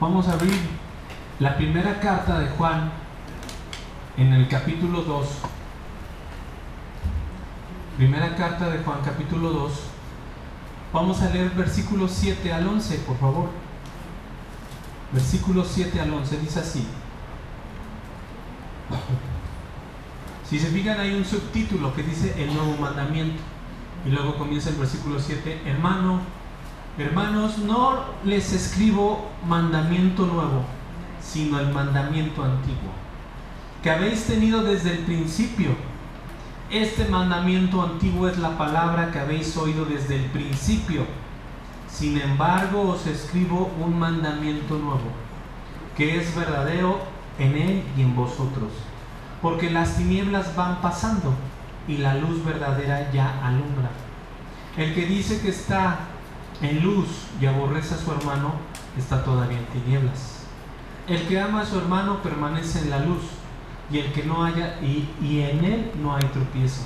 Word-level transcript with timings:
Vamos 0.00 0.28
a 0.28 0.32
abrir 0.32 0.58
la 1.40 1.58
primera 1.58 2.00
carta 2.00 2.38
de 2.38 2.48
Juan 2.48 2.90
en 4.16 4.32
el 4.32 4.48
capítulo 4.48 5.02
2. 5.02 5.28
Primera 7.98 8.34
carta 8.34 8.70
de 8.70 8.78
Juan, 8.78 9.00
capítulo 9.04 9.50
2. 9.50 9.72
Vamos 10.94 11.20
a 11.20 11.28
leer 11.28 11.50
versículos 11.50 12.12
7 12.12 12.50
al 12.50 12.66
11, 12.66 12.96
por 13.00 13.18
favor. 13.18 13.50
Versículos 15.12 15.68
7 15.70 16.00
al 16.00 16.14
11 16.14 16.38
dice 16.38 16.60
así. 16.60 16.86
Si 20.48 20.58
se 20.58 20.68
fijan 20.68 20.98
hay 20.98 21.12
un 21.12 21.26
subtítulo 21.26 21.94
que 21.94 22.04
dice 22.04 22.42
el 22.42 22.54
nuevo 22.54 22.74
mandamiento. 22.80 23.42
Y 24.06 24.08
luego 24.08 24.38
comienza 24.38 24.70
el 24.70 24.76
versículo 24.76 25.20
7. 25.20 25.60
Hermano, 25.66 26.20
hermanos, 27.02 27.58
no 27.58 28.04
les 28.24 28.52
escribo 28.52 29.30
mandamiento 29.46 30.26
nuevo, 30.26 30.64
sino 31.20 31.58
el 31.58 31.72
mandamiento 31.72 32.42
antiguo, 32.44 32.90
que 33.82 33.90
habéis 33.90 34.24
tenido 34.26 34.62
desde 34.62 34.92
el 34.92 34.98
principio. 34.98 35.70
Este 36.70 37.06
mandamiento 37.06 37.82
antiguo 37.82 38.28
es 38.28 38.38
la 38.38 38.56
palabra 38.56 39.10
que 39.10 39.18
habéis 39.18 39.56
oído 39.56 39.84
desde 39.84 40.16
el 40.16 40.24
principio. 40.26 41.04
Sin 41.88 42.20
embargo, 42.20 42.82
os 42.82 43.06
escribo 43.06 43.70
un 43.80 43.98
mandamiento 43.98 44.78
nuevo, 44.78 45.10
que 45.96 46.18
es 46.18 46.34
verdadero 46.36 47.00
en 47.38 47.56
él 47.56 47.82
y 47.96 48.02
en 48.02 48.14
vosotros. 48.14 48.70
Porque 49.42 49.70
las 49.70 49.96
tinieblas 49.96 50.54
van 50.54 50.80
pasando 50.80 51.34
y 51.88 51.96
la 51.96 52.14
luz 52.14 52.44
verdadera 52.44 53.10
ya 53.10 53.44
alumbra. 53.44 53.90
El 54.76 54.94
que 54.94 55.06
dice 55.06 55.40
que 55.40 55.48
está 55.48 55.98
en 56.62 56.82
luz 56.82 57.06
y 57.40 57.46
aborrece 57.46 57.94
a 57.94 57.98
su 57.98 58.12
hermano, 58.12 58.52
está 58.96 59.24
todavía 59.24 59.58
en 59.58 59.66
tinieblas. 59.66 60.44
El 61.06 61.26
que 61.26 61.40
ama 61.40 61.62
a 61.62 61.66
su 61.66 61.78
hermano 61.78 62.22
permanece 62.22 62.80
en 62.80 62.90
la 62.90 63.00
luz 63.00 63.22
y 63.90 63.98
el 63.98 64.12
que 64.12 64.24
no 64.24 64.44
haya 64.44 64.78
y, 64.80 65.08
en 65.40 65.64
él 65.64 65.90
no 66.00 66.14
hay 66.14 66.22
tropiezo. 66.32 66.82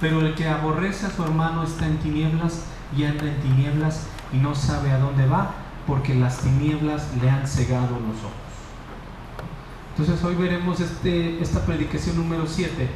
Pero 0.00 0.20
el 0.20 0.34
que 0.34 0.48
aborrece 0.48 1.06
a 1.06 1.10
su 1.10 1.22
hermano 1.22 1.62
está 1.62 1.86
en 1.86 1.98
tinieblas 1.98 2.64
y 2.96 3.04
anda 3.04 3.24
en 3.24 3.40
tinieblas 3.40 4.06
y 4.32 4.36
no 4.36 4.54
sabe 4.54 4.90
a 4.90 4.98
dónde 4.98 5.26
va 5.26 5.54
porque 5.86 6.14
las 6.14 6.38
tinieblas 6.38 7.08
le 7.20 7.30
han 7.30 7.46
cegado 7.46 7.98
los 8.00 8.18
ojos. 8.18 8.42
Entonces 9.96 10.24
hoy 10.24 10.34
veremos 10.34 10.80
este, 10.80 11.40
esta 11.40 11.64
predicación 11.64 12.16
número 12.16 12.46
7. 12.46 12.88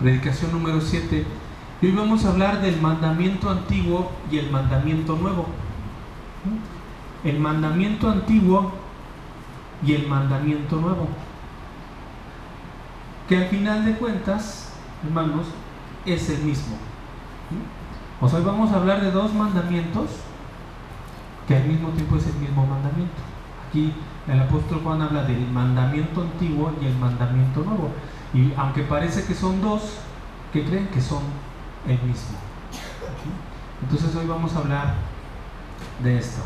Predicación 0.00 0.52
número 0.52 0.80
7. 0.80 1.24
Y 1.82 1.86
hoy 1.86 1.92
vamos 1.92 2.24
a 2.24 2.30
hablar 2.30 2.62
del 2.62 2.80
mandamiento 2.80 3.50
antiguo 3.50 4.12
y 4.30 4.38
el 4.38 4.52
mandamiento 4.52 5.16
nuevo. 5.16 5.46
El 7.24 7.40
mandamiento 7.40 8.08
antiguo 8.08 8.70
y 9.84 9.94
el 9.94 10.06
mandamiento 10.06 10.76
nuevo. 10.76 11.08
Que 13.28 13.36
al 13.36 13.46
final 13.46 13.84
de 13.84 13.94
cuentas, 13.94 14.74
hermanos, 15.04 15.46
es 16.06 16.30
el 16.30 16.42
mismo. 16.44 16.76
O 18.20 18.28
sea, 18.28 18.38
hoy 18.38 18.44
vamos 18.44 18.70
a 18.70 18.76
hablar 18.76 19.00
de 19.00 19.10
dos 19.10 19.34
mandamientos 19.34 20.08
que 21.48 21.56
al 21.56 21.64
mismo 21.64 21.88
tiempo 21.88 22.16
es 22.16 22.28
el 22.28 22.34
mismo 22.34 22.64
mandamiento. 22.64 23.20
Aquí 23.68 23.92
el 24.28 24.40
apóstol 24.40 24.82
Juan 24.84 25.02
habla 25.02 25.24
del 25.24 25.48
mandamiento 25.48 26.22
antiguo 26.22 26.72
y 26.80 26.86
el 26.86 26.96
mandamiento 26.96 27.64
nuevo. 27.64 27.90
Y 28.32 28.52
aunque 28.56 28.82
parece 28.84 29.24
que 29.24 29.34
son 29.34 29.60
dos, 29.60 29.98
que 30.52 30.64
creen 30.64 30.86
que 30.86 31.00
son 31.00 31.22
el 31.86 32.00
mismo. 32.02 32.38
Entonces 33.82 34.14
hoy 34.14 34.26
vamos 34.26 34.54
a 34.54 34.58
hablar 34.58 34.94
de 36.02 36.18
esto. 36.18 36.42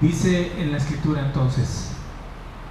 Dice 0.00 0.60
en 0.60 0.70
la 0.70 0.78
escritura 0.78 1.22
entonces, 1.22 1.92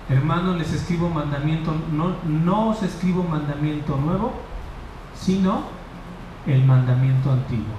hermanos, 0.09 0.57
les 0.57 0.71
escribo 0.71 1.09
mandamiento, 1.09 1.75
no, 1.91 2.16
no 2.25 2.69
os 2.69 2.83
escribo 2.83 3.23
mandamiento 3.23 3.97
nuevo, 3.97 4.34
sino 5.19 5.63
el 6.45 6.63
mandamiento 6.63 7.31
antiguo. 7.31 7.75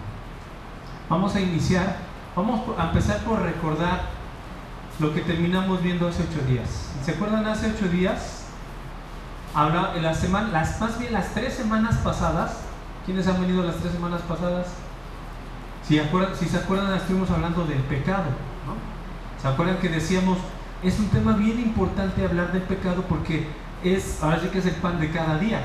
Vamos 1.08 1.34
a 1.34 1.40
iniciar, 1.40 1.96
vamos 2.36 2.60
a 2.78 2.88
empezar 2.88 3.24
por 3.24 3.40
recordar 3.40 4.02
lo 4.98 5.14
que 5.14 5.22
terminamos 5.22 5.82
viendo 5.82 6.08
hace 6.08 6.24
ocho 6.24 6.44
días. 6.46 6.90
¿Se 7.02 7.12
acuerdan 7.12 7.46
hace 7.46 7.72
ocho 7.74 7.88
días? 7.88 8.37
Habla, 9.54 9.92
en 9.96 10.02
la 10.02 10.14
semana, 10.14 10.48
las, 10.48 10.80
más 10.80 10.98
bien 10.98 11.12
las 11.12 11.34
tres 11.34 11.54
semanas 11.54 11.96
pasadas, 11.96 12.58
¿quiénes 13.06 13.26
han 13.26 13.40
venido 13.40 13.62
las 13.62 13.76
tres 13.76 13.92
semanas 13.92 14.20
pasadas? 14.22 14.66
Si, 15.86 15.98
acuerdan, 15.98 16.36
si 16.36 16.46
se 16.46 16.58
acuerdan, 16.58 16.94
estuvimos 16.94 17.30
hablando 17.30 17.64
del 17.64 17.80
pecado. 17.80 18.24
¿no? 18.66 19.40
¿Se 19.40 19.48
acuerdan 19.48 19.78
que 19.78 19.88
decíamos, 19.88 20.38
es 20.82 20.98
un 20.98 21.08
tema 21.08 21.32
bien 21.32 21.58
importante 21.58 22.24
hablar 22.24 22.52
del 22.52 22.62
pecado 22.62 23.02
porque 23.08 23.48
es, 23.82 24.22
ahora 24.22 24.40
sí 24.40 24.48
que 24.48 24.58
es 24.58 24.66
el 24.66 24.74
pan 24.74 25.00
de 25.00 25.10
cada 25.10 25.38
día. 25.38 25.62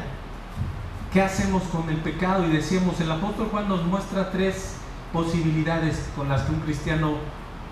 ¿Qué 1.11 1.21
hacemos 1.21 1.63
con 1.63 1.89
el 1.89 1.97
pecado? 1.97 2.45
Y 2.47 2.51
decíamos, 2.51 2.99
el 2.99 3.11
apóstol 3.11 3.49
Juan 3.51 3.67
nos 3.67 3.83
muestra 3.83 4.31
tres 4.31 4.75
posibilidades 5.11 6.09
con 6.15 6.29
las 6.29 6.41
que 6.41 6.53
un 6.53 6.59
cristiano 6.61 7.17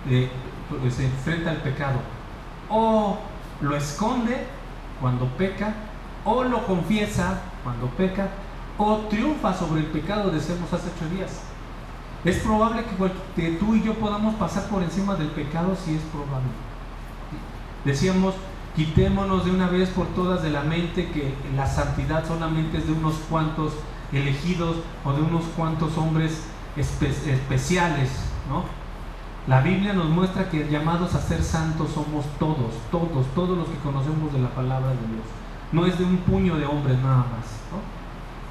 eh, 0.08 0.30
pues, 0.68 0.94
se 0.94 1.06
enfrenta 1.06 1.50
al 1.50 1.56
pecado. 1.58 1.98
O 2.68 3.18
lo 3.60 3.76
esconde 3.76 4.46
cuando 5.00 5.26
peca, 5.36 5.74
o 6.24 6.44
lo 6.44 6.66
confiesa 6.66 7.40
cuando 7.62 7.86
peca, 7.88 8.28
o 8.78 8.96
triunfa 9.08 9.54
sobre 9.54 9.80
el 9.80 9.86
pecado, 9.86 10.30
decíamos 10.30 10.72
hace 10.72 10.88
ocho 10.96 11.14
días. 11.14 11.40
Es 12.24 12.38
probable 12.38 12.84
que, 13.34 13.50
tú 13.52 13.74
y 13.74 13.82
yo 13.82 13.94
podamos 13.94 14.34
pasar 14.36 14.68
por 14.68 14.82
encima 14.82 15.16
del 15.16 15.28
pecado, 15.28 15.76
si 15.76 15.94
es 15.94 16.02
probable. 16.02 16.48
Decíamos, 17.84 18.34
quitémonos 18.76 19.44
de 19.44 19.50
una 19.50 19.66
vez 19.68 19.88
por 19.90 20.06
todas 20.08 20.42
de 20.42 20.50
la 20.50 20.62
mente 20.62 21.10
que 21.10 21.34
la 21.56 21.66
santidad 21.66 22.26
solamente 22.26 22.78
es 22.78 22.86
de 22.86 22.92
unos 22.92 23.14
cuantos 23.28 23.72
elegidos 24.12 24.76
o 25.04 25.12
de 25.12 25.22
unos 25.22 25.44
cuantos 25.56 25.98
hombres 25.98 26.44
espe 26.76 27.08
especiales, 27.08 28.10
¿no? 28.48 28.64
La 29.48 29.60
Biblia 29.60 29.92
nos 29.92 30.08
muestra 30.08 30.48
que 30.48 30.68
llamados 30.70 31.14
a 31.16 31.20
ser 31.20 31.42
santos 31.42 31.90
somos 31.92 32.24
todos, 32.38 32.72
todos, 32.92 33.26
todos 33.34 33.58
los 33.58 33.66
que 33.66 33.78
conocemos 33.78 34.32
de 34.32 34.38
la 34.38 34.50
palabra 34.50 34.90
de 34.90 34.94
Dios. 34.94 35.41
No 35.72 35.86
es 35.86 35.98
de 35.98 36.04
un 36.04 36.18
puño 36.18 36.56
de 36.56 36.66
hombres 36.66 36.98
nada 36.98 37.18
más. 37.18 37.62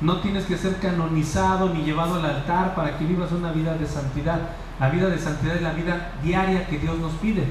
¿no? 0.02 0.18
tienes 0.18 0.46
que 0.46 0.58
ser 0.58 0.80
canonizado 0.80 1.70
ni 1.70 1.84
llevado 1.84 2.16
al 2.16 2.26
altar 2.26 2.74
para 2.74 2.98
que 2.98 3.06
vivas 3.06 3.32
una 3.32 3.52
vida 3.52 3.76
de 3.76 3.86
santidad. 3.86 4.40
La 4.80 4.90
vida 4.90 5.08
de 5.08 5.20
santidad 5.20 5.56
es 5.56 5.62
la 5.62 5.74
vida 5.74 6.14
diaria 6.24 6.66
que 6.66 6.80
Dios 6.80 6.98
nos 6.98 7.14
pide. 7.14 7.46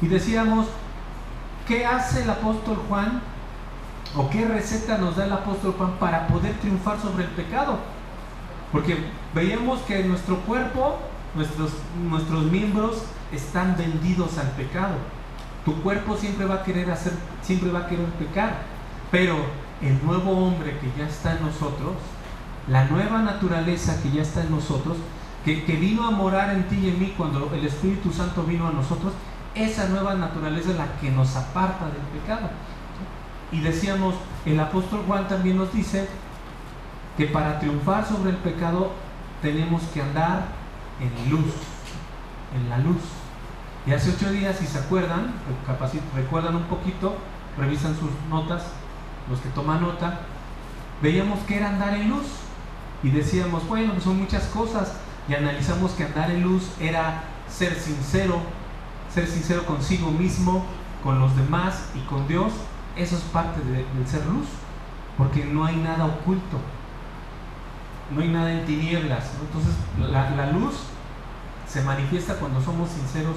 Y 0.00 0.08
decíamos, 0.08 0.66
¿qué 1.68 1.84
hace 1.84 2.22
el 2.22 2.30
apóstol 2.30 2.78
Juan? 2.88 3.20
¿O 4.16 4.30
qué 4.30 4.46
receta 4.46 4.96
nos 4.96 5.16
da 5.16 5.26
el 5.26 5.32
apóstol 5.32 5.74
Juan 5.76 5.92
para 6.00 6.26
poder 6.26 6.54
triunfar 6.54 6.98
sobre 6.98 7.24
el 7.24 7.30
pecado? 7.30 7.78
Porque 8.72 8.96
veíamos 9.34 9.80
que 9.80 10.04
nuestro 10.04 10.38
cuerpo 10.40 10.98
nuestros 11.36 12.44
miembros 12.50 13.02
están 13.32 13.76
vendidos 13.76 14.38
al 14.38 14.48
pecado. 14.52 14.94
Tu 15.66 15.74
cuerpo 15.82 16.16
siempre 16.16 16.46
va 16.46 16.54
a 16.54 16.62
querer 16.62 16.88
hacer, 16.92 17.12
siempre 17.42 17.72
va 17.72 17.80
a 17.80 17.86
querer 17.88 18.06
pecar. 18.12 18.62
Pero 19.10 19.36
el 19.82 20.06
nuevo 20.06 20.30
hombre 20.30 20.78
que 20.78 20.92
ya 20.96 21.08
está 21.08 21.36
en 21.36 21.42
nosotros, 21.44 21.96
la 22.68 22.84
nueva 22.84 23.18
naturaleza 23.18 24.00
que 24.00 24.12
ya 24.12 24.22
está 24.22 24.42
en 24.42 24.52
nosotros, 24.52 24.96
que, 25.44 25.64
que 25.64 25.74
vino 25.74 26.06
a 26.06 26.12
morar 26.12 26.54
en 26.54 26.68
ti 26.68 26.76
y 26.76 26.90
en 26.90 27.00
mí 27.00 27.14
cuando 27.16 27.50
el 27.52 27.66
Espíritu 27.66 28.12
Santo 28.12 28.44
vino 28.44 28.68
a 28.68 28.70
nosotros, 28.70 29.12
esa 29.56 29.88
nueva 29.88 30.14
naturaleza 30.14 30.70
es 30.70 30.76
la 30.76 30.86
que 31.00 31.10
nos 31.10 31.34
aparta 31.34 31.86
del 31.86 32.20
pecado. 32.20 32.48
Y 33.50 33.60
decíamos, 33.60 34.14
el 34.44 34.60
apóstol 34.60 35.02
Juan 35.04 35.26
también 35.26 35.56
nos 35.56 35.72
dice 35.72 36.08
que 37.16 37.26
para 37.26 37.58
triunfar 37.58 38.06
sobre 38.06 38.30
el 38.30 38.36
pecado 38.36 38.92
tenemos 39.42 39.82
que 39.92 40.00
andar 40.00 40.44
en 41.00 41.30
luz, 41.30 41.54
en 42.54 42.70
la 42.70 42.78
luz. 42.78 43.02
Y 43.86 43.92
hace 43.92 44.10
ocho 44.10 44.30
días, 44.30 44.56
si 44.56 44.66
se 44.66 44.78
acuerdan, 44.78 45.32
recuerdan 46.14 46.56
un 46.56 46.64
poquito, 46.64 47.16
revisan 47.56 47.96
sus 47.96 48.10
notas, 48.28 48.64
los 49.30 49.40
que 49.40 49.48
toman 49.50 49.80
nota, 49.80 50.20
veíamos 51.02 51.40
que 51.40 51.56
era 51.56 51.68
andar 51.68 51.94
en 51.94 52.10
luz. 52.10 52.26
Y 53.02 53.10
decíamos, 53.10 53.66
bueno, 53.68 53.92
pues 53.92 54.04
son 54.04 54.18
muchas 54.18 54.44
cosas. 54.46 54.94
Y 55.28 55.34
analizamos 55.34 55.92
que 55.92 56.04
andar 56.04 56.30
en 56.30 56.42
luz 56.42 56.68
era 56.80 57.24
ser 57.48 57.74
sincero, 57.74 58.40
ser 59.12 59.26
sincero 59.28 59.64
consigo 59.66 60.10
mismo, 60.10 60.64
con 61.04 61.20
los 61.20 61.36
demás 61.36 61.90
y 61.94 62.00
con 62.08 62.26
Dios. 62.26 62.52
Eso 62.96 63.16
es 63.16 63.22
parte 63.22 63.60
del 63.60 64.06
ser 64.06 64.26
luz, 64.26 64.46
porque 65.16 65.44
no 65.44 65.64
hay 65.64 65.76
nada 65.76 66.06
oculto 66.06 66.58
no 68.10 68.20
hay 68.20 68.28
nada 68.28 68.52
en 68.52 68.64
tinieblas. 68.66 69.24
Entonces 69.40 69.74
la, 69.98 70.50
luz 70.52 70.74
se 71.66 71.82
manifiesta 71.82 72.34
cuando 72.34 72.60
somos 72.60 72.90
sinceros 72.90 73.36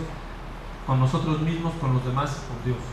con 0.89 0.99
nosotros 0.99 1.39
mismos, 1.41 1.71
con 1.79 1.93
los 1.93 2.03
demás 2.03 2.31
y 2.35 2.51
con 2.51 2.65
Dios. 2.65 2.83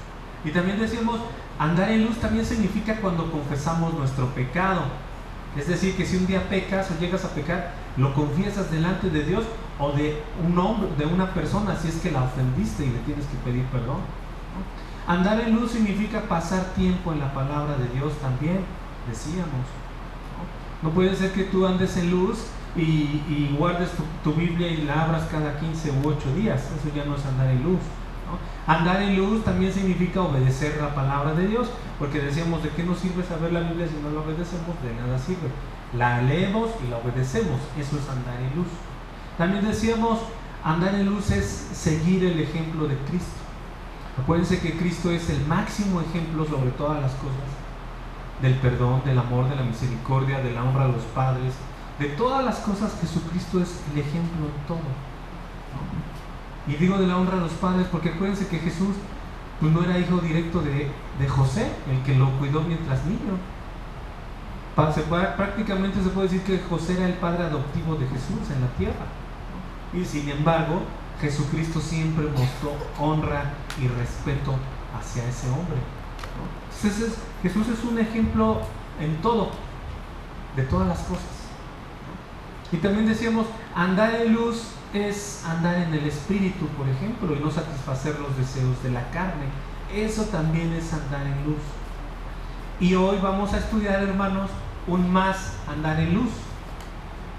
Y 0.45 0.51
también 0.51 0.79
decimos, 0.79 1.19
andar 1.59 1.91
en 1.91 2.05
luz 2.05 2.19
también 2.19 2.45
significa 2.45 3.01
cuando 3.01 3.33
confesamos 3.33 3.95
nuestro 3.95 4.27
pecado. 4.35 4.83
Es 5.57 5.67
decir, 5.67 5.97
que 5.97 6.05
si 6.05 6.19
un 6.19 6.27
día 6.27 6.47
pecas 6.47 6.91
o 6.91 7.01
llegas 7.01 7.25
a 7.25 7.31
pecar, 7.31 7.73
lo 7.97 8.13
confiesas 8.13 8.71
delante 8.71 9.09
de 9.09 9.25
Dios 9.25 9.45
o 9.79 9.93
de 9.93 10.23
un 10.47 10.59
hombre, 10.59 10.91
de 10.99 11.07
una 11.07 11.33
persona 11.33 11.75
si 11.75 11.89
es 11.89 11.97
que 11.97 12.11
la 12.11 12.25
ofendiste 12.25 12.85
y 12.85 12.91
le 12.91 12.99
tienes 12.99 13.25
que 13.25 13.39
pedir 13.39 13.65
perdón. 13.65 14.01
Andar 15.07 15.41
en 15.41 15.55
luz 15.55 15.71
significa 15.71 16.21
pasar 16.21 16.75
tiempo 16.75 17.15
en 17.15 17.21
la 17.21 17.33
palabra 17.33 17.79
de 17.79 17.89
Dios 17.99 18.13
también, 18.21 18.59
decíamos. 19.09 19.65
No, 20.83 20.91
puede 20.91 21.17
ser 21.17 21.33
que 21.33 21.45
tú 21.45 21.67
andes 21.67 21.97
en 21.97 22.11
luz 22.11 22.45
y, 22.77 23.55
guardes 23.59 23.91
tu, 24.23 24.33
Biblia 24.35 24.69
y 24.69 24.83
la 24.83 25.05
abras 25.05 25.29
cada 25.31 25.59
15 25.59 25.91
u 25.91 26.09
8 26.09 26.35
días. 26.35 26.63
Eso 26.63 26.95
ya 26.95 27.05
no 27.05 27.17
es 27.17 27.25
andar 27.25 27.51
en 27.51 27.63
luz. 27.63 27.81
Andar 28.67 29.03
en 29.03 29.17
luz 29.17 29.45
también 29.45 29.73
significa 29.73 30.21
obedecer 30.21 30.77
la 30.81 30.95
palabra 30.95 31.35
de 31.35 31.47
Dios, 31.47 31.69
porque 31.99 32.21
decíamos, 32.21 32.63
¿de 32.63 32.71
qué 32.71 32.83
nos 32.83 32.99
sirve 32.99 33.23
saber 33.23 33.53
la 33.53 33.61
Biblia 33.61 33.87
si 33.87 33.95
no 34.03 34.11
la 34.11 34.21
obedecemos? 34.21 34.77
De 34.83 34.95
nada 34.95 35.19
sirve. 35.19 35.49
La 35.97 36.21
leemos 36.23 36.71
y 36.85 36.91
la 36.91 36.99
obedecemos. 36.99 37.61
Eso 37.79 37.97
es 37.97 38.09
andar 38.09 38.41
en 38.41 38.57
luz. 38.57 38.67
También 39.39 39.65
decíamos, 39.65 40.19
andar 40.65 40.95
en 40.95 41.07
luz 41.07 41.31
es 41.31 41.45
seguir 41.45 42.25
el 42.25 42.41
ejemplo 42.41 42.89
de 42.89 42.97
Cristo. 43.09 43.47
Acuérdense 44.21 44.61
que 44.61 44.77
Cristo 44.77 45.11
es 45.11 45.31
el 45.31 45.47
máximo 45.47 46.01
ejemplo 46.01 46.45
sobre 46.47 46.71
todas 46.71 47.01
las 47.01 47.13
cosas. 47.13 47.47
Del 48.43 48.55
perdón, 48.55 49.03
del 49.05 49.19
amor, 49.19 49.49
de 49.49 49.57
la 49.57 49.63
misericordia, 49.63 50.41
de 50.41 50.53
la 50.53 50.65
honra 50.65 50.85
a 50.85 50.89
los 50.89 51.03
padres. 51.05 51.55
De 51.99 52.09
todas 52.09 52.45
las 52.45 52.57
cosas, 52.59 52.97
Jesucristo 53.01 53.61
es 53.61 53.81
el 53.93 54.01
ejemplo 54.01 54.47
en 54.47 54.67
todo. 54.69 54.79
Y 56.67 56.75
digo 56.75 56.99
de 56.99 57.07
la 57.07 57.17
honra 57.17 57.39
a 57.39 57.41
los 57.41 57.53
padres 57.53 57.87
porque 57.91 58.11
acuérdense 58.11 58.49
que 58.49 58.59
Jesús 58.59 58.97
pues, 59.61 59.73
no 59.73 59.83
era 59.83 59.99
hijo 59.99 60.19
directo 60.19 60.61
de, 60.61 60.91
de 61.19 61.29
José, 61.29 61.71
el 61.91 62.03
que 62.03 62.15
lo 62.15 62.31
cuidó 62.39 62.63
mientras 62.63 63.05
niño. 63.05 63.39
Prácticamente 64.75 66.03
se 66.03 66.11
puede 66.11 66.29
decir 66.29 66.43
que 66.43 66.61
José 66.69 66.95
era 66.95 67.07
el 67.07 67.15
padre 67.15 67.45
adoptivo 67.45 67.95
de 67.95 68.07
Jesús 68.09 68.51
en 68.55 68.61
la 68.61 68.69
tierra. 68.77 69.07
Y 69.95 70.05
sin 70.05 70.29
embargo, 70.29 70.83
Jesucristo 71.21 71.81
siempre 71.81 72.27
mostró 72.27 72.73
honra 73.01 73.55
y 73.81 73.89
respeto 73.89 74.55
hacia 74.99 75.27
ese 75.27 75.49
hombre. 75.49 75.79
Jesús 77.43 77.69
es 77.69 77.85
un 77.85 77.99
ejemplo 77.99 78.61
en 79.01 79.17
todo, 79.23 79.51
de 80.57 80.63
todas 80.65 80.89
las 80.89 80.99
cosas. 80.99 81.36
Y 82.73 82.79
también 82.79 83.07
decíamos, 83.07 83.47
andar 83.75 84.15
en 84.15 84.35
luz 84.35 84.65
es 84.93 85.45
andar 85.47 85.77
en 85.77 85.95
el 85.95 86.07
espíritu, 86.07 86.67
por 86.69 86.89
ejemplo, 86.89 87.35
y 87.35 87.41
no 87.41 87.51
satisfacer 87.51 88.19
los 88.19 88.37
deseos 88.37 88.83
de 88.83 88.91
la 88.91 89.09
carne. 89.11 89.47
Eso 89.95 90.25
también 90.25 90.73
es 90.73 90.93
andar 90.93 91.27
en 91.27 91.45
luz. 91.45 91.63
Y 92.81 92.95
hoy 92.95 93.19
vamos 93.23 93.53
a 93.53 93.59
estudiar, 93.59 94.03
hermanos, 94.03 94.51
un 94.87 95.11
más 95.13 95.55
andar 95.69 96.01
en 96.01 96.15
luz. 96.15 96.31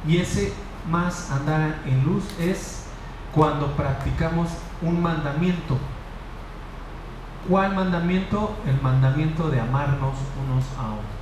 Y 0.07 0.17
ese 0.17 0.53
más 0.89 1.29
andar 1.31 1.79
en 1.85 2.03
luz 2.05 2.23
es 2.39 2.85
cuando 3.33 3.75
practicamos 3.75 4.49
un 4.81 5.01
mandamiento. 5.01 5.77
¿Cuál 7.49 7.75
mandamiento? 7.75 8.57
El 8.65 8.81
mandamiento 8.81 9.49
de 9.49 9.59
amarnos 9.59 10.15
unos 10.43 10.63
a 10.77 10.93
otros. 10.93 11.17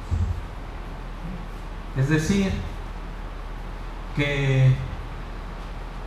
Es 1.98 2.10
decir, 2.10 2.52
que 4.16 4.74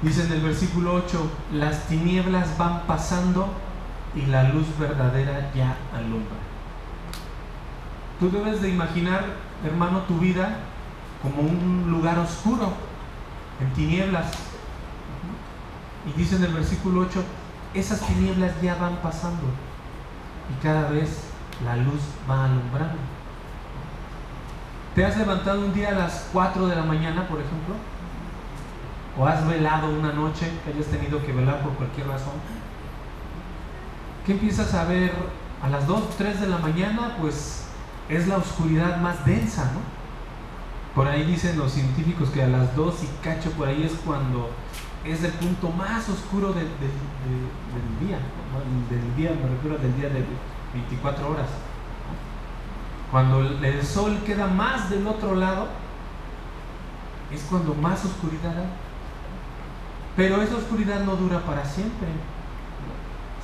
dice 0.02 0.24
en 0.24 0.32
el 0.32 0.40
versículo 0.40 0.94
8, 0.94 1.30
las 1.52 1.86
tinieblas 1.86 2.56
van 2.56 2.82
pasando 2.86 3.48
y 4.14 4.22
la 4.26 4.44
luz 4.44 4.66
verdadera 4.78 5.50
ya 5.54 5.76
alumbra. 5.94 6.36
Tú 8.18 8.30
debes 8.30 8.62
de 8.62 8.70
imaginar, 8.70 9.24
hermano, 9.64 10.00
tu 10.02 10.18
vida 10.18 10.58
como 11.22 11.42
un 11.42 11.90
lugar 11.90 12.18
oscuro, 12.18 12.72
en 13.60 13.72
tinieblas. 13.74 14.26
Y 16.06 16.18
dice 16.18 16.36
en 16.36 16.44
el 16.44 16.52
versículo 16.52 17.02
8, 17.02 17.22
esas 17.74 18.00
tinieblas 18.00 18.52
ya 18.62 18.76
van 18.76 18.96
pasando 18.96 19.42
y 20.50 20.62
cada 20.62 20.88
vez 20.88 21.24
la 21.64 21.76
luz 21.76 22.00
va 22.28 22.44
alumbrando. 22.44 22.96
¿Te 24.94 25.04
has 25.04 25.16
levantado 25.16 25.60
un 25.60 25.72
día 25.74 25.90
a 25.90 25.92
las 25.92 26.28
4 26.32 26.66
de 26.66 26.76
la 26.76 26.82
mañana, 26.82 27.28
por 27.28 27.38
ejemplo? 27.38 27.74
¿O 29.18 29.26
has 29.26 29.44
velado 29.48 29.90
una 29.90 30.12
noche 30.12 30.48
que 30.62 30.70
hayas 30.70 30.86
tenido 30.86 31.20
que 31.24 31.32
velar 31.32 31.60
por 31.62 31.72
cualquier 31.72 32.06
razón? 32.06 32.34
¿Qué 34.24 34.32
empiezas 34.32 34.72
a 34.74 34.84
ver 34.84 35.12
a 35.60 35.68
las 35.68 35.88
2, 35.88 36.16
3 36.16 36.40
de 36.40 36.46
la 36.46 36.58
mañana? 36.58 37.16
Pues 37.20 37.66
es 38.08 38.28
la 38.28 38.36
oscuridad 38.36 39.00
más 39.00 39.24
densa, 39.26 39.72
¿no? 39.72 39.80
Por 40.94 41.08
ahí 41.08 41.24
dicen 41.24 41.58
los 41.58 41.72
científicos 41.72 42.30
que 42.30 42.44
a 42.44 42.46
las 42.46 42.76
2 42.76 42.94
y 43.02 43.24
cacho 43.24 43.50
por 43.52 43.66
ahí 43.66 43.82
es 43.82 43.92
cuando 44.04 44.50
es 45.04 45.24
el 45.24 45.32
punto 45.32 45.70
más 45.70 46.08
oscuro 46.08 46.52
del, 46.52 46.68
día, 48.00 48.18
del 48.88 49.16
día, 49.16 49.30
me 49.30 49.48
refiero 49.48 49.78
del 49.78 49.96
día 49.96 50.10
de 50.10 50.24
24 50.74 51.28
horas. 51.28 51.48
Cuando 53.10 53.40
el 53.40 53.82
sol 53.84 54.18
queda 54.24 54.46
más 54.46 54.90
del 54.90 55.06
otro 55.08 55.34
lado, 55.34 55.66
es 57.32 57.42
cuando 57.42 57.74
más 57.74 58.04
oscuridad 58.04 58.56
hay. 58.56 58.87
Pero 60.18 60.42
esa 60.42 60.56
oscuridad 60.56 61.04
no 61.04 61.14
dura 61.14 61.38
para 61.38 61.64
siempre, 61.64 62.08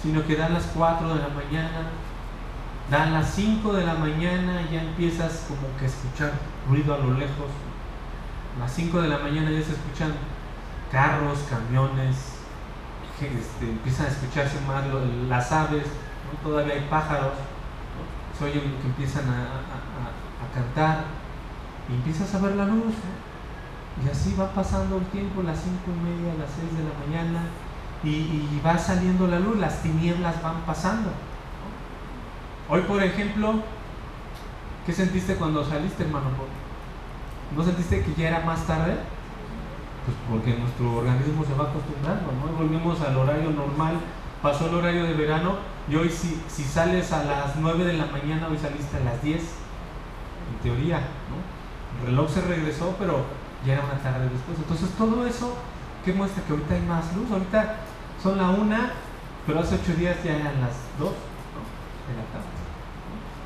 sino 0.03 0.27
que 0.27 0.35
da 0.35 0.49
las 0.49 0.65
4 0.75 1.09
de 1.09 1.21
la 1.23 1.29
mañana, 1.29 1.89
Dan 2.91 3.15
las 3.15 3.31
5 3.35 3.73
de 3.73 3.87
la 3.87 3.95
mañana 3.95 4.61
y 4.61 4.75
ya 4.75 4.83
empiezas 4.83 5.47
como 5.49 5.75
que 5.79 5.87
a 5.87 5.89
escuchar 5.89 6.33
ruido 6.69 6.95
a 6.95 6.99
lo 6.99 7.15
lejos. 7.15 7.49
A 8.57 8.61
las 8.61 8.73
5 8.73 9.01
de 9.01 9.09
la 9.09 9.19
mañana 9.19 9.51
ya 9.51 9.63
se 9.63 9.73
escuchan 9.73 10.13
carros, 10.93 11.39
camiones, 11.49 12.17
este, 13.21 13.71
empiezan 13.71 14.07
a 14.07 14.09
escucharse 14.11 14.61
más 14.67 14.85
las 15.29 15.51
aves, 15.51 15.87
todavía 16.43 16.75
hay 16.75 16.87
pájaros, 16.91 17.33
se 18.39 18.45
oye 18.45 18.61
que 18.61 18.87
empiezan 18.87 19.25
a, 19.31 20.53
cantar 20.53 21.05
y 21.89 21.95
empiezas 21.95 22.35
a 22.35 22.39
ver 22.39 22.55
la 22.57 22.67
luz. 22.67 22.95
Y 24.03 24.09
así 24.09 24.35
va 24.35 24.51
pasando 24.51 24.99
el 24.99 25.05
tiempo, 25.07 25.43
las 25.43 25.61
5 25.61 25.77
y 25.87 26.05
media, 26.05 26.35
las 26.39 26.51
6 26.51 26.79
de 26.79 26.85
la 26.85 26.95
mañana, 27.07 27.47
y, 28.03 28.09
y 28.09 28.63
va 28.65 28.77
saliendo 28.77 29.27
la 29.27 29.39
luz, 29.39 29.59
las 29.59 29.83
tinieblas 29.83 30.43
van 30.43 30.63
pasando. 30.63 31.11
Hoy, 32.69 32.81
por 32.83 33.03
ejemplo, 33.03 33.61
¿qué 34.87 34.93
sentiste 34.93 35.37
cuando 35.37 35.65
saliste, 35.65 36.03
hermano? 36.03 36.27
¿No 37.57 37.63
sentiste 37.63 38.03
que 38.03 38.15
ya 38.15 38.29
era 38.29 38.41
más 38.41 38.67
tarde? 38.67 38.97
Pues 40.05 40.17
porque 40.29 40.59
nuestro 40.59 40.97
organismo 40.97 41.45
se 41.45 41.55
va 41.55 41.71
acostumbrando, 41.71 42.33
¿no? 42.33 42.57
Volvimos 42.59 43.01
al 43.01 43.17
horario 43.17 43.51
normal, 43.51 43.97
pasó 44.43 44.69
el 44.69 44.75
horario 44.75 45.05
de 45.05 45.15
verano 45.15 45.57
y 45.89 45.97
hoy 45.97 46.11
si, 46.11 46.43
si 46.49 46.65
sales 46.65 47.13
a 47.13 47.25
las 47.25 47.57
9 47.57 47.85
de 47.85 47.95
la 47.95 48.07
mañana, 48.07 48.49
hoy 48.49 48.59
saliste 48.59 48.97
a 48.97 49.01
las 49.01 49.23
10, 49.23 49.41
en 49.41 50.63
teoría, 50.63 50.99
¿no? 50.99 52.01
El 52.01 52.07
reloj 52.09 52.31
se 52.31 52.41
regresó, 52.43 52.97
pero 52.99 53.25
ya 53.67 53.75
era 53.75 53.85
una 53.85 53.99
tarde 53.99 54.29
después. 54.29 54.59
Entonces 54.59 54.91
todo 54.97 55.27
eso, 55.27 55.57
¿qué 56.05 56.13
muestra? 56.13 56.43
Que 56.45 56.53
ahorita 56.53 56.75
hay 56.75 56.83
más 56.83 57.15
luz, 57.17 57.31
ahorita 57.31 57.77
son 58.23 58.39
la 58.39 58.51
una, 58.51 58.93
pero 59.47 59.61
hace 59.61 59.79
8 59.83 59.95
días 59.95 60.17
ya 60.25 60.37
eran 60.37 60.61
las 60.61 60.77
2 60.99 61.09
de 61.09 62.15
la 62.17 62.25
tarde. 62.33 62.55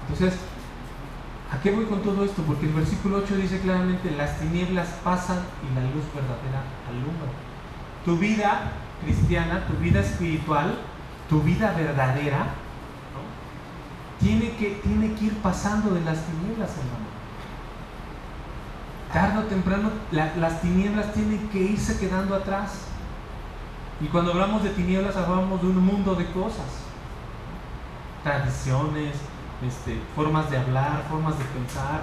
Entonces, 0.08 0.40
¿a 1.52 1.60
qué 1.60 1.70
voy 1.72 1.84
con 1.86 2.02
todo 2.02 2.24
esto? 2.24 2.42
Porque 2.42 2.66
el 2.66 2.72
versículo 2.72 3.18
8 3.18 3.36
dice 3.36 3.60
claramente, 3.60 4.10
las 4.12 4.38
tinieblas 4.38 4.88
pasan 5.04 5.38
y 5.62 5.74
la 5.74 5.82
luz 5.82 6.04
verdadera 6.14 6.64
alumbra. 6.88 7.30
Tu 8.04 8.16
vida 8.16 8.72
cristiana, 9.04 9.66
tu 9.66 9.74
vida 9.74 10.00
espiritual, 10.00 10.78
tu 11.28 11.42
vida 11.42 11.72
verdadera, 11.72 12.46
tiene, 14.20 14.56
que, 14.56 14.80
tiene 14.82 15.14
que 15.14 15.26
ir 15.26 15.34
pasando 15.38 15.94
de 15.94 16.00
las 16.00 16.24
tinieblas, 16.24 16.70
hermano. 16.70 17.07
Tarde 19.12 19.38
o 19.38 19.42
temprano 19.44 19.90
las 20.12 20.60
tinieblas 20.60 21.12
tienen 21.14 21.48
que 21.48 21.58
irse 21.58 21.98
quedando 21.98 22.34
atrás. 22.34 22.88
Y 24.00 24.06
cuando 24.06 24.32
hablamos 24.32 24.62
de 24.62 24.70
tinieblas 24.70 25.16
hablamos 25.16 25.60
de 25.60 25.66
un 25.68 25.84
mundo 25.84 26.14
de 26.14 26.26
cosas, 26.30 26.66
tradiciones, 28.22 29.14
este, 29.66 30.00
formas 30.14 30.50
de 30.50 30.58
hablar, 30.58 31.04
formas 31.10 31.38
de 31.38 31.44
pensar, 31.46 32.02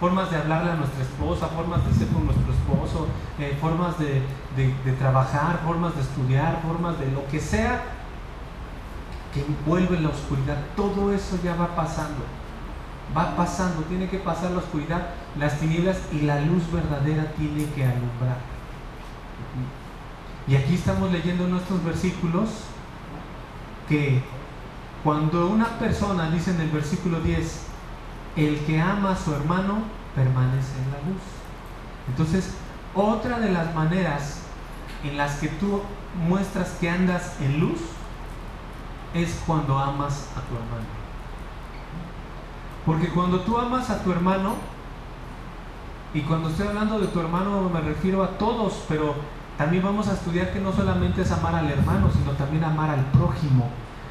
formas 0.00 0.30
de 0.30 0.36
hablarle 0.36 0.70
a 0.72 0.76
nuestra 0.76 1.02
esposa, 1.02 1.48
formas 1.48 1.84
de 1.86 1.92
ser 1.92 2.08
con 2.08 2.24
nuestro 2.24 2.52
esposo, 2.52 3.08
eh, 3.38 3.56
formas 3.60 3.98
de, 3.98 4.22
trabajar, 4.98 5.60
formas 5.64 5.94
de 5.94 6.00
estudiar, 6.00 6.60
formas 6.62 6.98
de 6.98 7.10
lo 7.10 7.26
que 7.26 7.40
sea 7.40 7.82
que 9.34 9.44
envuelve 9.44 10.00
la 10.00 10.08
oscuridad. 10.10 10.56
Todo 10.76 11.12
eso 11.12 11.38
ya 11.42 11.56
va 11.56 11.68
pasando. 11.74 12.24
Va 13.16 13.36
pasando, 13.36 13.82
tiene 13.82 14.08
que 14.08 14.18
pasar 14.18 14.52
la 14.52 14.58
oscuridad, 14.58 15.08
las 15.38 15.58
tinieblas 15.58 15.98
y 16.12 16.20
la 16.22 16.40
luz 16.40 16.70
verdadera 16.72 17.32
tiene 17.32 17.66
que 17.74 17.84
alumbrar. 17.84 18.38
Y 20.48 20.56
aquí 20.56 20.74
estamos 20.74 21.12
leyendo 21.12 21.46
nuestros 21.46 21.84
versículos 21.84 22.48
que 23.88 24.22
cuando 25.04 25.48
una 25.48 25.66
persona, 25.78 26.30
dice 26.30 26.52
en 26.52 26.60
el 26.60 26.70
versículo 26.70 27.20
10, 27.20 27.66
el 28.36 28.58
que 28.60 28.80
ama 28.80 29.12
a 29.12 29.16
su 29.16 29.34
hermano 29.34 29.82
permanece 30.14 30.78
en 30.78 30.90
la 30.90 30.98
luz. 31.08 31.22
Entonces, 32.08 32.54
otra 32.94 33.38
de 33.38 33.50
las 33.50 33.74
maneras 33.74 34.42
en 35.04 35.16
las 35.16 35.36
que 35.36 35.48
tú 35.48 35.82
muestras 36.28 36.70
que 36.80 36.88
andas 36.88 37.36
en 37.40 37.60
luz 37.60 37.80
es 39.14 39.42
cuando 39.46 39.78
amas 39.78 40.28
a 40.36 40.40
tu 40.48 40.54
hermano. 40.54 41.01
Porque 42.84 43.08
cuando 43.08 43.40
tú 43.40 43.58
amas 43.58 43.90
a 43.90 44.02
tu 44.02 44.10
hermano, 44.10 44.54
y 46.14 46.20
cuando 46.22 46.50
estoy 46.50 46.66
hablando 46.66 46.98
de 46.98 47.06
tu 47.06 47.20
hermano 47.20 47.70
me 47.72 47.80
refiero 47.80 48.22
a 48.22 48.38
todos, 48.38 48.84
pero 48.88 49.14
también 49.56 49.82
vamos 49.82 50.08
a 50.08 50.14
estudiar 50.14 50.52
que 50.52 50.60
no 50.60 50.72
solamente 50.72 51.22
es 51.22 51.32
amar 51.32 51.54
al 51.54 51.70
hermano, 51.70 52.10
sino 52.10 52.32
también 52.32 52.64
amar 52.64 52.90
al 52.90 53.04
prójimo. 53.06 53.68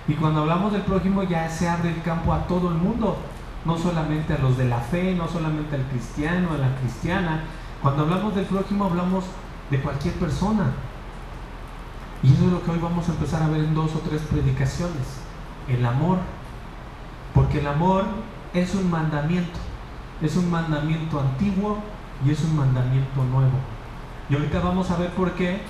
Y 0.08 0.14
cuando 0.14 0.42
hablamos 0.42 0.72
del 0.72 0.82
prójimo 0.82 1.24
ya 1.24 1.50
se 1.50 1.70
abre 1.70 1.90
el 1.90 2.02
campo 2.02 2.34
a 2.34 2.48
todo 2.48 2.70
el 2.70 2.76
mundo, 2.76 3.18
no 3.66 3.78
solamente 3.78 4.34
a 4.34 4.40
los 4.40 4.58
de 4.58 4.66
la 4.66 4.80
fe, 4.80 5.14
no 5.14 5.28
solamente 5.28 5.76
al 5.76 5.84
cristiano, 5.84 6.50
a 6.54 6.58
la 6.58 6.76
cristiana. 6.78 7.42
Cuando 7.82 8.04
hablamos 8.04 8.36
del 8.36 8.46
prójimo 8.46 8.86
hablamos 8.86 9.26
de 9.70 9.80
cualquier 9.80 10.16
persona. 10.16 10.72
Y 12.24 12.34
eso 12.34 12.46
es 12.46 12.52
lo 12.52 12.64
que 12.64 12.72
hoy 12.72 12.80
vamos 12.80 13.08
a 13.10 13.12
empezar 13.12 13.44
a 13.44 13.48
ver 13.48 13.62
en 13.62 13.76
dos 13.76 13.96
o 13.96 14.00
tres 14.00 14.22
predicaciones. 14.24 15.22
El 15.68 15.86
amor. 15.86 16.18
Porque 17.34 17.60
el 17.60 17.68
amor 17.68 18.06
es 18.54 18.76
un 18.76 18.90
mandamiento. 18.90 19.60
Es 20.22 20.36
un 20.36 20.52
mandamiento 20.52 21.20
antiguo 21.20 21.80
y 22.26 22.32
es 22.32 22.44
un 22.44 22.56
mandamiento 22.56 23.24
nuevo. 23.24 23.58
Y 24.30 24.36
ahorita 24.36 24.60
vamos 24.60 24.92
a 24.92 24.98
ver 24.98 25.10
por 25.12 25.34
qué 25.34 25.62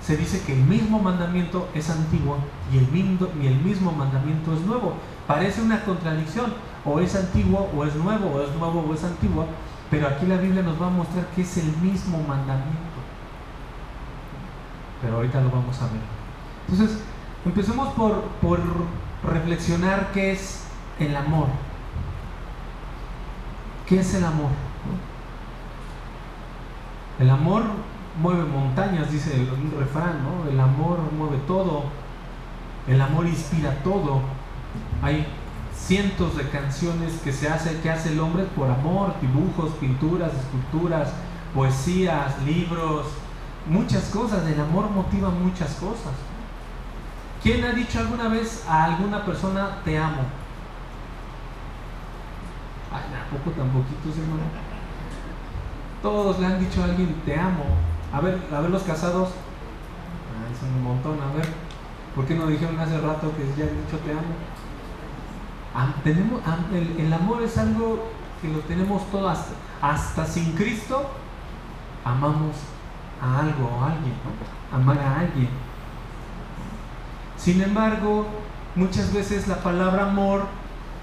se 0.00 0.16
dice 0.16 0.42
que 0.42 0.54
el 0.54 0.62
mismo 0.62 0.98
mandamiento 0.98 1.68
es 1.74 1.90
antiguo 1.90 2.38
y 2.72 2.78
el 2.78 2.88
mismo, 2.88 3.92
mandamiento 3.92 4.54
es 4.54 4.60
nuevo. 4.62 4.94
Parece 5.26 5.62
una 5.62 5.82
contradicción, 5.84 6.52
o 6.84 7.00
es 7.00 7.14
antiguo 7.14 7.68
o 7.76 7.84
es 7.84 7.94
nuevo, 7.94 8.30
o 8.30 8.42
es 8.42 8.54
nuevo 8.56 8.84
o 8.88 8.94
es 8.94 9.04
antiguo, 9.04 9.46
pero 9.90 10.08
aquí 10.08 10.26
la 10.26 10.36
Biblia 10.36 10.62
nos 10.62 10.80
va 10.80 10.86
a 10.86 10.90
mostrar 10.90 11.26
que 11.34 11.42
es 11.42 11.56
el 11.58 11.76
mismo 11.78 12.18
mandamiento. 12.18 13.00
Pero 15.02 15.16
ahorita 15.16 15.40
lo 15.40 15.50
vamos 15.50 15.80
a 15.80 15.86
ver. 15.86 16.02
Entonces, 16.68 16.98
empecemos 17.44 17.92
por, 17.94 18.22
por 18.40 18.60
reflexionar 19.24 20.10
qué 20.12 20.32
es 20.32 20.64
el 20.98 21.16
amor. 21.16 21.48
¿Qué 23.90 23.98
es 23.98 24.14
el 24.14 24.24
amor? 24.24 24.50
El 27.18 27.28
amor 27.28 27.64
mueve 28.22 28.44
montañas, 28.44 29.10
dice 29.10 29.34
el, 29.34 29.48
refrán, 29.76 30.22
¿no? 30.22 30.48
El 30.48 30.60
amor 30.60 31.00
mueve 31.18 31.38
todo. 31.48 31.86
El 32.86 33.00
amor 33.00 33.26
inspira 33.26 33.82
todo. 33.82 34.20
Hay 35.02 35.26
cientos 35.74 36.36
de 36.36 36.48
canciones 36.50 37.14
que 37.24 37.32
se 37.32 37.48
hace, 37.48 37.80
que 37.80 37.90
hace 37.90 38.12
el 38.12 38.20
hombre 38.20 38.44
por 38.44 38.70
amor, 38.70 39.14
dibujos, 39.20 39.72
pinturas, 39.80 40.30
esculturas, 40.34 41.08
poesías, 41.52 42.40
libros, 42.44 43.06
muchas 43.68 44.04
cosas. 44.04 44.46
El 44.46 44.60
amor 44.60 44.88
motiva 44.88 45.30
muchas 45.30 45.74
cosas. 45.74 46.12
¿Quién 47.42 47.64
ha 47.64 47.72
dicho 47.72 47.98
alguna 47.98 48.28
vez 48.28 48.64
a 48.68 48.84
alguna 48.84 49.24
persona 49.24 49.80
te 49.84 49.98
amo? 49.98 50.22
Ay, 52.92 53.02
poco 53.30 53.50
tan 53.56 53.68
poquitos, 53.70 54.18
hermano? 54.18 54.42
Todos 56.02 56.38
le 56.40 56.46
han 56.46 56.58
dicho 56.58 56.82
a 56.82 56.84
alguien, 56.86 57.14
te 57.24 57.38
amo. 57.38 57.64
A 58.12 58.20
ver, 58.20 58.38
a 58.52 58.60
ver 58.60 58.70
los 58.70 58.82
casados. 58.82 59.28
Ay, 59.28 60.54
son 60.58 60.74
un 60.74 60.82
montón, 60.82 61.18
a 61.20 61.36
ver. 61.36 61.46
¿Por 62.14 62.26
qué 62.26 62.34
no 62.34 62.46
dijeron 62.46 62.78
hace 62.78 63.00
rato 63.00 63.32
que 63.36 63.44
ya 63.56 63.68
han 63.68 63.84
dicho 63.84 63.98
te 64.04 64.10
amo? 64.10 64.34
tenemos, 66.02 66.40
el, 66.98 67.12
amor 67.12 67.42
es 67.42 67.56
algo 67.56 68.08
que 68.42 68.48
lo 68.48 68.58
tenemos 68.60 69.08
todos, 69.10 69.38
hasta, 69.80 70.26
sin 70.26 70.52
Cristo, 70.52 71.10
amamos 72.04 72.56
a 73.22 73.40
algo 73.40 73.68
o 73.68 73.84
a 73.84 73.92
alguien, 73.92 74.14
amar 74.72 74.98
a 74.98 75.20
alguien. 75.20 75.48
Sin 77.36 77.62
embargo, 77.62 78.26
muchas 78.74 79.12
veces 79.12 79.46
la 79.46 79.62
palabra 79.62 80.08
amor 80.08 80.42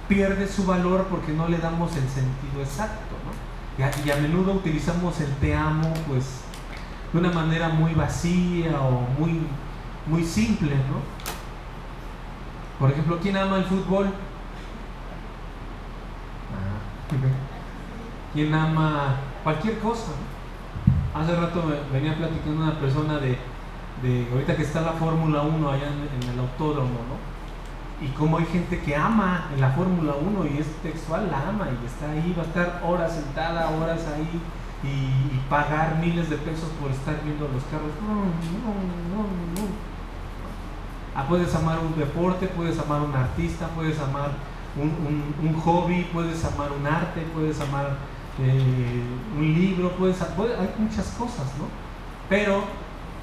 pierde 0.08 0.48
su 0.48 0.66
valor 0.66 1.08
porque 1.10 1.34
no 1.34 1.48
le 1.48 1.58
damos 1.58 1.96
el 1.96 2.08
sentido 2.08 2.62
exacto, 2.62 3.16
¿no? 3.26 3.48
Y 3.78 4.10
a, 4.12 4.16
menudo 4.16 4.54
utilizamos 4.54 5.20
el 5.22 5.32
te 5.36 5.56
amo, 5.56 5.94
pues, 6.08 6.42
de 7.14 7.20
una 7.20 7.32
manera 7.32 7.70
muy 7.70 7.94
vacía 7.94 8.82
o 8.82 9.02
muy, 9.20 9.42
muy 10.08 10.24
simple, 10.24 10.72
¿no? 10.72 11.02
Por 12.80 12.92
ejemplo, 12.92 13.20
¿quién 13.22 13.38
ama 13.38 13.58
el 13.58 13.66
fútbol? 13.66 14.08
Ah, 16.54 17.14
¿Quién 18.34 18.54
ama 18.54 19.18
cualquier 19.44 19.80
cosa? 19.80 20.12
Hace 21.14 21.36
rato 21.36 21.64
venía 21.92 22.16
platicando 22.16 22.64
una 22.64 22.80
persona 22.80 23.18
de, 23.20 23.38
de 24.02 24.28
ahorita 24.32 24.56
que 24.56 24.64
está 24.64 24.82
la 24.82 24.94
Fórmula 24.94 25.42
1 25.42 25.70
allá 25.70 25.88
en 25.88 26.30
el 26.30 26.40
autódromo, 26.40 27.00
¿no? 27.10 27.37
Y 28.00 28.08
como 28.10 28.38
hay 28.38 28.46
gente 28.46 28.80
que 28.80 28.96
ama 28.96 29.50
en 29.54 29.62
la 29.62 29.72
Fórmula 29.72 30.14
1 30.14 30.46
y 30.54 30.60
es 30.60 30.68
textual, 30.84 31.30
la 31.32 31.50
ama 31.50 31.68
y 31.70 31.86
está 31.86 32.12
ahí, 32.12 32.34
va 32.38 32.44
a 32.44 32.46
estar 32.46 32.82
horas 32.86 33.14
sentada, 33.14 33.70
horas 33.72 34.06
ahí 34.16 34.40
y, 34.84 35.40
pagar 35.50 35.98
miles 36.00 36.30
de 36.30 36.36
pesos 36.36 36.70
por 36.82 36.92
estar 36.92 37.16
viendo 37.24 37.48
los 37.48 37.64
carros. 37.64 37.90
No, 38.02 38.16
no, 38.16 38.74
no, 39.16 39.24
no. 39.24 39.68
Ah, 41.16 41.26
puedes 41.28 41.56
amar 41.56 41.80
un 41.80 41.98
deporte, 41.98 42.48
puedes 42.48 42.78
amar 42.78 43.02
un 43.02 43.16
artista, 43.16 43.68
puedes 43.70 43.98
amar 44.00 44.32
un, 44.76 45.54
hobby, 45.62 46.06
puedes 46.14 46.44
amar 46.46 46.72
un 46.72 46.86
arte, 46.86 47.26
puedes 47.34 47.60
amar 47.62 47.96
eh, 48.40 49.04
un 49.36 49.54
libro, 49.54 49.92
puedes, 49.94 50.22
hay 50.22 50.76
muchas 50.78 51.08
cosas, 51.18 51.48
¿no? 51.58 51.66
Pero 52.30 52.66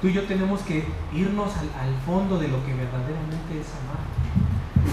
tú 0.01 0.07
y 0.07 0.13
yo 0.13 0.23
tenemos 0.23 0.61
que 0.61 0.85
irnos 1.13 1.51
al 1.55 1.95
fondo 2.05 2.37
de 2.39 2.47
lo 2.47 2.65
que 2.65 2.73
verdaderamente 2.73 3.61
es 3.61 3.67
amar. 3.83 4.14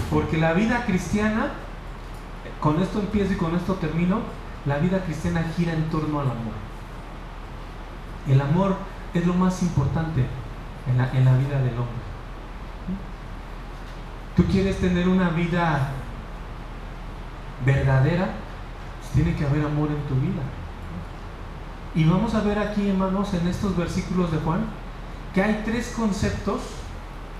Porque 0.09 0.37
la 0.37 0.53
vida 0.53 0.85
cristiana, 0.85 1.51
con 2.59 2.81
esto 2.81 2.99
empiezo 2.99 3.33
y 3.33 3.37
con 3.37 3.55
esto 3.55 3.75
termino, 3.75 4.19
la 4.65 4.77
vida 4.77 5.03
cristiana 5.03 5.43
gira 5.55 5.73
en 5.73 5.89
torno 5.89 6.19
al 6.19 6.27
amor. 6.27 6.53
El 8.27 8.39
amor 8.41 8.77
es 9.13 9.25
lo 9.25 9.33
más 9.33 9.61
importante 9.61 10.25
en 10.87 10.97
la, 10.97 11.37
vida 11.37 11.59
del 11.59 11.73
hombre. 11.73 12.03
Tú 14.35 14.45
quieres 14.45 14.77
tener 14.79 15.07
una 15.07 15.29
vida 15.29 15.91
verdadera, 17.65 18.29
pues 18.99 19.11
tiene 19.13 19.35
que 19.35 19.45
haber 19.45 19.65
amor 19.65 19.89
en 19.89 20.01
tu 20.07 20.15
vida. 20.15 20.41
Y 21.95 22.05
vamos 22.05 22.33
a 22.33 22.41
ver 22.41 22.57
aquí, 22.57 22.89
hermanos, 22.89 23.33
en 23.33 23.47
estos 23.47 23.77
versículos 23.77 24.31
de 24.31 24.39
Juan, 24.39 24.65
que 25.33 25.43
hay 25.43 25.61
tres 25.65 25.93
conceptos 25.95 26.61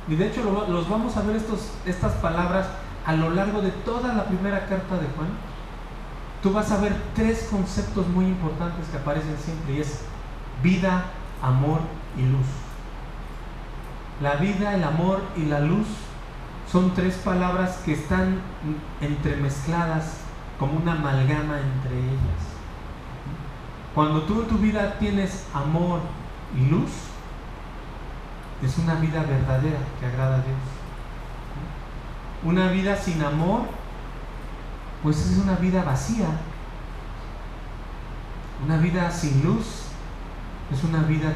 y 0.07 0.15
de 0.15 0.27
hecho 0.27 0.67
los 0.69 0.89
vamos 0.89 1.15
a 1.17 1.21
ver 1.21 1.37
estos, 1.37 1.71
estas 1.85 2.13
palabras 2.13 2.67
a 3.05 3.13
lo 3.13 3.29
largo 3.29 3.61
de 3.61 3.71
toda 3.71 4.13
la 4.13 4.25
primera 4.25 4.65
carta 4.65 4.95
de 4.95 5.07
Juan. 5.15 5.29
Tú 6.41 6.51
vas 6.51 6.71
a 6.71 6.77
ver 6.81 6.93
tres 7.15 7.47
conceptos 7.49 8.07
muy 8.07 8.25
importantes 8.25 8.87
que 8.89 8.97
aparecen 8.97 9.37
siempre 9.37 9.75
y 9.75 9.81
es 9.81 10.01
vida, 10.61 11.05
amor 11.41 11.79
y 12.17 12.23
luz. 12.23 12.47
La 14.21 14.35
vida, 14.35 14.75
el 14.75 14.83
amor 14.83 15.21
y 15.37 15.45
la 15.45 15.59
luz 15.59 15.87
son 16.69 16.93
tres 16.93 17.15
palabras 17.15 17.77
que 17.85 17.93
están 17.93 18.41
entremezcladas 19.01 20.17
como 20.59 20.73
una 20.73 20.93
amalgama 20.93 21.59
entre 21.59 21.97
ellas. 21.97 22.53
Cuando 23.95 24.23
tú 24.23 24.41
en 24.41 24.47
tu 24.47 24.57
vida 24.57 24.97
tienes 24.99 25.45
amor 25.53 25.99
y 26.57 26.65
luz, 26.65 26.89
es 28.63 28.77
una 28.77 28.95
vida 28.95 29.23
verdadera 29.23 29.79
que 29.99 30.05
agrada 30.05 30.35
a 30.35 30.41
Dios. 30.41 30.57
Una 32.43 32.71
vida 32.71 32.95
sin 32.95 33.21
amor, 33.21 33.61
pues 35.01 35.17
es 35.25 35.37
una 35.37 35.55
vida 35.55 35.83
vacía. 35.83 36.27
Una 38.65 38.77
vida 38.77 39.11
sin 39.11 39.43
luz 39.43 39.83
es 40.71 40.83
una 40.83 41.03
vida 41.03 41.33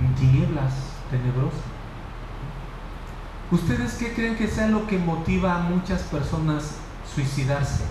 en 0.00 0.14
tinieblas, 0.14 0.72
tenebrosa. 1.10 1.58
¿Ustedes 3.50 3.94
qué 3.94 4.14
creen 4.14 4.36
que 4.36 4.48
sea 4.48 4.68
lo 4.68 4.86
que 4.86 4.98
motiva 4.98 5.56
a 5.56 5.60
muchas 5.60 6.02
personas 6.02 6.76
suicidarse? 7.14 7.84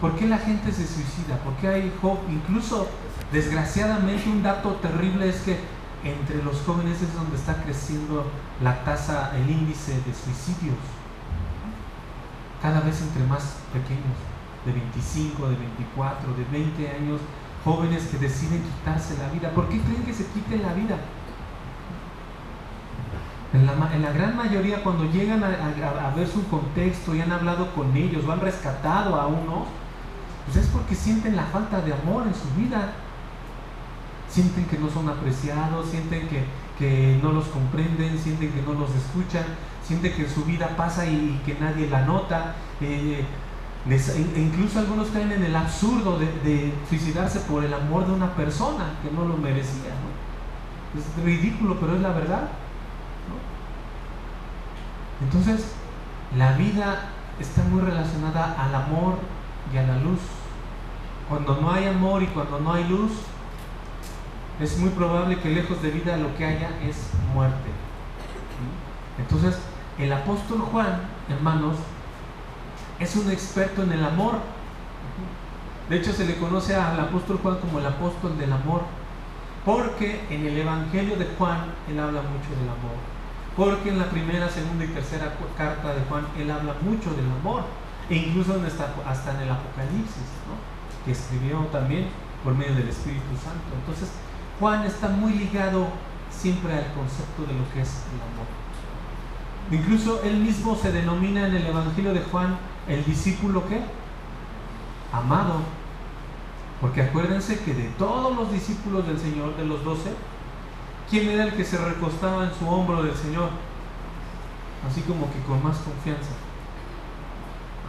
¿Por 0.00 0.16
qué 0.16 0.26
la 0.26 0.38
gente 0.38 0.72
se 0.72 0.86
suicida? 0.86 1.36
¿Por 1.44 1.54
qué 1.54 1.68
hay 1.68 1.92
Incluso, 2.28 2.88
desgraciadamente, 3.30 4.28
un 4.28 4.42
dato 4.42 4.72
terrible 4.82 5.28
es 5.28 5.36
que 5.42 5.60
entre 6.04 6.42
los 6.42 6.60
jóvenes 6.62 7.00
es 7.00 7.14
donde 7.14 7.36
está 7.36 7.62
creciendo 7.62 8.26
la 8.62 8.84
tasa, 8.84 9.32
el 9.36 9.48
índice 9.48 9.92
de 9.92 10.14
suicidios. 10.14 10.76
Cada 12.60 12.80
vez 12.80 13.00
entre 13.02 13.24
más 13.24 13.56
pequeños, 13.72 14.16
de 14.64 14.72
25, 14.72 15.48
de 15.48 15.56
24, 15.56 16.34
de 16.34 16.44
20 16.44 16.90
años, 16.90 17.20
jóvenes 17.64 18.06
que 18.06 18.18
deciden 18.18 18.62
quitarse 18.62 19.16
la 19.18 19.28
vida. 19.28 19.50
¿Por 19.50 19.68
qué 19.68 19.80
creen 19.80 20.04
que 20.04 20.14
se 20.14 20.26
quiten 20.26 20.62
la 20.62 20.72
vida? 20.72 20.96
En 23.52 23.66
la, 23.66 24.12
gran 24.12 24.36
mayoría, 24.36 24.82
cuando 24.82 25.04
llegan 25.12 25.44
a, 25.44 25.48
a, 25.48 26.14
ver 26.14 26.26
su 26.26 26.46
contexto 26.48 27.14
y 27.14 27.20
han 27.20 27.30
hablado 27.30 27.74
con 27.74 27.94
ellos 27.94 28.24
o 28.24 28.32
han 28.32 28.40
rescatado 28.40 29.20
a 29.20 29.26
uno, 29.26 29.66
pues 30.46 30.56
es 30.56 30.66
porque 30.68 30.94
sienten 30.94 31.36
la 31.36 31.44
falta 31.44 31.82
de 31.82 31.92
amor 31.92 32.26
en 32.26 32.34
su 32.34 32.48
vida 32.58 32.92
sienten 34.32 34.64
que 34.64 34.78
no 34.78 34.88
son 34.88 35.08
apreciados, 35.08 35.90
sienten 35.90 36.26
que, 36.28 36.44
que 36.78 37.20
no 37.22 37.32
los 37.32 37.46
comprenden, 37.46 38.18
sienten 38.18 38.50
que 38.50 38.62
no 38.62 38.72
los 38.72 38.90
escuchan, 38.94 39.44
sienten 39.84 40.14
que 40.14 40.28
su 40.28 40.44
vida 40.44 40.74
pasa 40.76 41.06
y, 41.06 41.40
que 41.44 41.54
nadie 41.60 41.88
la 41.88 42.02
nota. 42.06 42.54
Eh, 42.80 43.24
e 43.84 44.40
incluso 44.40 44.78
algunos 44.78 45.08
caen 45.08 45.32
en 45.32 45.42
el 45.42 45.56
absurdo 45.56 46.18
de, 46.18 46.72
suicidarse 46.88 47.40
por 47.40 47.64
el 47.64 47.74
amor 47.74 48.06
de 48.06 48.12
una 48.12 48.32
persona 48.34 48.94
que 49.02 49.10
no 49.10 49.24
lo 49.24 49.36
merecía. 49.36 49.90
Es 50.96 51.24
ridículo, 51.24 51.78
pero 51.80 51.96
es 51.96 52.00
la 52.00 52.12
verdad. 52.12 52.48
Entonces, 55.20 55.72
la 56.36 56.52
vida 56.52 57.10
está 57.38 57.62
muy 57.64 57.80
relacionada 57.80 58.54
al 58.58 58.74
amor 58.74 59.18
y 59.72 59.76
a 59.76 59.82
la 59.82 59.96
luz. 59.98 60.20
Cuando 61.28 61.60
no 61.60 61.72
hay 61.72 61.86
amor 61.86 62.22
y 62.22 62.26
cuando 62.26 62.60
no 62.60 62.72
hay 62.72 62.84
luz, 62.84 63.12
es 64.60 64.78
muy 64.78 64.90
probable 64.90 65.38
que 65.38 65.50
lejos 65.50 65.82
de 65.82 65.90
vida 65.90 66.16
lo 66.16 66.34
que 66.36 66.44
haya 66.44 66.70
es 66.86 67.10
muerte. 67.34 67.70
Entonces, 69.18 69.58
el 69.98 70.12
apóstol 70.12 70.60
Juan, 70.60 71.00
hermanos, 71.28 71.76
es 72.98 73.16
un 73.16 73.30
experto 73.30 73.82
en 73.82 73.92
el 73.92 74.04
amor. 74.04 74.34
De 75.88 75.96
hecho, 75.96 76.12
se 76.12 76.24
le 76.24 76.36
conoce 76.36 76.74
al 76.74 76.98
apóstol 77.00 77.38
Juan 77.42 77.58
como 77.58 77.78
el 77.78 77.86
apóstol 77.86 78.38
del 78.38 78.52
amor, 78.52 78.82
porque 79.64 80.24
en 80.30 80.46
el 80.46 80.56
Evangelio 80.56 81.16
de 81.16 81.26
Juan 81.36 81.66
él 81.88 81.98
habla 81.98 82.22
mucho 82.22 82.50
del 82.58 82.68
amor. 82.68 82.96
Porque 83.56 83.90
en 83.90 83.98
la 83.98 84.06
primera, 84.06 84.48
segunda 84.48 84.84
y 84.84 84.88
tercera 84.88 85.34
carta 85.58 85.94
de 85.94 86.00
Juan 86.08 86.26
él 86.38 86.50
habla 86.50 86.74
mucho 86.80 87.10
del 87.10 87.30
amor, 87.40 87.64
e 88.08 88.16
incluso 88.16 88.54
hasta 89.06 89.34
en 89.34 89.40
el 89.40 89.50
Apocalipsis, 89.50 90.24
que 91.04 91.12
escribió 91.12 91.58
también 91.72 92.08
por 92.42 92.54
medio 92.54 92.74
del 92.74 92.88
Espíritu 92.88 93.36
Santo. 93.36 93.74
Entonces, 93.78 94.10
Juan 94.62 94.84
está 94.84 95.08
muy 95.08 95.32
ligado 95.32 95.88
siempre 96.30 96.72
al 96.72 96.86
concepto 96.92 97.42
de 97.48 97.52
lo 97.52 97.68
que 97.72 97.80
es 97.80 98.04
el 98.14 98.20
amor. 98.22 98.46
Incluso 99.72 100.22
él 100.22 100.36
mismo 100.36 100.76
se 100.76 100.92
denomina 100.92 101.48
en 101.48 101.56
el 101.56 101.66
Evangelio 101.66 102.14
de 102.14 102.20
Juan 102.20 102.56
el 102.86 103.04
discípulo 103.04 103.66
que 103.66 103.80
amado. 105.12 105.62
Porque 106.80 107.02
acuérdense 107.02 107.58
que 107.58 107.74
de 107.74 107.88
todos 107.98 108.36
los 108.36 108.52
discípulos 108.52 109.04
del 109.04 109.18
Señor, 109.18 109.56
de 109.56 109.64
los 109.64 109.82
doce, 109.82 110.12
¿quién 111.10 111.28
era 111.28 111.42
el 111.42 111.54
que 111.54 111.64
se 111.64 111.78
recostaba 111.78 112.44
en 112.44 112.54
su 112.54 112.68
hombro 112.68 113.02
del 113.02 113.16
Señor? 113.16 113.50
Así 114.88 115.00
como 115.00 115.26
que 115.32 115.40
con 115.40 115.60
más 115.60 115.78
confianza. 115.78 116.38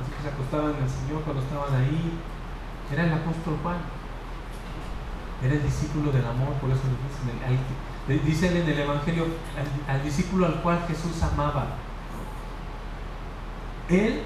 Así 0.01 0.11
que 0.11 0.23
se 0.23 0.29
acostaban 0.33 0.73
el 0.81 0.89
Señor 0.89 1.21
cuando 1.21 1.43
estaban 1.43 1.71
ahí. 1.75 2.17
Era 2.91 3.03
el 3.05 3.13
apóstol 3.13 3.59
Juan. 3.61 4.02
Era 5.43 5.53
el 5.53 5.63
discípulo 5.63 6.11
del 6.11 6.25
amor, 6.25 6.53
por 6.61 6.69
eso 6.69 6.81
le 8.07 8.13
dicen, 8.13 8.25
dicen 8.25 8.57
en 8.57 8.69
el 8.69 8.79
Evangelio, 8.79 9.25
al, 9.87 10.03
discípulo 10.03 10.45
al 10.45 10.61
cual 10.61 10.85
Jesús 10.87 11.21
amaba. 11.21 11.65
Él 13.89 14.23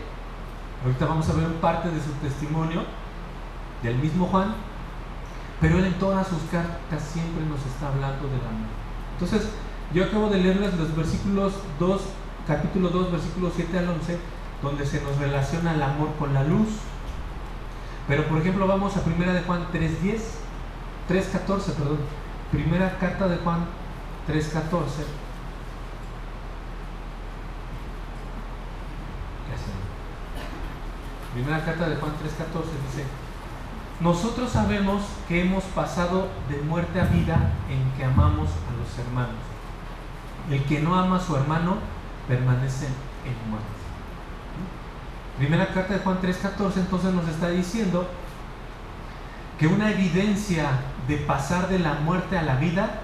Ahorita 0.84 1.06
vamos 1.06 1.28
a 1.30 1.34
ver 1.34 1.48
parte 1.56 1.90
de 1.90 2.00
su 2.00 2.12
testimonio 2.22 2.84
del 3.82 3.96
mismo 3.96 4.28
Juan, 4.28 4.54
pero 5.60 5.80
él 5.80 5.86
en 5.86 5.94
todas 5.96 6.28
sus 6.28 6.42
cartas 6.52 7.02
siempre 7.02 7.44
nos 7.46 7.66
está 7.66 7.88
hablando 7.88 8.28
del 8.28 8.42
amor. 8.42 8.70
Entonces, 9.14 9.50
yo 9.94 10.04
acabo 10.04 10.30
de 10.30 10.40
leerles 10.40 10.76
los 10.76 10.96
versículos 10.96 11.54
2, 11.80 12.02
capítulo 12.48 12.90
2, 12.90 13.12
versículos 13.12 13.54
7 13.56 13.80
al 13.80 13.90
11, 13.90 14.20
donde 14.62 14.86
se 14.86 15.02
nos 15.02 15.18
relaciona 15.18 15.74
el 15.74 15.82
amor 15.82 16.10
con 16.20 16.34
la 16.34 16.44
luz. 16.44 16.68
Pero 18.08 18.26
por 18.28 18.40
ejemplo, 18.40 18.68
vamos 18.68 18.96
a 18.96 19.04
primera 19.04 19.34
de 19.34 19.42
Juan 19.42 19.68
3:10, 19.74 20.22
3:14, 21.08 21.74
perdón. 21.74 22.00
Primera 22.52 22.98
carta 22.98 23.28
de 23.28 23.38
Juan 23.38 23.66
3:14 24.28 25.28
Primera 31.38 31.64
carta 31.64 31.88
de 31.88 31.98
Juan 31.98 32.14
3:14 32.14 32.64
dice, 32.88 33.06
nosotros 34.00 34.50
sabemos 34.50 35.04
que 35.28 35.42
hemos 35.42 35.64
pasado 35.66 36.30
de 36.50 36.60
muerte 36.62 37.00
a 37.00 37.06
vida 37.06 37.52
en 37.70 37.92
que 37.96 38.06
amamos 38.06 38.50
a 38.50 38.74
los 38.76 39.06
hermanos. 39.06 39.36
El 40.50 40.64
que 40.64 40.80
no 40.80 40.96
ama 40.96 41.18
a 41.18 41.20
su 41.20 41.36
hermano 41.36 41.78
permanece 42.28 42.88
en 42.88 43.52
muerte. 43.52 43.68
Primera 45.38 45.72
carta 45.72 45.94
de 45.94 46.00
Juan 46.00 46.20
3:14 46.22 46.78
entonces 46.78 47.14
nos 47.14 47.28
está 47.28 47.50
diciendo 47.50 48.10
que 49.60 49.68
una 49.68 49.92
evidencia 49.92 50.72
de 51.08 51.18
pasar 51.18 51.70
de 51.70 51.80
la 51.80 51.96
muerte 51.96 52.38
a 52.38 52.42
la 52.42 52.56
vida 52.56 53.02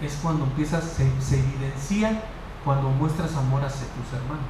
es 0.00 0.18
cuando 0.22 0.44
empiezas, 0.44 0.84
se, 0.84 1.08
se 1.20 1.38
evidencia 1.38 2.20
cuando 2.64 2.88
muestras 2.90 3.36
amor 3.36 3.64
hacia 3.64 3.86
tus 3.88 4.12
hermanos. 4.12 4.46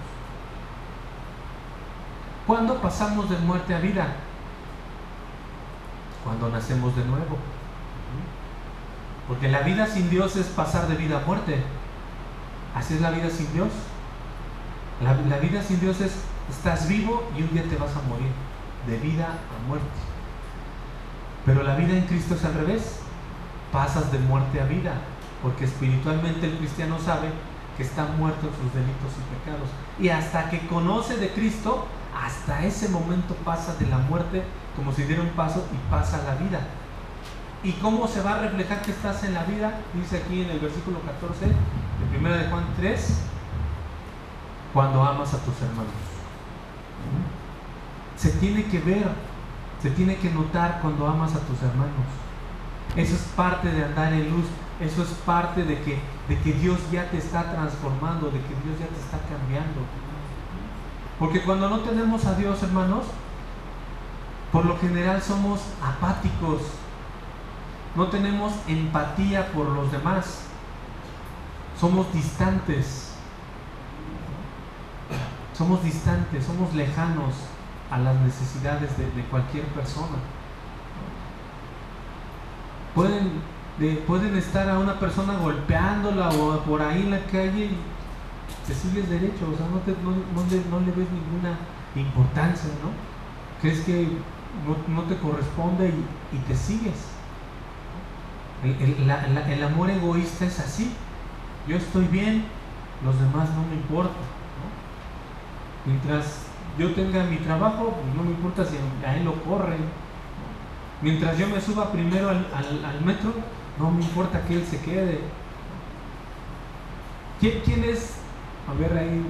¿Cuándo 2.47 2.81
pasamos 2.81 3.31
de 3.31 3.37
muerte 3.39 3.75
a 3.75 3.79
vida? 3.79 4.07
Cuando 6.25 6.49
nacemos 6.49 6.97
de 6.97 7.05
nuevo. 7.05 7.39
Porque 9.29 9.49
la 9.49 9.61
vida 9.61 9.87
sin 9.87 10.11
Dios 10.11 10.37
es 10.37 10.47
pasar 10.47 10.89
de 10.89 10.97
vida 10.97 11.19
a 11.19 11.27
muerte. 11.27 11.63
Así 12.75 12.95
es 12.95 13.01
la 13.01 13.11
vida 13.11 13.31
sin 13.31 13.53
Dios. 13.53 13.69
La, 15.03 15.39
vida 15.39 15.63
sin 15.63 15.81
Dios 15.81 16.01
es, 16.01 16.13
estás 16.51 16.89
vivo 16.89 17.25
y 17.37 17.43
un 17.43 17.53
día 17.53 17.65
te 17.65 17.77
vas 17.77 17.97
a 17.97 18.03
morir. 18.09 18.31
De 18.87 18.99
vida 18.99 19.27
a 19.27 19.69
muerte. 19.69 20.12
Pero 21.45 21.63
la 21.63 21.75
vida 21.77 21.97
en 21.97 22.07
Cristo 22.07 22.35
es 22.35 22.45
al 22.45 22.55
revés. 22.55 23.01
Pasas 23.73 24.13
de 24.13 24.19
muerte 24.19 24.61
a 24.61 24.65
vida. 24.65 24.93
Porque 25.43 25.65
espiritualmente 25.65 26.47
el 26.47 26.59
cristiano 26.59 26.99
sabe 26.99 27.29
que 27.77 27.83
está 27.83 28.05
muerto 28.05 28.47
en 28.47 28.55
sus 28.55 28.75
delitos 28.75 29.13
y 29.19 29.35
pecados. 29.39 29.69
Y 29.99 30.09
hasta 30.09 30.51
que 30.51 30.67
conoce 30.69 31.17
de 31.17 31.31
Cristo, 31.31 31.87
hasta 32.15 32.65
ese 32.65 32.89
momento 32.89 33.35
pasa 33.45 33.75
de 33.77 33.87
la 33.87 33.99
muerte 33.99 34.43
como 34.77 34.93
si 34.93 35.03
diera 35.05 35.23
un 35.23 35.31
paso 35.31 35.67
y 35.73 35.91
pasa 35.91 36.19
a 36.19 36.35
la 36.35 36.35
vida. 36.37 36.61
¿Y 37.65 37.73
cómo 37.73 38.09
se 38.09 38.23
va 38.23 38.35
a 38.35 38.39
reflejar 38.41 38.83
que 38.83 38.91
estás 38.91 39.23
en 39.25 39.35
la 39.35 39.45
vida? 39.45 39.73
Dice 39.95 40.19
aquí 40.19 40.43
en 40.43 40.51
el 40.51 40.59
versículo 40.59 41.01
14 41.01 41.47
de 41.47 42.19
1 42.19 42.29
de 42.29 42.45
Juan 42.51 42.65
3, 42.77 43.19
cuando 44.73 45.03
amas 45.03 45.33
a 45.35 45.39
tus 45.39 45.55
hermanos. 45.63 45.93
Se 48.17 48.31
tiene 48.33 48.65
que 48.65 48.81
ver, 48.81 49.07
se 49.83 49.91
tiene 49.91 50.17
que 50.17 50.31
notar 50.31 50.79
cuando 50.81 51.09
amas 51.09 51.35
a 51.35 51.41
tus 51.41 51.61
hermanos. 51.61 52.07
Eso 52.95 53.17
es 53.17 53.23
parte 53.35 53.69
de 53.69 53.85
andar 53.85 54.13
en 54.13 54.31
luz, 54.31 54.45
eso 54.81 55.03
es 55.03 55.09
parte 55.27 55.65
de 55.65 55.81
que, 55.83 55.99
de 56.29 56.39
que 56.39 56.53
Dios 56.53 56.79
ya 56.93 57.11
te 57.11 57.19
está 57.19 57.51
transformando, 57.53 58.27
de 58.27 58.39
que 58.39 58.55
Dios 58.65 58.79
ya 58.79 58.87
te 58.87 59.01
está 59.01 59.19
cambiando. 59.29 59.81
Porque 61.19 61.43
cuando 61.43 61.69
no 61.69 61.81
tenemos 61.81 62.25
a 62.27 62.35
Dios, 62.35 62.63
hermanos, 62.63 63.07
por 64.53 64.65
lo 64.67 64.79
general 64.79 65.21
somos 65.21 65.61
apáticos. 65.83 66.63
No 67.97 68.07
tenemos 68.07 68.53
empatía 68.69 69.51
por 69.53 69.67
los 69.67 69.91
demás. 69.91 70.45
Somos 71.79 72.13
distantes. 72.13 73.15
Somos 75.55 75.83
distantes, 75.83 76.45
somos 76.45 76.73
lejanos 76.75 77.35
a 77.93 77.99
las 77.99 78.17
necesidades 78.17 78.91
de, 78.97 79.23
cualquier 79.25 79.65
persona. 79.67 80.17
Pueden, 82.95 83.33
pueden 84.07 84.37
estar 84.37 84.69
a 84.69 84.79
una 84.79 84.99
persona 84.99 85.35
golpeándola 85.35 86.31
o 86.31 86.61
por 86.61 86.81
ahí 86.81 87.03
en 87.03 87.11
la 87.11 87.21
calle 87.27 87.71
te 88.67 88.75
sigues 88.75 89.09
derecho, 89.11 89.51
o 89.53 89.57
sea, 89.57 89.67
no, 89.67 89.79
te, 89.81 89.93
no, 89.93 90.81
le 90.81 90.93
ves 90.93 91.09
ninguna 91.11 91.59
importancia, 91.97 92.71
¿no? 92.83 92.91
Crees 93.61 93.81
que 93.81 94.09
no, 94.89 95.03
te 95.03 95.17
corresponde 95.17 95.93
y, 96.33 96.39
te 96.49 96.55
sigues. 96.55 97.09
El, 98.63 99.63
amor 99.65 99.91
egoísta 99.91 100.45
es 100.45 100.61
así. 100.61 100.93
Yo 101.67 101.77
estoy 101.77 102.07
bien, 102.07 102.45
los 103.05 103.19
demás 103.19 103.51
no 103.51 103.63
me 103.69 103.75
importan. 103.75 104.23
Mientras 105.85 106.42
yo 106.79 106.95
tenga 106.95 107.25
mi 107.25 107.37
trabajo, 107.37 107.95
no 108.17 108.23
me 108.23 108.31
importa 108.31 108.65
si 108.65 108.77
a 109.07 109.17
él 109.17 109.25
lo 109.25 109.35
corren. 109.43 109.85
Mientras 111.03 111.37
yo 111.37 111.49
me 111.49 111.61
suba 111.61 111.91
primero 111.93 112.31
al, 112.31 112.47
al, 112.47 113.05
metro, 113.05 113.33
no 113.79 113.91
me 113.91 114.03
importa 114.03 114.43
que 114.47 114.55
él 114.55 114.65
se 114.65 114.81
quede. 114.81 115.21
¿Quién, 117.41 117.61
quién 117.65 117.85
es 117.85 118.17
a 118.69 118.75
ver 118.75 118.97
ahí, 118.97 119.25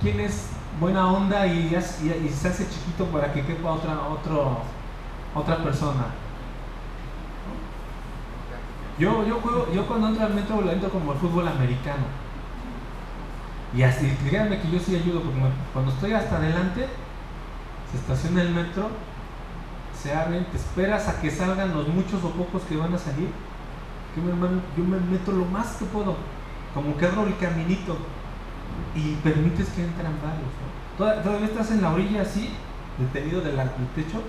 ¿quién 0.00 0.20
es 0.20 0.48
buena 0.80 1.06
onda 1.12 1.46
y, 1.46 1.68
se 1.70 2.48
hace 2.48 2.68
chiquito 2.68 3.04
para 3.06 3.32
que 3.32 3.44
quepa 3.44 3.72
otra, 3.72 4.08
otro, 4.08 4.58
otra 5.34 5.58
persona? 5.58 6.06
Yo, 8.98 9.24
yo, 9.24 9.40
juego, 9.40 9.68
yo 9.72 9.86
cuando 9.86 10.08
entro 10.08 10.26
al 10.26 10.34
metro 10.34 10.60
lo 10.60 10.72
entro 10.72 10.90
como 10.90 11.12
el 11.12 11.18
fútbol 11.18 11.46
americano. 11.46 12.27
Y 13.76 13.82
así, 13.82 14.06
díganme 14.24 14.60
que 14.60 14.70
yo 14.70 14.78
sí 14.78 14.96
ayudo, 14.96 15.22
porque 15.22 15.38
cuando 15.72 15.92
estoy 15.92 16.12
hasta 16.12 16.36
adelante, 16.36 16.86
se 17.90 17.98
estaciona 17.98 18.42
el 18.42 18.50
metro, 18.50 18.88
se 20.00 20.14
abren, 20.14 20.44
te 20.46 20.56
esperas 20.56 21.08
a 21.08 21.20
que 21.20 21.30
salgan 21.30 21.74
los 21.74 21.88
muchos 21.88 22.22
o 22.24 22.30
pocos 22.30 22.62
que 22.62 22.76
van 22.76 22.94
a 22.94 22.98
salir, 22.98 23.30
mi 24.20 24.30
hermano, 24.30 24.60
yo 24.76 24.84
me 24.84 24.98
meto 24.98 25.32
lo 25.32 25.44
más 25.46 25.76
que 25.76 25.84
puedo, 25.86 26.16
como 26.74 26.96
que 26.96 27.06
abro 27.06 27.26
el 27.26 27.36
caminito 27.38 27.96
y 28.94 29.14
permites 29.16 29.68
que 29.70 29.84
entran 29.84 30.14
varios. 30.22 30.52
¿no? 30.58 31.22
Todavía 31.22 31.46
estás 31.46 31.70
en 31.70 31.82
la 31.82 31.92
orilla 31.92 32.22
así, 32.22 32.50
detenido 32.98 33.40
del, 33.40 33.56
techo, 33.94 34.22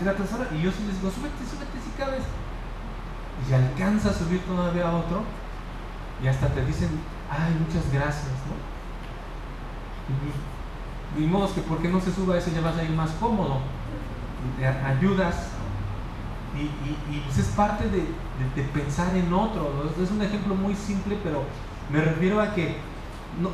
y, 0.00 0.56
y 0.56 0.62
yo 0.62 0.70
sí 0.70 0.84
les 0.86 1.00
digo, 1.00 1.10
súbete, 1.10 1.44
súbete 1.44 1.78
si 1.84 1.90
cabes. 1.98 2.24
Y 3.48 3.52
alcanza 3.54 4.10
a 4.10 4.12
subir 4.12 4.40
todavía 4.42 4.88
a 4.88 4.96
otro, 4.96 5.22
y 6.22 6.28
hasta 6.28 6.48
te 6.48 6.64
dicen, 6.64 6.88
ay, 7.30 7.54
muchas 7.64 7.90
gracias, 7.92 8.32
¿no? 8.48 8.58
Y, 11.18 11.26
modo 11.26 11.52
que 11.52 11.60
porque 11.62 11.88
no 11.88 12.00
se 12.00 12.12
suba 12.12 12.38
ese 12.38 12.52
ya 12.52 12.60
vas 12.60 12.76
a 12.76 12.84
ir 12.84 12.90
más 12.90 13.10
cómodo. 13.12 13.60
ayudas 14.84 15.50
y, 16.56 16.62
y, 17.14 17.20
pues 17.20 17.38
es 17.38 17.46
parte 17.48 17.84
de, 17.88 18.62
pensar 18.74 19.14
en 19.16 19.32
otro. 19.32 19.92
Es 20.02 20.10
un 20.10 20.22
ejemplo 20.22 20.54
muy 20.54 20.74
simple, 20.74 21.18
pero 21.22 21.44
me 21.92 22.00
refiero 22.00 22.40
a 22.40 22.54
que 22.54 22.76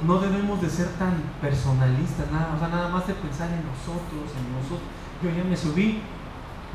no, 0.07 0.19
debemos 0.19 0.61
de 0.63 0.71
ser 0.71 0.89
tan 0.99 1.15
personalistas, 1.41 2.31
nada, 2.33 2.55
o 2.57 2.59
sea, 2.59 2.69
nada 2.69 2.89
más 2.89 3.07
de 3.07 3.15
pensar 3.15 3.49
en 3.51 3.63
nosotros, 3.67 4.33
en 4.37 4.53
nosotros. 4.57 4.89
Yo 5.23 5.31
ya 5.31 5.45
me 5.45 5.57
subí, 5.57 6.01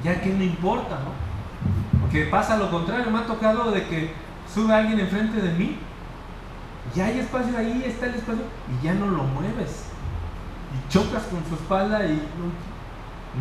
ya 0.04 0.22
que 0.22 0.30
no 0.34 0.44
importa, 0.44 1.00
¿no? 1.00 2.02
Porque 2.02 2.26
pasa 2.26 2.58
lo 2.58 2.70
contrario, 2.70 3.12
me 3.12 3.20
ha 3.20 3.26
tocado 3.26 3.72
de 3.72 3.86
que 3.88 4.14
sube 4.52 4.74
alguien 4.74 5.00
enfrente 5.00 5.42
de 5.42 5.54
mí, 5.54 5.78
ya 6.96 7.06
hay 7.06 7.20
espacio 7.20 7.58
ahí, 7.58 7.84
está 7.86 8.08
el 8.08 8.16
espacio, 8.16 8.44
y 8.70 8.84
ya 8.84 8.94
no 8.94 9.08
lo 9.08 9.24
mueves. 9.24 9.86
Y 10.74 10.92
chocas 10.92 11.24
con 11.24 11.44
su 11.48 11.56
espalda 11.56 12.06
y 12.06 12.22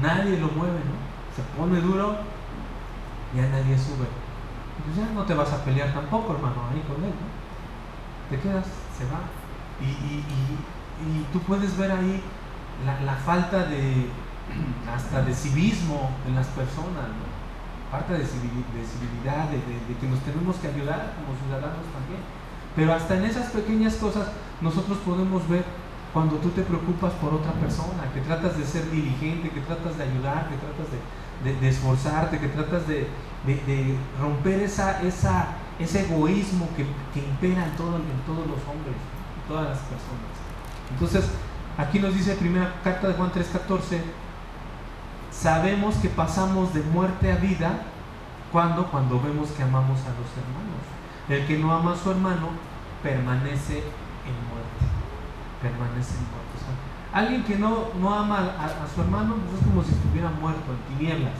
nadie 0.03 0.39
lo 0.39 0.49
mueve, 0.49 0.79
¿no? 0.79 0.99
Se 1.35 1.43
pone 1.57 1.81
duro, 1.81 2.17
ya 3.35 3.43
nadie 3.49 3.79
sube. 3.79 4.07
Pues 4.85 4.97
ya 4.97 5.13
no 5.15 5.25
te 5.25 5.35
vas 5.35 5.53
a 5.53 5.65
pelear 5.65 5.93
tampoco, 5.93 6.35
hermano, 6.35 6.57
ahí 6.71 6.83
con 6.87 7.03
él, 7.05 7.11
¿no? 7.11 7.29
Te 8.31 8.41
quedas, 8.41 8.67
se 8.97 9.05
va. 9.05 9.21
Y, 9.81 10.25
tú 11.33 11.41
puedes 11.41 11.77
ver 11.79 11.91
ahí 11.91 12.23
la, 12.85 13.15
falta 13.15 13.65
de 13.65 14.07
hasta 14.95 15.23
de 15.23 15.35
civismo 15.35 16.11
en 16.27 16.35
las 16.35 16.47
personas, 16.49 17.09
¿no? 17.09 17.41
Falta 17.91 18.13
de, 18.13 18.25
civilidad, 18.25 19.49
de, 19.49 19.59
que 19.99 20.07
nos 20.07 20.21
tenemos 20.21 20.57
que 20.57 20.69
ayudar 20.69 21.15
como 21.17 21.37
ciudadanos 21.41 21.87
también. 21.91 22.21
Pero 22.77 22.93
hasta 22.93 23.17
en 23.17 23.25
esas 23.25 23.51
pequeñas 23.51 23.95
cosas 23.95 24.29
nosotros 24.61 24.99
podemos 24.99 25.49
ver 25.49 25.65
cuando 26.13 26.37
tú 26.37 26.51
te 26.51 26.63
preocupas 26.63 27.13
por 27.15 27.35
otra 27.35 27.53
persona, 27.53 28.11
que 28.13 28.21
tratas 28.21 28.59
de 28.59 28.65
ser 28.65 28.91
diligente, 28.91 29.51
que 29.51 29.61
tratas 29.61 29.97
de 29.97 30.05
ayudar, 30.05 30.49
que 30.49 30.57
tratas 30.57 30.89
de, 31.61 31.69
esforzarte, 31.69 32.39
que 32.39 32.49
tratas 32.49 32.87
de, 32.87 33.07
romper 34.21 34.61
esa, 34.61 35.01
ese 35.03 36.01
egoísmo 36.01 36.69
que, 36.77 36.83
impera 37.21 37.65
en, 37.65 37.77
todo, 37.77 37.97
en 37.97 38.21
todos 38.27 38.47
los 38.47 38.59
hombres, 38.67 38.97
en 38.97 39.49
todas 39.49 39.69
las 39.69 39.79
personas. 39.79 40.31
Entonces, 40.91 41.31
aquí 41.79 42.01
nos 42.01 42.15
dice 42.15 42.35
primera 42.35 42.75
carta 42.83 43.09
de 43.09 43.15
Juan 43.15 43.31
3:14, 43.31 44.01
sabemos 45.31 45.95
que 45.97 46.09
pasamos 46.09 46.75
de 46.75 46.83
muerte 46.83 47.31
a 47.31 47.37
vida 47.37 47.83
cuando 48.51 48.91
cuando 48.91 49.21
vemos 49.21 49.51
que 49.51 49.63
amamos 49.63 50.01
a 50.01 50.11
los 50.11 50.29
hermanos. 50.35 51.00
El 51.31 51.47
que 51.47 51.59
no 51.59 51.73
ama 51.73 51.93
a 51.93 51.97
su 51.97 52.11
hermano 52.11 52.49
permanece 53.03 53.79
en 53.79 54.35
muerte. 54.51 54.85
Permanece 55.63 56.15
en 56.15 56.25
muerte. 56.25 56.41
Alguien 57.13 57.45
que 57.45 57.57
no, 57.57 57.89
no 58.01 58.15
ama 58.15 58.39
a, 58.59 58.87
su 58.93 59.01
hermano 59.01 59.37
pues 59.49 59.61
es 59.61 59.67
como 59.67 59.83
si 59.83 59.91
estuviera 59.93 60.31
muerto 60.31 60.65
en 60.73 60.97
tinieblas. 60.97 61.35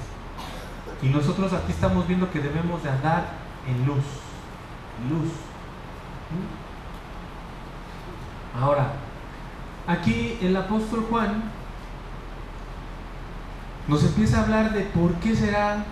Y 1.03 1.09
nosotros 1.09 1.53
aquí 1.53 1.73
estamos 1.73 2.07
viendo 2.07 2.31
que 2.31 2.41
debemos 2.41 2.83
de 2.83 2.91
andar 2.91 3.25
en 3.67 3.87
luz. 3.87 4.05
Luz. 5.09 5.33
¿Mm? 6.31 6.71
Ahora, 8.63 8.93
aquí 9.87 10.39
el 10.41 10.57
apóstol 10.57 11.07
Juan 11.09 11.43
nos 13.87 14.05
empieza 14.05 14.39
a 14.39 14.43
hablar 14.45 14.73
de 14.73 14.83
por 14.83 15.15
qué 15.15 15.35
será, 15.35 15.85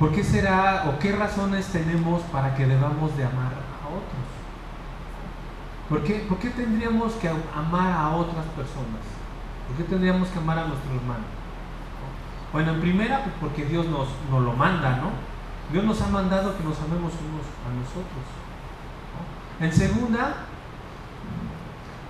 por 0.00 0.12
qué 0.12 0.24
será 0.24 0.86
o 0.88 0.98
qué 0.98 1.12
razones 1.12 1.66
tenemos 1.66 2.22
para 2.32 2.54
que 2.56 2.64
debamos 2.64 3.14
de 3.18 3.24
amar 3.24 3.52
a 3.52 3.86
otros. 3.86 4.30
¿Por 5.90 6.02
qué, 6.02 6.50
tendríamos 6.56 7.12
que 7.16 7.28
amar 7.28 7.92
a 7.92 8.08
otras 8.16 8.46
personas? 8.56 9.04
¿Por 9.68 9.76
qué 9.76 9.84
tendríamos 9.84 10.28
que 10.28 10.38
amar 10.38 10.58
a 10.58 10.68
nuestro 10.68 10.94
hermano? 10.94 11.24
Bueno, 12.50 12.72
en 12.72 12.80
primera, 12.80 13.24
pues 13.24 13.34
porque 13.42 13.66
Dios 13.66 13.86
nos, 13.88 14.08
lo 14.30 14.52
manda, 14.54 14.96
¿no? 14.96 15.10
Dios 15.70 15.84
nos 15.84 16.00
ha 16.00 16.08
mandado 16.08 16.56
que 16.56 16.64
nos 16.64 16.78
amemos 16.78 17.12
unos 17.12 17.44
a 17.66 17.70
nosotros. 17.78 18.24
En 19.60 19.70
segunda, 19.70 20.34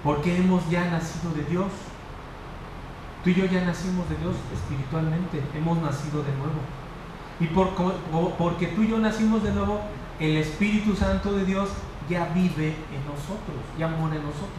porque 0.04 0.36
hemos 0.36 0.70
ya 0.70 0.88
nacido 0.92 1.32
de 1.32 1.42
Dios. 1.42 1.72
Tú 3.24 3.30
y 3.30 3.34
yo 3.34 3.46
ya 3.46 3.64
nacimos 3.64 4.08
de 4.08 4.16
Dios 4.16 4.36
espiritualmente, 4.54 5.42
hemos 5.56 5.82
nacido 5.82 6.22
de 6.22 6.30
nuevo. 6.36 6.79
Y 7.40 7.46
por, 7.46 7.70
porque 8.38 8.66
tú 8.68 8.82
y 8.82 8.88
yo 8.88 8.98
nacimos 8.98 9.42
de 9.42 9.52
nuevo, 9.52 9.80
el 10.18 10.36
Espíritu 10.36 10.94
Santo 10.94 11.32
de 11.32 11.46
Dios 11.46 11.70
ya 12.08 12.26
vive 12.34 12.68
en 12.68 13.06
nosotros, 13.06 13.56
ya 13.78 13.88
mora 13.88 14.16
en 14.16 14.22
nosotros. 14.22 14.50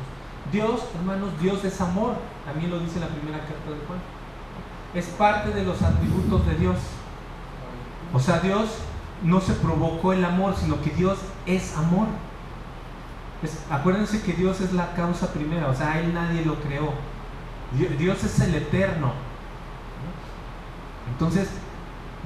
Dios, 0.51 0.81
hermanos, 0.95 1.29
Dios 1.39 1.63
es 1.63 1.79
amor, 1.79 2.15
también 2.45 2.71
lo 2.71 2.79
dice 2.79 2.99
la 2.99 3.07
primera 3.07 3.37
carta 3.39 3.69
de 3.69 3.85
Juan. 3.87 3.99
Es 4.95 5.05
parte 5.05 5.51
de 5.51 5.63
los 5.63 5.81
atributos 5.81 6.45
de 6.47 6.55
Dios. 6.55 6.77
O 8.13 8.19
sea, 8.19 8.39
Dios 8.39 8.69
no 9.23 9.39
se 9.39 9.53
provocó 9.53 10.13
el 10.13 10.25
amor, 10.25 10.55
sino 10.57 10.81
que 10.81 10.89
Dios 10.89 11.19
es 11.45 11.77
amor. 11.77 12.07
acuérdense 13.69 14.21
que 14.23 14.33
Dios 14.33 14.59
es 14.61 14.73
la 14.73 14.93
causa 14.93 15.31
primera, 15.31 15.67
o 15.69 15.75
sea, 15.75 15.99
Él 15.99 16.13
nadie 16.13 16.43
lo 16.43 16.55
creó. 16.55 16.91
Dios 17.97 18.23
es 18.23 18.39
el 18.41 18.55
eterno. 18.55 19.13
Entonces, 21.11 21.49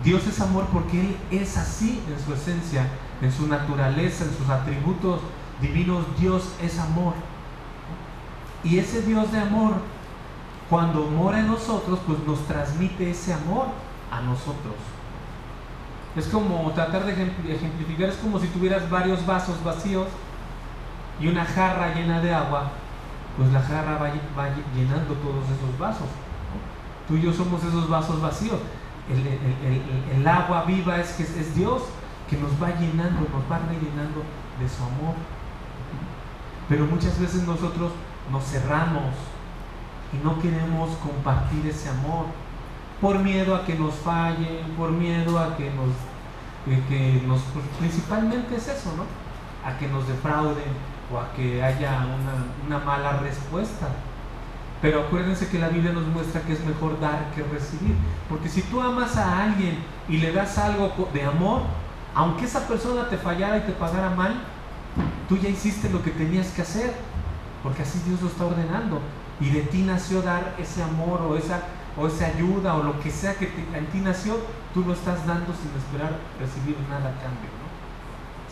Dios 0.04 0.28
es 0.28 0.40
amor 0.42 0.66
porque 0.72 1.00
Él 1.02 1.18
es 1.32 1.58
así 1.58 2.02
en 2.08 2.26
su 2.26 2.34
esencia 2.34 2.88
en 3.22 3.32
su 3.32 3.48
naturaleza, 3.48 4.26
en 4.26 4.36
sus 4.38 4.50
atributos 4.50 5.22
divinos, 5.62 6.06
Dios 6.20 6.54
es 6.62 6.80
amor. 6.80 7.14
Y 8.64 8.80
ese 8.80 9.02
Dios 9.04 9.32
de 9.32 9.40
amor, 9.40 9.74
cuando 10.70 11.06
mora 11.06 11.40
en 11.40 11.48
nosotros, 11.48 12.00
pues 12.06 12.20
nos 12.26 12.46
transmite 12.48 13.10
ese 13.10 13.34
amor 13.34 13.68
a 14.12 14.22
nosotros. 14.22 14.76
Es 16.16 16.28
como 16.28 16.72
tratar 16.72 17.06
de 17.06 17.12
ejemplificar, 17.12 18.10
es 18.10 18.16
como 18.16 18.40
si 18.40 18.48
tuvieras 18.48 18.90
varios 18.90 19.26
vasos 19.26 19.64
vacíos 19.64 20.08
y 21.20 21.28
una 21.28 21.46
jarra 21.46 21.94
llena 21.94 22.22
de 22.22 22.34
agua, 22.34 22.72
pues 23.38 23.52
la 23.52 23.62
jarra 23.62 23.98
va, 23.98 24.10
llenando 24.76 25.14
todos 25.16 25.46
esos 25.46 25.78
vasos. 25.78 26.08
Tú 27.08 27.18
y 27.18 27.22
yo 27.22 27.34
somos 27.34 27.64
esos 27.64 27.90
vasos 27.90 28.22
vacíos. 28.22 28.60
El, 29.08 30.28
agua 30.28 30.64
viva 30.64 31.00
es 31.00 31.14
que 31.14 31.24
es 31.24 31.56
Dios 31.56 31.84
que 32.30 32.38
nos 32.38 32.52
va 32.62 32.70
llenando, 32.80 33.22
nos 33.22 33.52
va 33.52 33.60
rellenando 33.60 34.24
de 34.60 34.68
su 34.68 34.82
amor. 34.84 35.16
Pero 36.68 36.86
muchas 36.86 37.20
veces 37.20 37.44
nosotros 37.44 37.92
nos 38.32 38.44
cerramos 38.44 39.14
y 40.12 40.26
no 40.26 40.40
queremos 40.42 40.90
compartir 40.98 41.68
ese 41.68 41.90
amor 41.90 42.26
por 43.00 43.20
miedo 43.20 43.56
a 43.56 43.64
que 43.64 43.76
nos 43.76 43.94
fallen, 43.96 44.74
por 44.76 44.92
miedo 44.92 45.38
a 45.38 45.56
que 45.56 45.70
nos, 45.72 45.92
que 46.66 47.22
pues, 47.28 47.66
principalmente 47.78 48.56
es 48.56 48.68
eso, 48.68 48.92
¿no? 48.98 49.04
A 49.70 49.78
que 49.78 49.88
nos 49.88 50.08
defrauden 50.08 50.74
o 51.14 51.20
a 51.20 51.32
que 51.34 51.62
haya 51.62 52.08
una 52.66 52.80
mala 52.80 53.20
respuesta. 53.20 53.90
Pero 54.82 55.02
acuérdense 55.02 55.48
que 55.48 55.60
la 55.60 55.70
Biblia 55.70 55.94
nos 55.94 56.06
muestra 56.08 56.42
que 56.42 56.54
es 56.54 56.64
mejor 56.66 57.00
dar 57.00 57.32
que 57.34 57.44
recibir. 57.44 57.96
Porque 58.30 58.50
si 58.50 58.62
tú 58.64 58.82
amas 58.82 59.16
a 59.18 59.44
alguien 59.44 59.78
y 60.08 60.18
le 60.18 60.32
das 60.32 60.58
algo 60.58 61.10
de 61.14 61.24
amor, 61.24 61.62
aunque 62.14 62.46
esa 62.46 62.68
persona 62.68 63.10
te 63.10 63.18
fallara 63.18 63.58
y 63.58 63.62
te 63.62 63.72
pagara 63.72 64.10
mal, 64.12 64.36
tú 65.28 65.38
ya 65.38 65.50
hiciste 65.50 65.90
lo 65.90 66.04
que 66.04 66.12
tenías 66.12 66.48
que 66.48 66.62
hacer, 66.62 66.94
porque 67.64 67.84
así 67.84 68.02
Dios 68.06 68.22
lo 68.22 68.28
está 68.28 68.46
ordenando. 68.46 69.02
Y 69.40 69.50
de 69.50 69.62
ti 69.62 69.82
nació 69.82 70.22
dar 70.22 70.56
ese 70.58 70.84
amor 70.84 71.22
o 71.22 71.36
esa, 71.36 71.62
o 71.98 72.08
esa 72.08 72.28
ayuda 72.28 72.76
o 72.76 72.84
lo 72.84 73.00
que 73.00 73.12
sea 73.12 73.36
que 73.36 73.52
en 73.74 73.86
ti 73.88 74.00
nació, 74.00 74.38
tú 74.74 74.82
lo 74.82 74.94
estás 74.94 75.26
dando 75.26 75.54
sin 75.54 75.72
esperar 75.78 76.18
recibir 76.40 76.78
nada 76.90 77.10
a 77.10 77.22
cambio. 77.22 77.65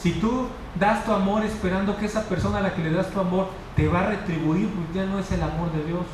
Si 0.04 0.12
tú 0.12 0.48
das 0.78 1.06
tu 1.06 1.14
amor 1.14 1.46
esperando 1.46 1.96
que 1.96 2.08
esa 2.08 2.24
persona 2.24 2.58
a 2.58 2.62
la 2.62 2.74
que 2.74 2.84
le 2.84 2.92
das 2.92 3.10
tu 3.10 3.22
amor 3.22 3.48
te 3.74 3.88
va 3.88 4.02
a 4.02 4.08
retribuir, 4.08 4.68
pues 4.68 4.94
ya 4.94 5.06
no 5.06 5.18
es 5.18 5.32
el 5.32 5.42
amor 5.42 5.72
de 5.72 5.82
Dios, 5.86 6.06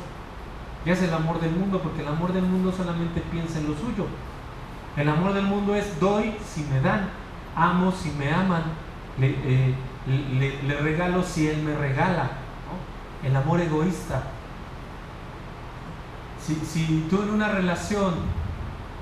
ya 0.86 0.92
es 0.92 1.02
el 1.02 1.12
amor 1.12 1.40
del 1.40 1.50
mundo, 1.50 1.80
porque 1.82 2.02
el 2.02 2.06
amor 2.06 2.32
del 2.32 2.44
mundo 2.44 2.70
solamente 2.70 3.20
piensa 3.32 3.58
en 3.58 3.66
lo 3.66 3.74
suyo. 3.74 4.06
El 4.96 5.08
amor 5.08 5.32
del 5.32 5.44
mundo 5.44 5.74
es 5.74 5.98
doy 5.98 6.36
si 6.46 6.62
me 6.72 6.80
dan, 6.80 7.08
amo 7.56 7.90
si 7.90 8.12
me 8.12 8.32
aman, 8.32 8.62
le, 9.18 9.34
eh, 9.42 9.74
regalo 10.82 11.24
si 11.24 11.48
Él 11.48 11.60
me 11.64 11.74
regala. 11.74 12.30
El 13.24 13.34
amor 13.34 13.60
egoísta. 13.60 14.22
Si, 16.40 16.54
si, 16.54 17.08
tú 17.10 17.22
en 17.22 17.30
una 17.30 17.48
relación 17.48 18.14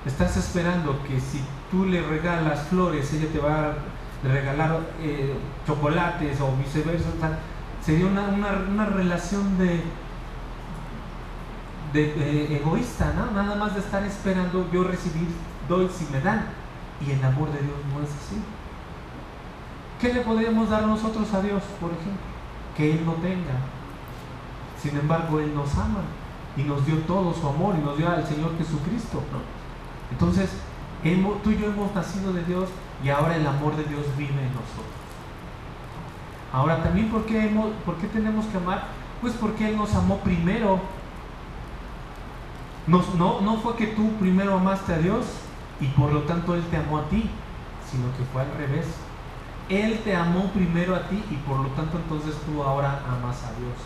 estás 0.06 0.38
esperando 0.38 1.02
que 1.06 1.20
si 1.20 1.44
tú 1.70 1.84
le 1.84 2.00
regalas 2.00 2.68
flores, 2.68 3.12
ella 3.12 3.30
te 3.30 3.38
va 3.38 3.66
a 3.66 3.74
regalar 4.22 4.80
eh, 5.00 5.34
chocolates 5.66 6.40
o 6.40 6.56
viceversa. 6.56 7.08
sería 7.84 8.06
una, 8.06 8.28
una, 8.28 8.86
relación 8.86 9.56
de, 9.58 9.82
egoísta. 12.56 13.12
Nada 13.34 13.54
más 13.54 13.74
de 13.74 13.80
estar 13.80 14.02
esperando 14.04 14.68
yo 14.72 14.84
recibir, 14.84 15.28
doy 15.68 15.88
si 15.88 16.06
me 16.12 16.20
dan. 16.20 16.46
Y 17.06 17.12
el 17.12 17.24
amor 17.24 17.52
de 17.52 17.60
Dios 17.60 17.76
no 17.94 18.02
es 18.02 18.10
así. 18.10 18.42
¿Qué 20.00 20.12
le 20.12 20.20
podríamos 20.20 20.68
dar 20.68 20.86
nosotros 20.86 21.32
a 21.32 21.40
Dios, 21.40 21.62
por 21.80 21.90
ejemplo? 21.90 22.28
Que 22.76 22.92
Él 22.92 23.06
no 23.06 23.14
tenga. 23.14 23.54
Sin 24.80 24.96
embargo, 24.96 25.40
Él 25.40 25.54
nos 25.54 25.76
ama 25.76 26.02
y 26.56 26.62
nos 26.62 26.84
dio 26.86 26.98
todo 26.98 27.32
su 27.34 27.48
amor 27.48 27.76
y 27.80 27.84
nos 27.84 27.96
dio 27.96 28.08
al 28.08 28.26
Señor 28.26 28.56
Jesucristo. 28.58 29.22
Entonces, 30.10 30.50
tú 31.02 31.50
y 31.50 31.58
yo 31.58 31.66
hemos 31.66 31.94
nacido 31.94 32.32
de 32.32 32.44
Dios 32.44 32.68
y 33.02 33.08
ahora 33.08 33.36
el 33.36 33.46
amor 33.46 33.76
de 33.76 33.84
Dios 33.84 34.04
vive 34.16 34.30
en 34.30 34.52
nosotros. 34.52 34.98
Ahora 36.52 36.82
también, 36.82 37.08
¿por 37.08 37.26
qué, 37.26 37.46
hemos, 37.46 37.70
¿por 37.84 37.96
qué 37.96 38.06
tenemos 38.06 38.46
que 38.46 38.56
amar? 38.56 38.84
Pues 39.20 39.34
porque 39.34 39.68
Él 39.68 39.76
nos 39.76 39.94
amó 39.94 40.18
primero. 40.18 40.80
no, 42.86 43.40
no 43.40 43.56
fue 43.58 43.76
que 43.76 43.88
tú 43.88 44.12
primero 44.18 44.54
amaste 44.54 44.94
a 44.94 44.98
Dios 44.98 45.26
y 45.80 45.86
por 45.88 46.12
lo 46.12 46.22
tanto 46.22 46.54
Él 46.54 46.62
te 46.70 46.78
amó 46.78 46.98
a 46.98 47.08
ti, 47.08 47.30
sino 47.90 48.04
que 48.16 48.24
fue 48.32 48.42
al 48.42 48.52
revés. 48.56 48.86
Él 49.68 50.00
te 50.02 50.16
amó 50.16 50.50
primero 50.52 50.96
a 50.96 51.02
ti 51.08 51.22
y 51.30 51.34
por 51.46 51.60
lo 51.60 51.68
tanto 51.70 51.98
entonces 51.98 52.34
tú 52.46 52.62
ahora 52.62 53.02
amas 53.06 53.44
a 53.44 53.52
Dios. 53.58 53.76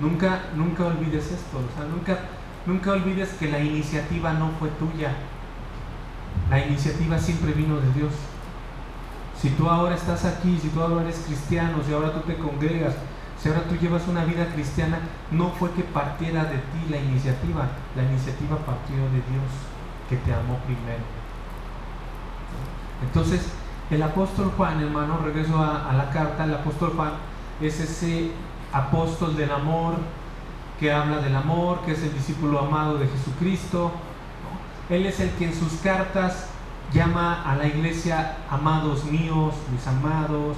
Nunca, 0.00 0.44
nunca 0.56 0.86
olvides 0.86 1.30
esto, 1.30 1.58
o 1.58 1.76
sea, 1.76 1.86
nunca, 1.86 2.18
nunca 2.64 2.92
olvides 2.92 3.34
que 3.34 3.50
la 3.50 3.60
iniciativa 3.60 4.32
no 4.32 4.50
fue 4.58 4.70
tuya. 4.70 5.14
La 6.50 6.66
iniciativa 6.66 7.16
siempre 7.18 7.52
vino 7.52 7.76
de 7.76 7.92
Dios. 7.92 8.12
Si 9.40 9.50
tú 9.50 9.68
ahora 9.68 9.94
estás 9.94 10.24
aquí, 10.24 10.58
si 10.60 10.68
tú 10.68 10.82
ahora 10.82 11.02
eres 11.02 11.22
cristiano, 11.24 11.78
si 11.86 11.94
ahora 11.94 12.12
tú 12.12 12.20
te 12.20 12.36
congregas, 12.36 12.94
si 13.40 13.48
ahora 13.48 13.62
tú 13.64 13.76
llevas 13.76 14.06
una 14.08 14.24
vida 14.24 14.46
cristiana, 14.52 14.98
no 15.30 15.50
fue 15.50 15.70
que 15.70 15.82
partiera 15.82 16.44
de 16.44 16.56
ti 16.56 16.90
la 16.90 16.98
iniciativa, 16.98 17.68
la 17.96 18.02
iniciativa 18.02 18.58
partió 18.58 18.96
de 18.96 19.22
Dios, 19.30 19.50
que 20.10 20.16
te 20.16 20.34
amó 20.34 20.58
primero. 20.66 21.02
Entonces, 23.02 23.48
el 23.90 24.02
apóstol 24.02 24.52
Juan, 24.56 24.80
hermano, 24.80 25.18
regreso 25.24 25.56
a, 25.56 25.92
la 25.92 26.10
carta, 26.10 26.44
el 26.44 26.54
apóstol 26.54 26.92
Juan 26.96 27.12
es 27.60 27.80
ese 27.80 28.32
apóstol 28.72 29.36
del 29.36 29.52
amor, 29.52 29.94
que 30.78 30.92
habla 30.92 31.18
del 31.18 31.36
amor, 31.36 31.80
que 31.86 31.92
es 31.92 32.02
el 32.02 32.12
discípulo 32.12 32.58
amado 32.58 32.98
de 32.98 33.06
Jesucristo. 33.06 33.92
Él 34.90 35.06
es 35.06 35.20
el 35.20 35.30
que 35.30 35.46
en 35.46 35.54
sus 35.54 35.74
cartas 35.74 36.48
llama 36.92 37.48
a 37.48 37.54
la 37.54 37.68
iglesia 37.68 38.38
amados 38.50 39.04
míos, 39.04 39.54
mis 39.72 39.86
amados, 39.86 40.56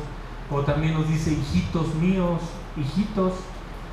o 0.51 0.61
también 0.63 0.95
nos 0.95 1.07
dice 1.07 1.33
hijitos 1.33 1.95
míos, 1.97 2.41
hijitos, 2.77 3.35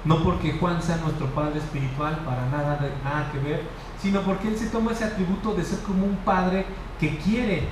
no 0.06 0.24
porque 0.24 0.54
Juan 0.54 0.82
sea 0.82 0.96
nuestro 0.98 1.28
padre 1.28 1.60
espiritual, 1.60 2.20
para 2.26 2.48
nada, 2.50 2.80
nada 3.04 3.30
que 3.34 3.40
ver, 3.40 3.64
sino 4.02 4.22
porque 4.22 4.48
él 4.48 4.58
se 4.58 4.68
toma 4.68 4.94
ese 4.94 5.04
atributo 5.04 5.54
de 5.54 5.66
ser 5.66 5.80
como 5.80 6.06
un 6.06 6.16
padre 6.18 6.66
que 7.02 7.18
quiere. 7.18 7.68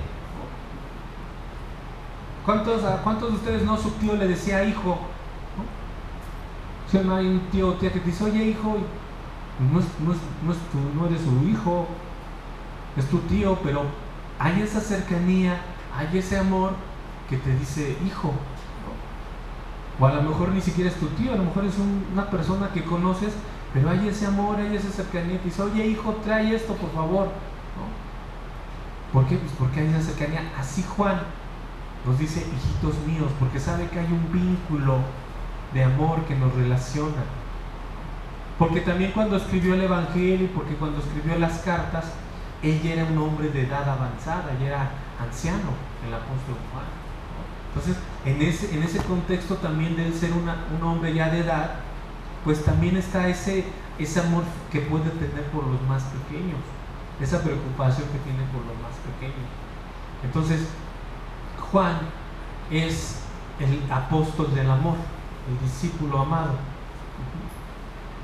¿Cuántos, 2.46 2.82
¿Cuántos 3.04 3.30
de 3.30 3.36
ustedes 3.38 3.64
no 3.64 3.78
su 3.78 3.92
tío 3.92 4.16
le 4.16 4.28
decía 4.28 4.66
hijo? 4.66 4.98
Si 6.92 6.98
no 6.98 7.16
hay 7.16 7.28
un 7.28 7.40
tío 7.50 7.70
o 7.70 7.74
tía 7.74 7.92
que 7.92 8.00
te 8.00 8.10
dice, 8.10 8.26
oye 8.26 8.44
hijo, 8.44 8.78
no, 9.72 9.80
es, 9.80 9.86
no, 10.00 10.12
es, 10.52 10.58
no 10.96 11.08
eres 11.08 11.22
su 11.22 11.48
hijo, 11.48 11.88
es 12.98 13.06
tu 13.08 13.20
tío, 13.20 13.58
pero 13.64 13.84
hay 14.40 14.62
esa 14.62 14.80
cercanía, 14.82 15.60
hay 15.96 16.18
ese 16.18 16.38
amor 16.38 16.74
que 17.30 17.38
te 17.38 17.56
dice 17.56 17.98
hijo. 18.06 18.34
O 20.00 20.06
a 20.06 20.14
lo 20.14 20.22
mejor 20.22 20.50
ni 20.50 20.62
siquiera 20.62 20.90
es 20.90 20.96
tu 20.98 21.08
tío, 21.08 21.34
a 21.34 21.38
lo 21.38 21.44
mejor 21.44 21.66
es 21.66 21.76
una 22.14 22.30
persona 22.30 22.70
que 22.74 22.84
conoces, 22.84 23.34
pero 23.74 23.90
hay 23.90 24.08
ese 24.08 24.28
amor, 24.28 24.58
hay 24.58 24.76
esa 24.76 24.90
cercanía, 24.90 25.40
te 25.40 25.46
dice, 25.46 25.62
oye 25.62 25.86
hijo, 25.88 26.14
trae 26.24 26.56
esto 26.56 26.74
por 26.76 26.92
favor. 26.92 27.30
¿Por 29.12 29.26
qué? 29.26 29.38
Pues 29.38 29.52
porque 29.58 29.80
hay 29.80 29.88
esa 29.88 30.02
cercanía. 30.02 30.52
Así 30.60 30.84
Juan 30.84 31.20
nos 32.06 32.20
dice, 32.20 32.40
hijitos 32.40 32.96
míos, 33.08 33.32
porque 33.40 33.60
sabe 33.60 33.88
que 33.88 34.00
hay 34.00 34.06
un 34.06 34.32
vínculo 34.32 35.00
de 35.74 35.84
amor 35.84 36.24
que 36.26 36.36
nos 36.36 36.54
relaciona. 36.54 37.24
Porque 38.60 38.82
también 38.82 39.12
cuando 39.12 39.38
escribió 39.38 39.76
el 39.76 39.82
Evangelio, 39.82 40.50
porque 40.54 40.76
cuando 40.76 41.00
escribió 41.00 41.38
las 41.38 41.60
cartas, 41.60 42.06
ella 42.64 42.94
era 42.94 43.06
un 43.06 43.18
hombre 43.18 43.50
de 43.50 43.64
edad 43.64 43.88
avanzada, 43.88 44.52
ella 44.58 44.68
era 44.68 44.90
anciano, 45.20 45.72
el 46.06 46.14
apóstol 46.14 46.56
Juan. 46.72 46.86
Entonces, 47.70 47.98
en 48.26 48.42
ese, 48.42 48.76
en 48.76 48.84
ese 48.84 49.00
contexto 49.00 49.56
también 49.58 49.96
de 49.96 50.12
ser 50.12 50.34
una, 50.34 50.66
un 50.76 50.88
hombre 50.88 51.14
ya 51.14 51.30
de 51.30 51.40
edad, 51.40 51.76
pues 52.44 52.64
también 52.64 52.98
está 52.98 53.28
ese, 53.28 53.66
ese 54.00 54.20
amor 54.20 54.44
que 54.72 54.82
puede 54.82 55.10
tener 55.12 55.44
por 55.52 55.66
los 55.66 55.82
más 55.84 56.04
pequeños, 56.04 56.60
esa 57.22 57.42
preocupación 57.42 58.08
que 58.10 58.20
tiene 58.20 58.44
por 58.52 58.66
los 58.66 58.76
más 58.82 58.94
pequeños. 59.06 59.48
Entonces, 60.24 60.68
Juan 61.72 62.00
es 62.72 63.20
el 63.60 63.92
apóstol 63.92 64.54
del 64.56 64.70
amor 64.70 64.96
el 65.48 65.66
discípulo 65.66 66.20
amado. 66.20 66.56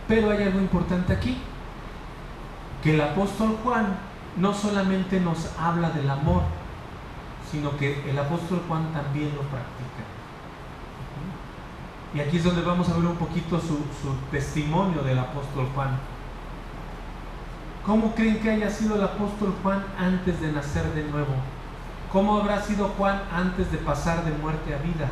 Pero 0.07 0.31
hay 0.31 0.43
algo 0.43 0.59
importante 0.59 1.13
aquí, 1.13 1.37
que 2.83 2.93
el 2.93 3.01
apóstol 3.01 3.57
Juan 3.63 3.97
no 4.37 4.53
solamente 4.53 5.19
nos 5.19 5.51
habla 5.59 5.89
del 5.91 6.09
amor, 6.09 6.43
sino 7.51 7.77
que 7.77 8.09
el 8.09 8.17
apóstol 8.17 8.61
Juan 8.67 8.91
también 8.93 9.29
lo 9.35 9.41
practica. 9.41 10.03
Y 12.15 12.19
aquí 12.19 12.37
es 12.37 12.43
donde 12.43 12.61
vamos 12.61 12.89
a 12.89 12.93
ver 12.93 13.05
un 13.05 13.15
poquito 13.15 13.59
su, 13.59 13.77
testimonio 14.31 15.01
del 15.01 15.19
apóstol 15.19 15.67
Juan. 15.73 15.97
¿Cómo 17.85 18.15
creen 18.15 18.39
que 18.39 18.51
haya 18.51 18.69
sido 18.69 18.95
el 18.95 19.03
apóstol 19.03 19.53
Juan 19.61 19.83
antes 19.97 20.39
de 20.39 20.51
nacer 20.51 20.85
de 20.93 21.03
nuevo? 21.03 21.33
¿Cómo 22.11 22.39
habrá 22.39 22.61
sido 22.61 22.89
Juan 22.89 23.21
antes 23.33 23.71
de 23.71 23.77
pasar 23.79 24.23
de 24.23 24.31
muerte 24.31 24.73
a 24.73 24.77
vida? 24.77 25.09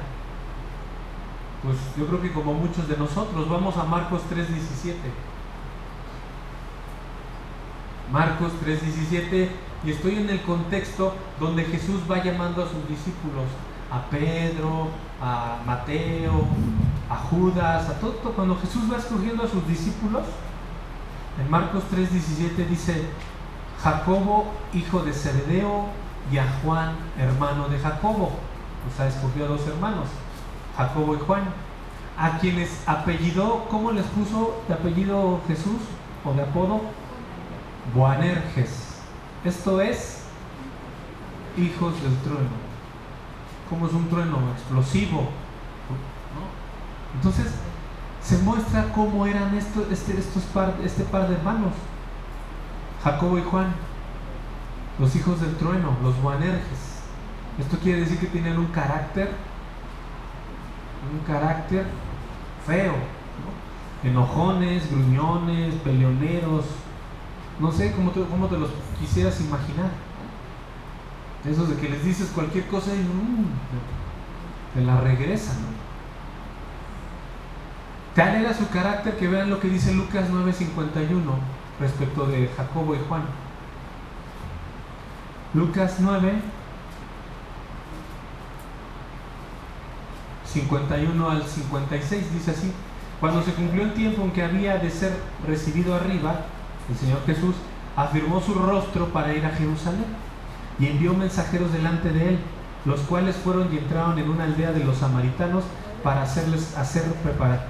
pues 1.64 1.78
yo 1.96 2.08
creo 2.08 2.22
que 2.22 2.32
como 2.32 2.54
muchos 2.54 2.88
de 2.88 2.98
nosotros, 2.98 3.48
vamos 3.48 3.78
a 3.78 3.84
Marcos 3.84 4.22
3.17. 4.32 4.96
Marcos 8.12 8.52
3.17 8.66 9.50
y 9.86 9.92
estoy 9.92 10.16
en 10.16 10.30
el 10.30 10.42
contexto 10.42 11.16
donde 11.40 11.64
Jesús 11.64 12.02
va 12.10 12.24
llamando 12.24 12.64
a 12.64 12.68
sus 12.68 12.88
discípulos, 12.88 13.46
a 13.90 14.02
Pedro, 14.10 14.90
a 15.22 15.60
Mateo, 15.66 16.46
a 17.10 17.16
Judas, 17.16 17.90
a 17.90 18.00
todo. 18.00 18.14
Cuando 18.36 18.58
Jesús 18.58 18.92
va 18.92 18.98
escogiendo 18.98 19.44
a 19.44 19.48
sus 19.48 19.66
discípulos, 19.68 20.24
en 21.42 21.50
Marcos 21.50 21.84
3.17 21.92 22.68
dice, 22.68 23.06
Jacobo, 23.82 24.46
hijo 24.74 25.00
de 25.00 25.14
Zebedeo, 25.14 25.86
y 26.32 26.38
a 26.38 26.46
Juan, 26.64 26.96
hermano 27.18 27.68
de 27.68 27.80
Jacobo. 27.80 28.26
O 28.26 28.96
sea, 28.96 29.08
escogió 29.08 29.46
a 29.46 29.48
dos 29.48 29.66
hermanos. 29.68 30.08
Jacobo 30.78 31.16
y 31.16 31.20
Juan, 31.20 31.44
a 32.18 32.38
quienes 32.40 32.84
apellidó, 32.88 33.66
¿cómo 33.70 33.92
les 33.92 34.06
puso 34.08 34.62
de 34.68 34.74
apellido 34.74 35.42
Jesús 35.48 35.80
o 36.26 36.34
de 36.34 36.44
apodo? 36.44 36.82
Boanerges. 37.94 39.00
Esto 39.44 39.82
es 39.82 40.24
hijos 41.58 42.02
del 42.02 42.16
trueno. 42.20 42.72
¿Cómo 43.70 43.88
es 43.88 43.94
un 43.94 44.10
trueno? 44.10 44.38
Explosivo. 44.54 45.30
Entonces, 47.16 47.48
se 48.22 48.38
muestra 48.40 48.92
cómo 48.94 49.26
eran 49.26 49.56
estos, 49.56 49.92
este, 49.92 50.18
estos 50.18 50.44
par, 50.44 50.76
este 50.84 51.04
par 51.04 51.28
de 51.28 51.36
hermanos, 51.36 51.74
Jacobo 53.04 53.38
y 53.38 53.44
Juan, 53.44 53.74
los 55.00 55.16
hijos 55.16 55.42
del 55.42 55.56
trueno, 55.58 55.98
los 56.04 56.22
Boanerges. 56.22 57.02
Esto 57.60 57.78
quiere 57.80 58.02
decir 58.02 58.20
que 58.20 58.28
tienen 58.28 58.58
un 58.58 58.68
carácter 58.68 59.32
un 61.10 61.20
carácter 61.26 61.86
feo, 62.66 62.94
enojones, 64.04 64.90
gruñones, 64.92 65.74
peleoneros, 65.76 66.66
no 67.62 67.72
sé 67.72 67.92
cómo 67.92 68.12
te, 68.12 68.58
los 68.58 68.70
quisieras 69.00 69.40
imaginar. 69.40 69.92
Esos 71.46 71.70
de 71.70 71.76
que 71.76 71.90
les 71.90 72.04
dices 72.04 72.32
cualquier 72.34 72.68
cosa 72.68 72.94
y 72.94 73.00
mmm, 73.00 73.46
te 74.74 74.82
la 74.82 75.00
regresan. 75.00 75.58
Tal 78.16 78.36
era 78.36 78.54
su 78.54 78.68
carácter 78.70 79.16
que 79.18 79.28
vean 79.28 79.50
lo 79.50 79.60
que 79.60 79.70
dice 79.70 79.94
Lucas 79.94 80.30
9:51 80.30 81.22
respecto 81.80 82.26
de 82.26 82.50
Jacobo 82.58 82.96
y 82.96 83.00
Juan. 83.08 83.24
Lucas 85.54 85.98
9, 86.00 86.34
51 90.46 91.30
al 91.30 91.44
56, 91.44 92.34
dice 92.34 92.52
así, 92.52 92.72
cuando 93.20 93.44
se 93.44 93.54
cumplió 93.54 93.84
el 93.84 93.94
tiempo 93.94 94.22
en 94.24 94.32
que 94.32 94.44
había 94.44 94.78
de 94.78 94.90
ser 94.90 95.14
recibido 95.46 95.94
arriba, 95.94 96.46
el 96.92 96.98
Señor 96.98 97.26
Jesús 97.26 97.56
afirmó 97.96 98.42
su 98.42 98.54
rostro 98.54 99.08
para 99.08 99.34
ir 99.34 99.46
a 99.46 99.52
Jerusalén. 99.52 100.06
y 100.80 100.88
envió 100.88 101.14
mensajeros 101.14 101.72
delante 101.72 102.10
de 102.10 102.30
él, 102.30 102.40
los 102.86 103.02
cuales 103.02 103.36
fueron 103.36 103.72
y 103.72 103.78
entraron 103.78 104.18
en 104.18 104.30
una 104.30 104.46
aldea 104.46 104.72
de 104.72 104.84
los 104.84 104.98
samaritanos 104.98 105.64
para 106.04 106.24
hacerles, 106.24 106.76
hacer 106.76 107.04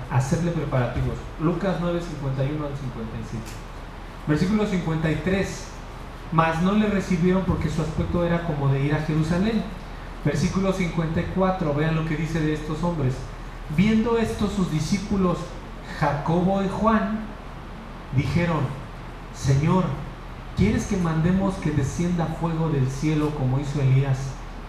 hacerle 0.10 0.52
preparativos. 0.52 1.18
Lucas 1.42 1.78
9, 1.82 2.00
51 2.00 2.66
al 2.66 2.78
55. 2.78 3.44
Versículo 4.28 4.66
53. 4.66 5.68
Mas 6.32 6.62
no 6.62 6.72
le 6.74 6.88
recibieron 6.88 7.44
porque 7.44 7.70
su 7.70 7.82
aspecto 7.82 8.24
era 8.24 8.44
como 8.44 8.70
de 8.70 8.82
ir 8.82 8.94
a 8.94 9.02
Jerusalén. 9.02 9.62
Versículo 10.24 10.72
54. 10.72 11.74
Vean 11.74 11.96
lo 11.96 12.06
que 12.06 12.16
dice 12.16 12.40
de 12.40 12.54
estos 12.54 12.82
hombres. 12.84 13.16
Viendo 13.76 14.18
esto 14.18 14.48
sus 14.48 14.72
discípulos 14.72 15.38
Jacobo 16.00 16.64
y 16.64 16.70
Juan 16.70 17.20
dijeron, 18.16 18.81
Señor, 19.36 19.86
¿quieres 20.58 20.86
que 20.86 20.98
mandemos 20.98 21.56
que 21.56 21.72
descienda 21.72 22.26
fuego 22.40 22.70
del 22.70 22.90
cielo 22.90 23.32
como 23.32 23.60
hizo 23.60 23.82
Elías 23.82 24.18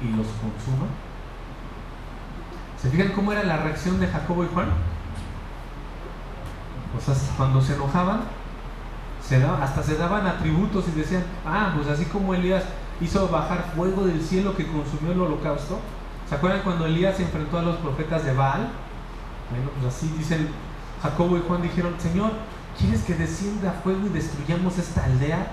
y 0.00 0.08
los 0.16 0.26
consuma? 0.26 0.86
¿Se 2.80 2.90
fijan 2.90 3.12
cómo 3.12 3.32
era 3.32 3.44
la 3.44 3.58
reacción 3.58 4.00
de 4.00 4.08
Jacobo 4.08 4.44
y 4.44 4.48
Juan? 4.48 4.68
O 6.96 7.00
sea, 7.00 7.14
cuando 7.36 7.60
se 7.60 7.74
enojaban, 7.74 8.22
se 9.22 9.42
hasta 9.44 9.82
se 9.82 9.96
daban 9.96 10.26
atributos 10.26 10.86
y 10.88 10.98
decían, 10.98 11.24
ah, 11.46 11.72
pues 11.74 11.86
así 11.88 12.04
como 12.06 12.34
Elías 12.34 12.64
hizo 13.00 13.28
bajar 13.28 13.72
fuego 13.74 14.04
del 14.04 14.20
cielo 14.20 14.56
que 14.56 14.66
consumió 14.66 15.12
el 15.12 15.20
holocausto. 15.20 15.78
¿Se 16.28 16.34
acuerdan 16.34 16.62
cuando 16.62 16.86
Elías 16.86 17.16
se 17.16 17.22
enfrentó 17.22 17.58
a 17.58 17.62
los 17.62 17.76
profetas 17.76 18.24
de 18.24 18.34
Baal? 18.34 18.68
Bueno, 19.50 19.70
pues 19.80 19.94
así 19.94 20.08
dicen, 20.18 20.48
Jacobo 21.02 21.36
y 21.36 21.42
Juan 21.46 21.62
dijeron, 21.62 21.94
Señor, 21.98 22.32
¿quieres 22.78 23.02
que 23.02 23.14
descienda 23.14 23.72
fuego 23.82 24.06
y 24.06 24.10
destruyamos 24.10 24.78
esta 24.78 25.04
aldea? 25.04 25.46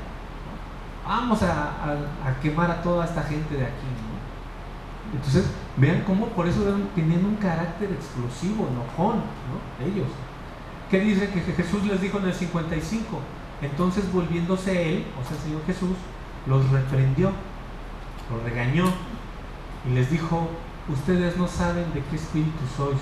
Vamos 1.08 1.42
a, 1.42 1.96
quemar 2.42 2.70
a 2.70 2.82
toda 2.82 3.06
esta 3.06 3.24
gente 3.24 3.56
de 3.56 3.64
aquí. 3.64 3.88
Entonces, 5.14 5.46
vean 5.78 6.04
cómo 6.06 6.28
por 6.28 6.48
eso 6.48 6.62
tenían 6.94 7.26
un 7.26 7.36
carácter 7.38 7.92
explosivo, 7.92 8.68
enojón, 8.72 9.18
¿no? 9.18 9.86
Ellos. 9.86 10.08
¿Qué 10.92 11.00
dice 11.00 11.30
que 11.30 11.42
Jesús 11.42 11.84
les 11.86 12.02
dijo 12.02 12.20
en 12.20 12.26
el 12.26 12.34
55? 12.34 13.20
Entonces 13.62 14.12
volviéndose 14.12 14.90
él, 14.90 15.06
o 15.20 15.28
sea 15.28 15.36
el 15.36 15.44
Señor 15.44 15.66
Jesús, 15.66 15.98
los 16.48 16.70
reprendió, 16.70 17.32
los 18.32 18.44
regañó 18.44 18.86
y 19.90 19.94
les 19.94 20.10
dijo, 20.10 20.50
ustedes 20.88 21.38
no 21.38 21.48
saben 21.48 21.94
de 21.94 22.02
qué 22.10 22.16
espíritu 22.16 22.60
sois, 22.76 22.98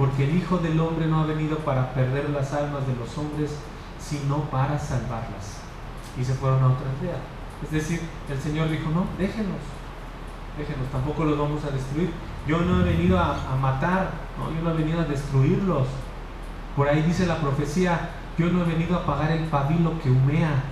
porque 0.00 0.24
el 0.24 0.34
Hijo 0.34 0.56
del 0.56 0.80
Hombre 0.80 1.06
no 1.06 1.20
ha 1.20 1.26
venido 1.26 1.58
para 1.58 1.92
perder 1.92 2.30
las 2.30 2.54
almas 2.54 2.86
de 2.86 2.96
los 2.96 3.18
hombres, 3.18 3.54
sino 3.98 4.44
para 4.44 4.78
salvarlas. 4.78 5.60
Y 6.18 6.24
se 6.24 6.32
fueron 6.32 6.62
a 6.62 6.68
otra 6.68 6.86
aldea. 6.88 7.18
Es 7.62 7.70
decir, 7.70 8.00
el 8.30 8.40
Señor 8.40 8.70
dijo, 8.70 8.88
no, 8.88 9.04
déjenlos, 9.18 9.60
déjenos, 10.56 10.88
tampoco 10.90 11.26
los 11.26 11.38
vamos 11.38 11.62
a 11.66 11.70
destruir. 11.70 12.10
Yo 12.46 12.62
no 12.62 12.80
he 12.80 12.84
venido 12.84 13.20
a, 13.20 13.36
matar, 13.60 14.12
yo 14.38 14.62
no 14.64 14.70
he 14.70 14.78
venido 14.78 15.00
a 15.00 15.04
destruirlos. 15.04 15.86
Por 16.76 16.88
ahí 16.88 17.02
dice 17.02 17.26
la 17.26 17.36
profecía, 17.36 18.08
yo 18.38 18.46
no 18.46 18.62
he 18.62 18.68
venido 18.68 18.96
a 18.96 19.02
apagar 19.02 19.32
el 19.32 19.44
pabilo 19.48 20.00
que 20.00 20.10
humea. 20.10 20.62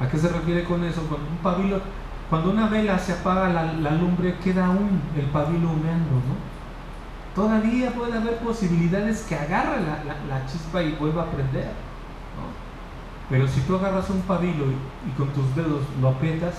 ¿A 0.00 0.08
qué 0.08 0.16
se 0.16 0.30
refiere 0.30 0.64
con 0.64 0.82
eso? 0.82 1.02
Cuando 1.02 1.28
un 1.28 1.36
pabilo, 1.42 1.82
cuando 2.30 2.52
una 2.52 2.68
vela 2.68 2.98
se 2.98 3.12
apaga 3.12 3.50
la, 3.50 3.90
lumbre, 3.90 4.38
queda 4.42 4.64
aún 4.64 5.02
el 5.14 5.26
pabilo 5.26 5.68
humeando, 5.68 6.12
¿no? 6.12 6.55
Todavía 7.36 7.90
puede 7.90 8.16
haber 8.16 8.38
posibilidades 8.38 9.20
que 9.28 9.34
agarre 9.36 9.82
la, 9.82 10.46
chispa 10.46 10.82
y 10.82 10.92
vuelva 10.92 11.24
a 11.24 11.30
prender. 11.30 11.70
Pero 13.28 13.46
si 13.46 13.60
tú 13.60 13.76
agarras 13.76 14.08
un 14.08 14.22
pabilo 14.22 14.64
y, 15.06 15.10
con 15.18 15.28
tus 15.28 15.54
dedos 15.54 15.82
lo 16.00 16.08
aprietas, 16.08 16.54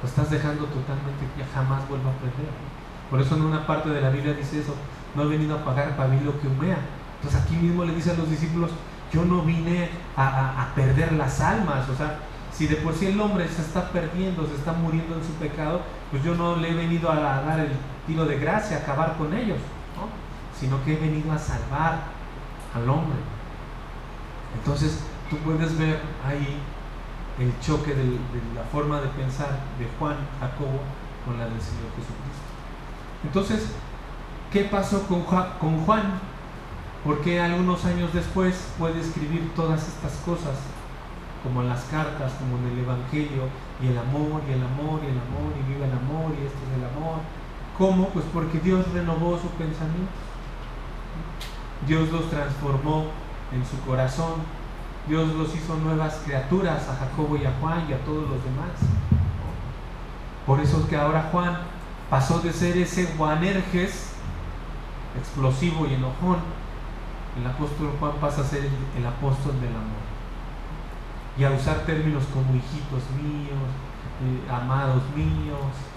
lo 0.00 0.08
estás 0.08 0.30
dejando 0.30 0.66
totalmente 0.66 1.26
que 1.36 1.44
jamás 1.52 1.88
vuelva 1.88 2.10
a 2.10 2.14
prender. 2.14 2.52
Por 3.10 3.20
eso 3.20 3.34
en 3.34 3.42
una 3.42 3.66
parte 3.66 3.88
de 3.90 4.00
la 4.00 4.10
Biblia 4.10 4.34
dice 4.34 4.60
eso, 4.60 4.74
no 5.16 5.24
he 5.24 5.26
venido 5.26 5.56
a 5.56 5.60
apagar 5.62 5.88
el 5.88 5.94
pabilo 5.94 6.40
que 6.40 6.46
humea. 6.46 6.78
Entonces 7.16 7.40
aquí 7.42 7.56
mismo 7.56 7.84
le 7.84 7.94
dice 7.94 8.12
a 8.12 8.14
los 8.14 8.30
discípulos, 8.30 8.70
yo 9.12 9.24
no 9.24 9.42
vine 9.42 9.90
a, 10.16 10.68
perder 10.76 11.12
las 11.12 11.40
almas, 11.40 11.88
o 11.88 11.94
sea, 11.96 12.20
si 12.52 12.66
de 12.66 12.76
por 12.76 12.94
sí 12.94 13.06
el 13.06 13.20
hombre 13.20 13.48
se 13.48 13.62
está 13.62 13.90
perdiendo, 13.90 14.46
se 14.46 14.54
está 14.54 14.72
muriendo 14.72 15.16
en 15.16 15.24
su 15.24 15.32
pecado, 15.34 15.82
pues 16.10 16.22
yo 16.22 16.34
no 16.34 16.56
le 16.56 16.70
he 16.70 16.74
venido 16.74 17.10
a, 17.10 17.16
dar 17.42 17.60
el 17.60 17.72
tiro 18.06 18.24
de 18.24 18.38
gracia, 18.38 18.78
acabar 18.78 19.16
con 19.16 19.32
ellos, 19.34 19.58
sino 20.58 20.82
que 20.84 20.94
he 20.94 20.96
venido 20.96 21.32
a 21.32 21.38
salvar 21.38 21.98
al 22.74 22.88
hombre. 22.88 23.18
Entonces 24.54 25.00
tú 25.30 25.36
puedes 25.38 25.76
ver 25.78 26.00
ahí 26.24 26.58
el 27.38 27.58
choque 27.60 27.94
de, 27.94 28.04
la 28.54 28.62
forma 28.70 29.00
de 29.00 29.08
pensar 29.08 29.48
de 29.78 29.88
Juan, 29.98 30.16
Jacobo, 30.40 30.80
con 31.24 31.38
la 31.38 31.44
del 31.44 31.60
Señor 31.60 31.88
Jesucristo. 31.96 32.42
Entonces, 33.24 33.74
¿qué 34.52 34.64
pasó 34.64 35.06
con 35.06 35.22
con 35.22 35.84
Juan? 35.84 36.20
Porque 37.04 37.40
algunos 37.40 37.84
años 37.84 38.12
después 38.12 38.68
puede 38.78 39.00
escribir 39.00 39.52
todas 39.56 39.88
estas 39.88 40.12
cosas, 40.24 40.56
como 41.42 41.62
en 41.62 41.68
las 41.68 41.82
cartas, 41.84 42.32
como 42.38 42.58
en 42.58 42.72
el 42.72 42.84
Evangelio, 42.84 43.48
y 43.82 43.88
el 43.88 43.98
amor, 43.98 44.42
y 44.48 44.52
el 44.52 44.62
amor, 44.62 45.00
y 45.02 45.10
el 45.10 45.18
amor, 45.18 45.50
y 45.58 45.72
viva 45.72 45.86
el 45.86 45.92
amor, 45.92 46.30
y 46.38 46.46
este 46.46 46.58
es 46.62 46.78
el 46.78 46.84
amor. 46.96 47.18
¿Cómo? 47.82 48.10
Pues 48.10 48.24
porque 48.32 48.60
Dios 48.60 48.86
renovó 48.92 49.36
su 49.40 49.48
pensamiento. 49.58 50.12
Dios 51.84 52.12
los 52.12 52.30
transformó 52.30 53.06
en 53.52 53.66
su 53.66 53.76
corazón. 53.84 54.34
Dios 55.08 55.34
los 55.34 55.52
hizo 55.52 55.74
nuevas 55.78 56.22
criaturas 56.24 56.88
a 56.88 56.94
Jacobo 56.94 57.36
y 57.36 57.44
a 57.44 57.52
Juan 57.60 57.86
y 57.90 57.92
a 57.92 58.04
todos 58.04 58.30
los 58.30 58.44
demás. 58.44 58.70
Por 60.46 60.60
eso 60.60 60.78
es 60.78 60.84
que 60.86 60.94
ahora 60.94 61.28
Juan 61.32 61.58
pasó 62.08 62.38
de 62.38 62.52
ser 62.52 62.76
ese 62.76 63.04
Juanerges 63.16 64.12
explosivo 65.18 65.84
y 65.88 65.94
enojón 65.94 66.38
el 67.36 67.44
apóstol 67.44 67.90
Juan 67.98 68.12
pasa 68.20 68.42
a 68.42 68.44
ser 68.44 68.62
el, 68.96 69.06
apóstol 69.06 69.60
del 69.60 69.70
amor. 69.70 70.06
Y 71.36 71.42
a 71.42 71.50
usar 71.50 71.78
términos 71.80 72.22
como 72.32 72.54
hijitos 72.54 73.02
míos, 73.20 73.58
eh, 74.22 74.52
amados 74.52 75.02
míos. 75.16 75.91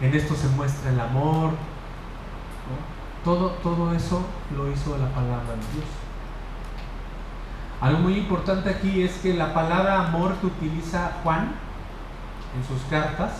En 0.00 0.14
esto 0.14 0.34
se 0.34 0.48
muestra 0.48 0.90
el 0.90 1.00
amor. 1.00 1.50
Todo, 3.24 3.50
todo 3.62 3.92
eso 3.92 4.24
lo 4.56 4.70
hizo 4.70 4.96
la 4.96 5.08
palabra 5.08 5.54
de 5.54 5.74
Dios. 5.74 5.88
Algo 7.80 7.98
muy 8.00 8.18
importante 8.18 8.70
aquí 8.70 9.02
es 9.02 9.12
que 9.18 9.34
la 9.34 9.54
palabra 9.54 10.06
amor 10.06 10.34
que 10.36 10.46
utiliza 10.46 11.12
Juan 11.22 11.52
en 12.56 12.64
sus 12.66 12.82
cartas 12.88 13.32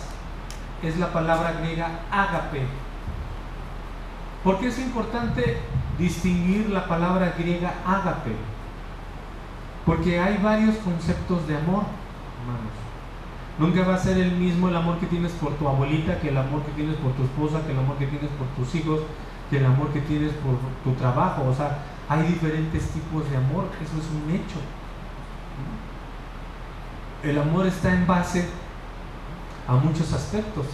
es 0.83 0.97
la 0.97 1.11
palabra 1.11 1.53
griega 1.61 1.89
ágape. 2.11 2.65
¿Por 4.43 4.59
qué 4.59 4.67
es 4.67 4.79
importante 4.79 5.57
distinguir 5.99 6.69
la 6.69 6.87
palabra 6.87 7.35
griega 7.37 7.73
ágape, 7.85 8.31
porque 9.85 10.19
hay 10.19 10.37
varios 10.37 10.77
conceptos 10.77 11.45
de 11.47 11.57
amor, 11.57 11.83
hermanos. 12.39 12.78
Nunca 13.59 13.83
va 13.83 13.95
a 13.95 13.97
ser 13.97 14.17
el 14.17 14.31
mismo 14.37 14.69
el 14.69 14.75
amor 14.75 14.99
que 14.99 15.07
tienes 15.07 15.33
por 15.33 15.53
tu 15.55 15.67
abuelita, 15.67 16.19
que 16.19 16.29
el 16.29 16.37
amor 16.37 16.63
que 16.63 16.71
tienes 16.71 16.95
por 16.95 17.11
tu 17.11 17.23
esposa, 17.23 17.65
que 17.65 17.73
el 17.73 17.79
amor 17.79 17.97
que 17.97 18.07
tienes 18.07 18.29
por 18.31 18.47
tus 18.55 18.73
hijos, 18.75 19.01
que 19.49 19.57
el 19.57 19.65
amor 19.65 19.89
que 19.89 19.99
tienes 19.99 20.31
por 20.33 20.55
tu 20.83 20.97
trabajo. 20.97 21.43
O 21.45 21.53
sea, 21.53 21.79
hay 22.07 22.23
diferentes 22.23 22.89
tipos 22.91 23.29
de 23.29 23.35
amor, 23.35 23.65
eso 23.83 23.97
es 23.97 24.07
un 24.09 24.33
hecho. 24.33 24.59
El 27.21 27.37
amor 27.37 27.67
está 27.67 27.93
en 27.93 28.07
base 28.07 28.47
a 29.67 29.73
muchos 29.73 30.13
aspectos, 30.13 30.65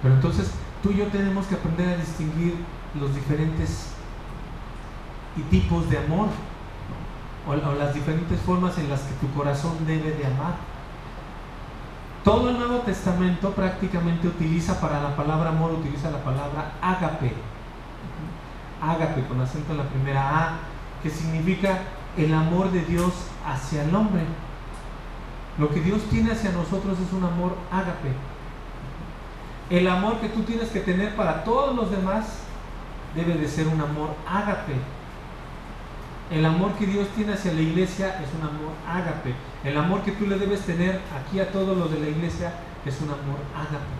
pero 0.00 0.14
entonces 0.14 0.52
tú 0.80 0.92
y 0.92 0.98
yo 0.98 1.06
tenemos 1.08 1.46
que 1.46 1.56
aprender 1.56 1.88
a 1.88 1.96
distinguir 1.96 2.54
los 2.98 3.12
diferentes 3.14 3.94
tipos 5.50 5.90
de 5.90 5.98
amor, 5.98 6.28
o, 7.48 7.54
las 7.74 7.94
diferentes 7.94 8.40
formas 8.42 8.78
en 8.78 8.88
las 8.88 9.00
que 9.00 9.14
tu 9.14 9.32
corazón 9.34 9.72
debe 9.86 10.12
de 10.12 10.26
amar. 10.26 10.71
Todo 12.24 12.50
el 12.50 12.58
Nuevo 12.58 12.78
Testamento 12.78 13.50
prácticamente 13.50 14.28
utiliza 14.28 14.80
para 14.80 15.02
la 15.02 15.16
palabra 15.16 15.50
amor, 15.50 15.72
utiliza 15.72 16.10
la 16.10 16.22
palabra 16.22 16.72
ágape. 16.80 17.32
Ágape 18.80 19.24
con 19.26 19.40
acento 19.40 19.72
en 19.72 19.78
la 19.78 19.88
primera 19.88 20.38
A, 20.38 20.52
que 21.02 21.10
significa 21.10 21.80
el 22.16 22.32
amor 22.32 22.70
de 22.70 22.84
Dios 22.84 23.12
hacia 23.44 23.82
el 23.82 23.94
hombre. 23.94 24.22
Lo 25.58 25.68
que 25.70 25.80
Dios 25.80 26.00
tiene 26.10 26.32
hacia 26.32 26.52
nosotros 26.52 26.96
es 27.00 27.12
un 27.12 27.24
amor 27.24 27.56
ágape. 27.72 28.12
El 29.68 29.88
amor 29.88 30.20
que 30.20 30.28
tú 30.28 30.42
tienes 30.42 30.68
que 30.68 30.80
tener 30.80 31.16
para 31.16 31.42
todos 31.42 31.74
los 31.74 31.90
demás 31.90 32.38
debe 33.16 33.34
de 33.34 33.48
ser 33.48 33.66
un 33.66 33.80
amor 33.80 34.10
ágape. 34.28 34.74
El 36.32 36.46
amor 36.46 36.72
que 36.72 36.86
Dios 36.86 37.08
tiene 37.14 37.34
hacia 37.34 37.52
la 37.52 37.60
iglesia 37.60 38.18
es 38.22 38.28
un 38.34 38.40
amor 38.40 38.72
ágape. 38.88 39.34
El 39.64 39.76
amor 39.76 40.00
que 40.00 40.12
tú 40.12 40.26
le 40.26 40.38
debes 40.38 40.62
tener 40.62 41.02
aquí 41.14 41.38
a 41.40 41.52
todos 41.52 41.76
los 41.76 41.92
de 41.92 42.00
la 42.00 42.08
iglesia 42.08 42.54
es 42.86 42.98
un 43.02 43.08
amor 43.08 43.38
ágape. 43.54 43.92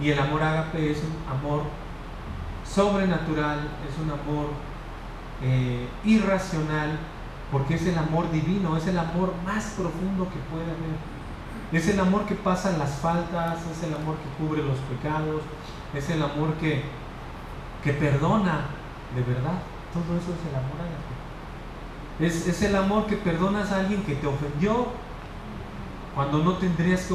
Y 0.00 0.10
el 0.10 0.18
amor 0.18 0.42
ágape 0.42 0.90
es 0.90 0.98
un 0.98 1.14
amor 1.30 1.64
sobrenatural, 2.64 3.58
es 3.86 3.98
un 4.02 4.10
amor 4.10 4.46
eh, 5.42 5.86
irracional, 6.02 6.98
porque 7.52 7.74
es 7.74 7.86
el 7.86 7.98
amor 7.98 8.30
divino, 8.32 8.74
es 8.78 8.86
el 8.86 8.98
amor 8.98 9.34
más 9.44 9.64
profundo 9.76 10.24
que 10.30 10.38
puede 10.50 10.64
haber. 10.64 10.96
Es 11.72 11.88
el 11.88 12.00
amor 12.00 12.24
que 12.24 12.36
pasa 12.36 12.78
las 12.78 13.00
faltas, 13.00 13.58
es 13.70 13.82
el 13.82 13.94
amor 13.94 14.16
que 14.16 14.42
cubre 14.42 14.62
los 14.62 14.78
pecados, 14.78 15.42
es 15.92 16.08
el 16.08 16.22
amor 16.22 16.54
que, 16.54 16.82
que 17.82 17.92
perdona 17.92 18.62
de 19.14 19.22
verdad. 19.22 19.58
Todo 19.94 20.18
eso 20.18 20.34
es 20.34 20.50
el 20.50 20.56
amor 20.56 20.78
ágape. 20.82 22.26
Es, 22.26 22.48
es 22.48 22.62
el 22.62 22.74
amor 22.74 23.06
que 23.06 23.16
perdonas 23.16 23.70
a 23.70 23.78
alguien 23.78 24.02
que 24.02 24.16
te 24.16 24.26
ofendió, 24.26 24.88
cuando 26.14 26.38
no 26.38 26.54
tendrías 26.54 27.08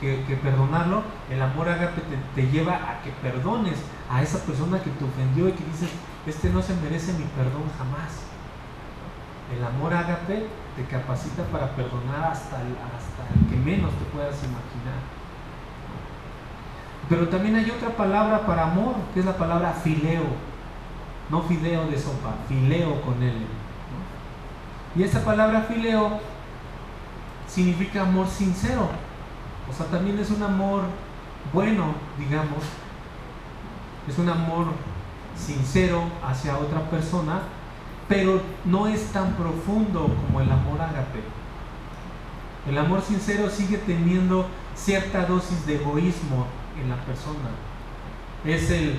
que, 0.00 0.38
perdonarlo, 0.42 1.02
el 1.30 1.42
amor 1.42 1.68
ágape 1.68 2.00
te, 2.00 2.42
te, 2.42 2.50
lleva 2.50 2.74
a 2.74 3.02
que 3.02 3.10
perdones 3.10 3.76
a 4.10 4.22
esa 4.22 4.38
persona 4.44 4.82
que 4.82 4.90
te 4.90 5.04
ofendió 5.04 5.48
y 5.48 5.52
que 5.52 5.64
dices, 5.64 5.90
este 6.26 6.48
no 6.48 6.62
se 6.62 6.74
merece 6.76 7.12
mi 7.12 7.24
perdón 7.36 7.64
jamás. 7.76 8.24
El 9.54 9.64
amor 9.64 9.92
ágape 9.92 10.46
te 10.74 10.84
capacita 10.84 11.42
para 11.52 11.70
perdonar 11.76 12.32
hasta 12.32 12.60
el, 12.62 12.72
hasta 12.96 13.34
el 13.34 13.50
que 13.50 13.56
menos 13.56 13.92
te 13.92 14.04
puedas 14.06 14.36
imaginar. 14.38 15.00
Pero 17.08 17.28
también 17.28 17.56
hay 17.56 17.70
otra 17.70 17.90
palabra 17.90 18.46
para 18.46 18.64
amor, 18.64 18.94
que 19.14 19.20
es 19.20 19.26
la 19.26 19.36
palabra 19.36 19.72
fileo. 19.72 20.55
No 21.30 21.42
fideo 21.42 21.86
de 21.86 21.98
sopa, 21.98 22.34
fileo 22.48 23.00
con 23.02 23.22
él. 23.22 23.46
Y 24.94 25.02
esa 25.02 25.24
palabra 25.24 25.62
fileo 25.62 26.20
significa 27.48 28.02
amor 28.02 28.28
sincero. 28.28 28.88
O 29.68 29.72
sea, 29.72 29.86
también 29.86 30.18
es 30.18 30.30
un 30.30 30.42
amor 30.42 30.84
bueno, 31.52 31.94
digamos. 32.18 32.62
Es 34.08 34.18
un 34.18 34.28
amor 34.28 34.66
sincero 35.36 36.04
hacia 36.24 36.56
otra 36.56 36.88
persona, 36.90 37.42
pero 38.08 38.40
no 38.64 38.86
es 38.86 39.06
tan 39.12 39.34
profundo 39.34 40.14
como 40.26 40.40
el 40.40 40.50
amor 40.50 40.80
ágape. 40.80 41.20
El 42.68 42.78
amor 42.78 43.02
sincero 43.02 43.50
sigue 43.50 43.78
teniendo 43.78 44.46
cierta 44.74 45.26
dosis 45.26 45.66
de 45.66 45.76
egoísmo 45.76 46.46
en 46.80 46.88
la 46.88 46.96
persona. 46.96 47.50
Es 48.44 48.70
el, 48.70 48.98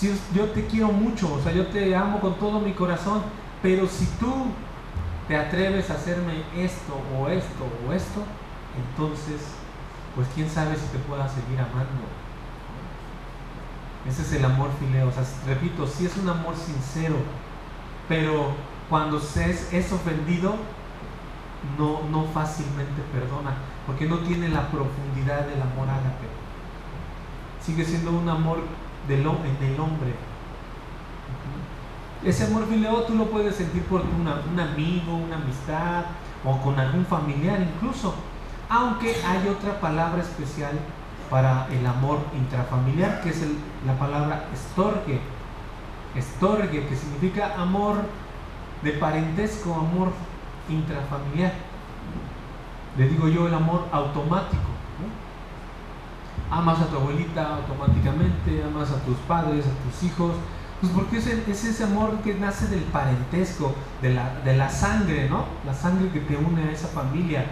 si 0.00 0.18
yo 0.34 0.46
te 0.46 0.66
quiero 0.66 0.88
mucho, 0.88 1.34
o 1.34 1.42
sea, 1.42 1.52
yo 1.52 1.66
te 1.66 1.94
amo 1.94 2.20
con 2.20 2.34
todo 2.36 2.58
mi 2.58 2.72
corazón, 2.72 3.22
pero 3.62 3.86
si 3.86 4.06
tú 4.18 4.32
te 5.28 5.36
atreves 5.36 5.90
a 5.90 5.94
hacerme 5.94 6.42
esto 6.56 6.94
o 7.18 7.28
esto 7.28 7.66
o 7.86 7.92
esto, 7.92 8.22
entonces, 8.78 9.42
pues 10.14 10.26
quién 10.34 10.48
sabe 10.48 10.74
si 10.76 10.86
te 10.86 10.98
pueda 11.00 11.28
seguir 11.28 11.60
amando. 11.60 12.00
Ese 14.08 14.22
es 14.22 14.32
el 14.32 14.44
amor 14.46 14.70
fileo. 14.78 15.08
O 15.08 15.12
sea, 15.12 15.22
repito, 15.46 15.86
sí 15.86 16.06
es 16.06 16.16
un 16.16 16.30
amor 16.30 16.54
sincero, 16.56 17.16
pero 18.08 18.52
cuando 18.88 19.20
se 19.20 19.50
es, 19.50 19.92
ofendido, 19.92 20.54
no, 21.78 22.00
no 22.10 22.24
fácilmente 22.32 23.02
perdona, 23.12 23.52
porque 23.86 24.06
no 24.06 24.20
tiene 24.20 24.48
la 24.48 24.70
profundidad 24.70 25.46
del 25.46 25.60
amor 25.60 25.90
ágape. 25.90 26.26
Sigue 27.60 27.84
siendo 27.84 28.12
un 28.12 28.30
amor 28.30 28.60
del, 29.08 29.20
en 29.20 29.72
el 29.72 29.80
hombre, 29.80 30.14
ese 32.22 32.44
amor 32.44 32.66
fileo 32.66 33.04
tú 33.04 33.14
lo 33.14 33.30
puedes 33.30 33.56
sentir 33.56 33.82
por 33.84 34.02
un 34.02 34.60
amigo, 34.60 35.16
una 35.16 35.36
amistad 35.36 36.04
o 36.44 36.60
con 36.60 36.78
algún 36.78 37.06
familiar 37.06 37.58
incluso. 37.60 38.14
Aunque 38.68 39.16
hay 39.24 39.48
otra 39.48 39.80
palabra 39.80 40.20
especial 40.20 40.72
para 41.30 41.66
el 41.70 41.86
amor 41.86 42.18
intrafamiliar, 42.36 43.22
que 43.22 43.30
es 43.30 43.42
la 43.86 43.94
palabra 43.98 44.44
estorge. 44.52 45.20
Estorge, 46.14 46.86
que 46.86 46.96
significa 46.96 47.54
amor 47.56 47.96
de 48.82 48.92
parentesco, 48.92 49.72
amor 49.72 50.12
intrafamiliar. 50.68 51.52
Le 52.98 53.08
digo 53.08 53.28
yo 53.28 53.46
el 53.46 53.54
amor 53.54 53.86
automático. 53.92 54.69
Amas 56.50 56.80
a 56.80 56.86
tu 56.86 56.96
abuelita 56.96 57.56
automáticamente, 57.56 58.64
amas 58.64 58.90
a 58.90 58.98
tus 59.04 59.16
padres, 59.18 59.64
a 59.66 59.88
tus 59.88 60.02
hijos, 60.02 60.34
pues 60.80 60.92
porque 60.92 61.18
es, 61.18 61.26
ese 61.26 61.84
amor 61.84 62.20
que 62.24 62.34
nace 62.34 62.66
del 62.68 62.82
parentesco, 62.84 63.74
de 64.00 64.14
la, 64.14 64.40
de 64.44 64.56
la, 64.56 64.70
sangre, 64.70 65.28
¿no? 65.28 65.44
La 65.66 65.74
sangre 65.74 66.08
que 66.08 66.20
te 66.20 66.36
une 66.36 66.62
a 66.62 66.72
esa 66.72 66.88
familia, 66.88 67.44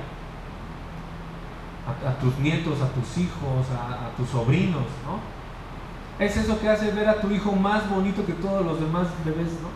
a, 2.06 2.18
tus 2.20 2.38
nietos, 2.38 2.80
a 2.80 2.88
tus 2.88 3.18
hijos, 3.18 3.66
a, 3.70 4.16
tus 4.16 4.30
sobrinos, 4.30 4.84
¿no? 5.04 5.20
Es 6.24 6.36
eso 6.38 6.58
que 6.58 6.68
hace 6.68 6.90
ver 6.90 7.08
a 7.08 7.20
tu 7.20 7.30
hijo 7.30 7.52
más 7.52 7.88
bonito 7.90 8.24
que 8.24 8.32
todos 8.32 8.64
los 8.64 8.80
demás 8.80 9.08
bebés, 9.24 9.52
¿no? 9.62 9.68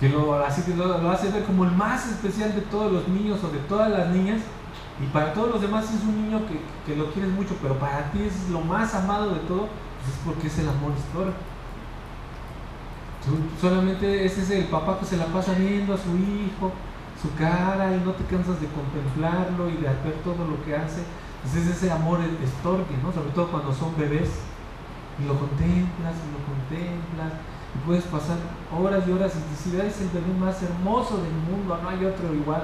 Que 0.00 0.08
lo, 0.08 0.34
así 0.44 0.62
que 0.62 0.74
lo, 0.74 1.08
hace 1.08 1.30
ver 1.30 1.44
como 1.44 1.64
el 1.64 1.70
más 1.70 2.08
especial 2.08 2.52
de 2.52 2.62
todos 2.62 2.90
los 2.90 3.06
niños 3.06 3.42
o 3.44 3.48
de 3.48 3.58
todas 3.60 3.90
las 3.90 4.08
niñas. 4.08 4.40
Y 5.00 5.06
para 5.06 5.32
todos 5.32 5.50
los 5.50 5.60
demás 5.62 5.84
es 5.92 6.02
un 6.02 6.24
niño 6.24 6.40
que, 6.86 6.96
lo 6.96 7.10
quieres 7.12 7.32
mucho, 7.32 7.56
pero 7.62 7.78
para 7.78 8.10
ti 8.12 8.22
es 8.22 8.50
lo 8.50 8.60
más 8.60 8.94
amado 8.94 9.30
de 9.34 9.40
todo 9.40 9.68
es 10.02 10.18
porque 10.24 10.48
es 10.48 10.58
el 10.58 10.68
amor 10.68 10.92
histórico. 10.98 11.38
solamente 13.60 14.24
ese 14.24 14.42
es 14.42 14.50
el 14.50 14.64
papá 14.66 14.98
que 14.98 15.06
se 15.06 15.16
la 15.16 15.26
pasa 15.26 15.54
viendo 15.54 15.94
a 15.94 15.96
su 15.96 16.16
hijo, 16.16 16.72
su 17.20 17.32
cara 17.34 17.94
y 17.94 18.00
no 18.04 18.12
te 18.12 18.24
cansas 18.24 18.60
de 18.60 18.66
contemplarlo 18.68 19.70
y 19.70 19.74
de 19.74 19.88
ver 19.88 20.18
todo 20.24 20.44
lo 20.44 20.62
que 20.64 20.74
hace. 20.74 21.02
Entonces 21.44 21.70
es 21.70 21.76
ese 21.76 21.90
amor 21.90 22.20
estorque, 22.42 22.94
¿no? 23.02 23.12
Sobre 23.12 23.30
todo 23.30 23.48
cuando 23.48 23.72
son 23.72 23.96
bebés. 23.96 24.30
Y 25.18 25.26
lo 25.26 25.38
contemplas 25.38 26.14
y 26.18 26.26
lo 26.34 26.40
contemplas. 26.46 27.32
Y 27.74 27.78
puedes 27.86 28.04
pasar 28.04 28.36
horas 28.70 29.04
y 29.06 29.12
horas 29.12 29.32
y 29.34 29.50
decir, 29.50 29.80
es 29.80 30.00
el 30.00 30.08
bebé 30.08 30.34
más 30.38 30.62
hermoso 30.62 31.16
del 31.18 31.32
mundo, 31.32 31.78
no 31.82 31.88
hay 31.88 32.04
otro 32.04 32.34
igual. 32.34 32.62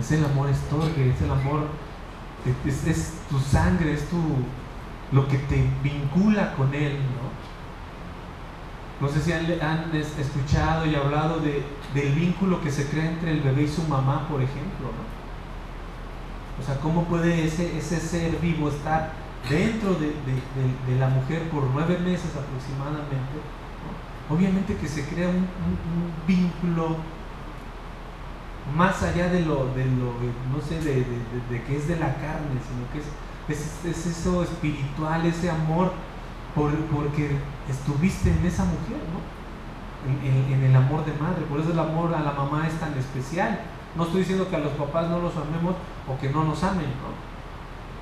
Es 0.00 0.10
el 0.12 0.24
amor 0.24 0.48
estorque, 0.48 1.10
es 1.10 1.22
el 1.22 1.30
amor, 1.30 1.68
es 2.66 3.12
tu 3.28 3.38
sangre, 3.38 3.94
es 3.94 4.08
tu, 4.08 4.20
lo 5.12 5.28
que 5.28 5.38
te 5.38 5.64
vincula 5.82 6.54
con 6.54 6.74
Él, 6.74 6.98
¿no? 6.98 7.44
No 9.00 9.12
sé 9.12 9.20
si 9.20 9.32
han, 9.32 9.90
escuchado 9.94 10.86
y 10.86 10.94
hablado 10.94 11.40
de, 11.40 11.64
del 11.94 12.14
vínculo 12.14 12.60
que 12.60 12.70
se 12.70 12.88
crea 12.88 13.10
entre 13.10 13.32
el 13.32 13.40
bebé 13.40 13.62
y 13.62 13.68
su 13.68 13.82
mamá, 13.82 14.26
por 14.28 14.40
ejemplo, 14.40 14.86
¿no? 14.86 15.14
O 16.60 16.64
sea, 16.64 16.76
¿cómo 16.80 17.04
puede 17.04 17.44
ese 17.44 18.00
ser 18.00 18.36
vivo 18.40 18.68
estar 18.68 19.12
dentro 19.48 19.94
de, 19.94 20.14
la 20.98 21.08
mujer 21.08 21.48
por 21.50 21.64
nueve 21.72 21.98
meses 21.98 22.30
aproximadamente? 22.36 23.40
Obviamente 24.30 24.76
que 24.76 24.88
se 24.88 25.04
crea 25.06 25.28
un, 25.28 25.46
vínculo 26.26 26.96
más 28.76 29.02
allá 29.02 29.28
de 29.28 29.40
lo, 29.40 29.66
de 29.74 29.84
lo 29.84 30.14
no 30.52 30.60
sé, 30.66 30.80
de, 30.80 31.04
que 31.64 31.76
es 31.76 31.88
de 31.88 31.96
la 31.96 32.14
carne, 32.14 32.60
sino 32.66 32.90
que 32.92 32.98
es 32.98 33.04
es, 33.48 34.06
eso 34.06 34.42
espiritual, 34.42 35.26
ese 35.26 35.50
amor 35.50 35.92
por, 36.54 36.72
porque 36.86 37.36
estuviste 37.68 38.30
en 38.30 38.46
esa 38.46 38.64
mujer, 38.64 39.02
¿no? 39.12 39.20
En, 40.06 40.62
el 40.62 40.76
amor 40.76 41.04
de 41.04 41.12
madre. 41.14 41.44
Por 41.48 41.60
eso 41.60 41.72
el 41.72 41.78
amor 41.78 42.14
a 42.14 42.20
la 42.20 42.32
mamá 42.32 42.66
es 42.66 42.74
tan 42.74 42.96
especial. 42.96 43.60
No 43.96 44.04
estoy 44.04 44.20
diciendo 44.20 44.48
que 44.48 44.56
a 44.56 44.60
los 44.60 44.72
papás 44.72 45.08
no 45.08 45.18
los 45.20 45.34
amemos 45.36 45.74
o 46.08 46.18
que 46.18 46.30
no 46.30 46.44
nos 46.44 46.62
amen, 46.62 46.86
¿no? 46.86 47.24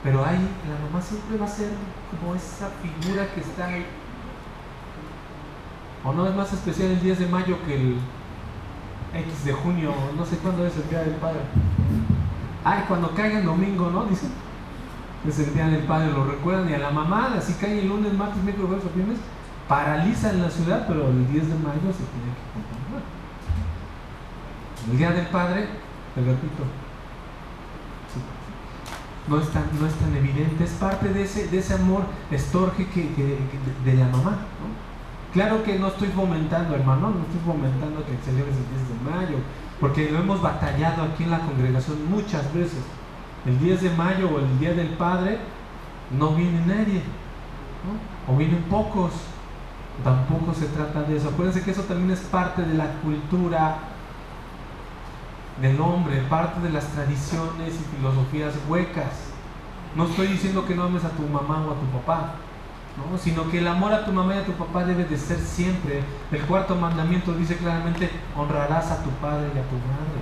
Pero 0.02 0.24
hay, 0.24 0.36
la 0.36 0.86
mamá 0.86 1.00
siempre 1.00 1.38
va 1.38 1.46
a 1.46 1.48
ser 1.48 1.70
como 2.10 2.34
esa 2.34 2.70
figura 2.82 3.26
que 3.32 3.40
está 3.40 3.66
ahí. 3.66 3.86
¿O 6.04 6.12
no 6.12 6.26
es 6.26 6.34
más 6.34 6.52
especial 6.52 6.90
el 6.90 7.00
10 7.00 7.20
de 7.20 7.26
mayo 7.26 7.56
que 7.64 7.76
el 7.76 7.96
X 9.14 9.44
de 9.44 9.52
junio? 9.52 9.92
No 10.16 10.24
sé 10.24 10.36
cuándo 10.38 10.66
es 10.66 10.76
el 10.76 10.88
Día 10.88 11.00
del 11.00 11.14
Padre. 11.14 11.40
Ay, 12.64 12.84
cuando 12.86 13.14
caiga 13.14 13.40
el 13.40 13.44
domingo, 13.44 13.90
¿no? 13.90 14.04
Dicen 14.04 14.30
es 15.28 15.38
el 15.38 15.54
día 15.54 15.66
del 15.68 15.84
padre, 15.84 16.10
lo 16.10 16.24
recuerdan, 16.24 16.68
y 16.68 16.74
a 16.74 16.78
la 16.78 16.90
mamá, 16.90 17.34
así 17.36 17.54
cae 17.54 17.78
el 17.78 17.88
lunes, 17.88 18.12
martes, 18.14 18.42
miércoles, 18.42 18.82
viernes, 18.94 19.18
paralizan 19.68 20.42
la 20.42 20.50
ciudad, 20.50 20.84
pero 20.88 21.08
el 21.08 21.30
10 21.30 21.48
de 21.48 21.54
mayo 21.54 21.92
se 21.92 22.02
tiene 22.10 22.32
que 22.34 22.50
continuar. 22.52 23.02
El 24.90 24.98
día 24.98 25.10
del 25.12 25.26
padre, 25.26 25.68
te 26.14 26.20
repito, 26.20 26.64
no, 29.28 29.38
es 29.38 29.48
tan, 29.50 29.62
no 29.80 29.86
es 29.86 29.94
tan 29.94 30.16
evidente, 30.16 30.64
es 30.64 30.72
parte 30.72 31.08
de 31.08 31.22
ese, 31.22 31.46
de 31.46 31.58
ese 31.58 31.74
amor 31.74 32.02
estorge 32.32 32.88
que, 32.88 33.38
de, 33.84 33.94
la 33.94 34.06
mamá. 34.08 34.38
Claro 35.32 35.62
que 35.62 35.78
no 35.78 35.88
estoy 35.88 36.08
fomentando, 36.08 36.74
hermano, 36.74 37.10
no 37.10 37.20
estoy 37.22 37.40
fomentando 37.44 38.04
que 38.04 38.18
celebres 38.24 38.54
el 38.56 38.68
10 38.68 38.88
de 38.88 39.10
mayo, 39.10 39.38
porque 39.80 40.10
lo 40.10 40.18
hemos 40.18 40.42
batallado 40.42 41.02
aquí 41.02 41.24
en 41.24 41.30
la 41.30 41.40
congregación 41.40 42.10
muchas 42.10 42.52
veces 42.52 42.80
el 43.46 43.58
10 43.58 43.82
de 43.82 43.90
mayo 43.90 44.30
o 44.30 44.38
el 44.38 44.58
Día 44.58 44.74
del 44.74 44.90
Padre, 44.90 45.38
no 46.16 46.34
viene 46.34 46.64
nadie, 46.66 47.02
o 48.28 48.36
vienen 48.36 48.62
pocos. 48.64 49.12
Tampoco 50.04 50.54
se 50.54 50.66
trata 50.66 51.02
de 51.02 51.16
eso. 51.16 51.28
Acuérdense 51.28 51.62
que 51.62 51.70
eso 51.70 51.82
también 51.82 52.10
es 52.10 52.20
parte 52.20 52.62
de 52.62 52.74
la 52.74 52.86
cultura 53.02 53.78
del 55.60 55.80
hombre, 55.80 56.22
parte 56.28 56.60
de 56.60 56.70
las 56.70 56.86
tradiciones 56.88 57.74
y 57.74 57.96
filosofías 57.96 58.54
huecas. 58.68 59.32
No 59.96 60.04
estoy 60.04 60.28
diciendo 60.28 60.64
que 60.64 60.74
no 60.74 60.84
ames 60.84 61.04
a 61.04 61.10
tu 61.10 61.22
mamá 61.22 61.64
o 61.66 61.72
a 61.72 61.80
tu 61.80 61.86
papá, 61.98 62.34
¿no? 62.96 63.18
sino 63.18 63.50
que 63.50 63.58
el 63.58 63.68
amor 63.68 63.92
a 63.92 64.04
tu 64.04 64.12
mamá 64.12 64.34
y 64.34 64.38
a 64.38 64.44
tu 64.44 64.52
papá 64.52 64.84
debe 64.84 65.04
de 65.04 65.16
ser 65.16 65.38
siempre. 65.38 66.02
El 66.30 66.42
cuarto 66.42 66.74
mandamiento 66.74 67.32
dice 67.34 67.56
claramente, 67.56 68.10
honrarás 68.36 68.90
a 68.90 69.02
tu 69.02 69.10
padre 69.10 69.46
y 69.54 69.58
a 69.58 69.68
tu 69.68 69.76
madre. 69.76 70.20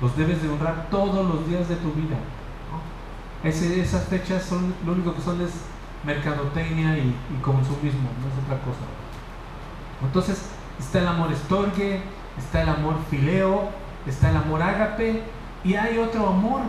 Los 0.00 0.16
debes 0.16 0.42
de 0.42 0.48
honrar 0.48 0.88
todos 0.90 1.26
los 1.26 1.48
días 1.48 1.68
de 1.68 1.76
tu 1.76 1.92
vida. 1.92 2.16
esas 3.42 4.04
fechas 4.04 4.44
son 4.44 4.74
lo 4.84 4.92
único 4.92 5.14
que 5.14 5.22
son 5.22 5.40
es 5.40 5.52
mercadotecnia 6.04 6.98
y, 6.98 7.14
consumismo, 7.42 8.08
no 8.20 8.28
es 8.28 8.44
otra 8.44 8.58
cosa. 8.64 8.84
Entonces 10.02 10.50
está 10.78 11.00
el 11.00 11.08
amor 11.08 11.32
estorgue, 11.32 12.02
está 12.38 12.62
el 12.62 12.68
amor 12.68 12.96
fileo, 13.10 13.70
está 14.06 14.30
el 14.30 14.36
amor 14.36 14.62
ágape 14.62 15.22
y 15.64 15.74
hay 15.74 15.98
otro 15.98 16.28
amor, 16.28 16.60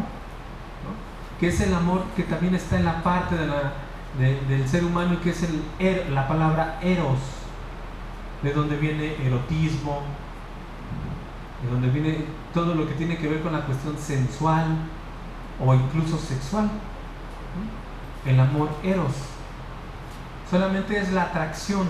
que 1.40 1.50
es 1.50 1.60
el 1.62 1.74
amor 1.74 2.04
que 2.16 2.24
también 2.24 2.56
está 2.56 2.78
en 2.78 2.86
la 2.86 3.04
parte 3.04 3.36
de 3.36 3.46
la, 3.46 3.74
del 4.18 4.68
ser 4.68 4.84
humano 4.84 5.14
y 5.14 5.18
que 5.18 5.30
es 5.30 5.44
el, 5.44 5.64
er, 5.80 6.10
la 6.10 6.28
palabra 6.28 6.80
eros, 6.82 7.20
de 8.42 8.52
donde 8.52 8.76
viene 8.78 9.16
erotismo, 9.26 10.02
de 11.64 11.70
donde 11.70 11.90
viene 11.90 12.26
todo 12.54 12.76
lo 12.76 12.88
que 12.88 12.94
tiene 12.94 13.18
que 13.18 13.28
ver 13.28 13.42
con 13.42 13.54
la 13.54 13.66
cuestión 13.66 13.98
sensual 13.98 14.66
o 15.64 15.74
incluso 15.74 16.18
sexual. 16.18 16.70
El 18.26 18.40
amor 18.40 18.70
eros 18.84 19.14
solamente 20.50 21.00
es 21.00 21.12
la 21.12 21.24
atracción, 21.24 21.88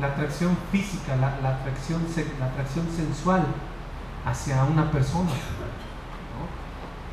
la 0.00 0.08
atracción 0.08 0.56
física, 0.70 1.16
la, 1.16 1.28
atracción, 1.28 2.02
la 2.38 2.46
atracción 2.46 2.86
sensual 2.94 3.44
hacia 4.24 4.64
una 4.64 4.90
persona. 4.90 5.30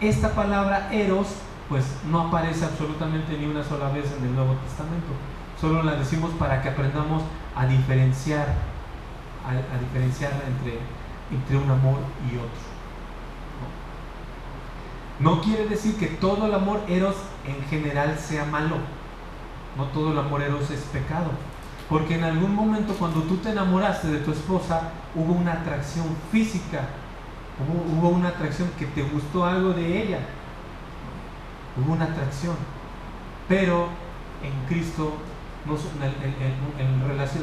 Esta 0.02 0.34
palabra 0.34 0.90
eros 0.92 1.28
pues 1.70 1.86
no 2.10 2.22
aparece 2.22 2.66
absolutamente 2.66 3.38
ni 3.38 3.46
una 3.46 3.64
sola 3.64 3.90
vez 3.90 4.06
en 4.18 4.26
el 4.26 4.36
Nuevo 4.36 4.54
Testamento. 4.66 5.14
Solo 5.60 5.84
la 5.84 5.96
decimos 5.96 6.32
para 6.38 6.62
que 6.62 6.70
aprendamos 6.70 7.24
a 7.56 7.66
diferenciar, 7.66 8.48
a, 9.48 9.80
diferenciar 9.80 10.32
entre, 10.48 10.80
entre 11.32 11.58
un 11.58 11.70
amor 11.72 12.00
y 12.30 12.36
otro. 12.36 12.74
¿no? 15.20 15.42
quiere 15.42 15.68
decir 15.68 15.96
que 15.98 16.08
todo 16.08 16.48
el 16.48 16.54
amor 16.54 16.82
eros 16.88 17.16
en 17.48 17.64
general 17.70 18.18
sea 18.18 18.46
malo. 18.46 18.78
No 19.78 19.86
todo 19.86 20.12
el 20.12 20.18
amor 20.18 20.42
eros 20.42 20.70
es 20.70 20.82
pecado. 20.82 21.32
Porque 21.90 22.16
en 22.16 22.24
algún 22.24 22.54
momento 22.54 22.94
cuando 22.94 23.22
tú 23.22 23.38
te 23.38 23.52
enamoraste 23.52 24.08
de 24.08 24.20
tu 24.20 24.32
esposa, 24.32 24.92
hubo 25.16 25.34
una 25.34 25.54
atracción 25.54 26.06
física, 26.32 26.82
hubo, 27.60 28.00
hubo 28.00 28.10
una 28.10 28.30
atracción 28.30 28.70
que 28.78 28.86
te 28.86 29.04
gustó 29.04 29.46
algo 29.46 29.74
de 29.74 30.02
ella, 30.02 30.20
hubo 31.78 31.94
una 31.94 32.06
atracción. 32.06 32.56
Pero 33.48 33.88
en 34.44 34.68
Cristo, 34.68 35.18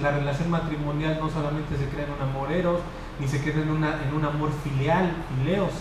la 0.03 0.11
relación 0.11 0.51
matrimonial 0.51 1.19
no 1.21 1.31
solamente 1.31 1.77
se 1.77 1.89
crea 1.89 2.05
en 2.05 2.13
un 2.13 2.23
amor 2.23 2.53
eros, 2.53 2.81
ni 3.19 3.29
se 3.29 3.43
queda 3.43 3.63
en, 3.63 3.71
un 3.71 4.25
amor 4.25 4.51
filial, 4.65 5.13
fileos, 5.37 5.73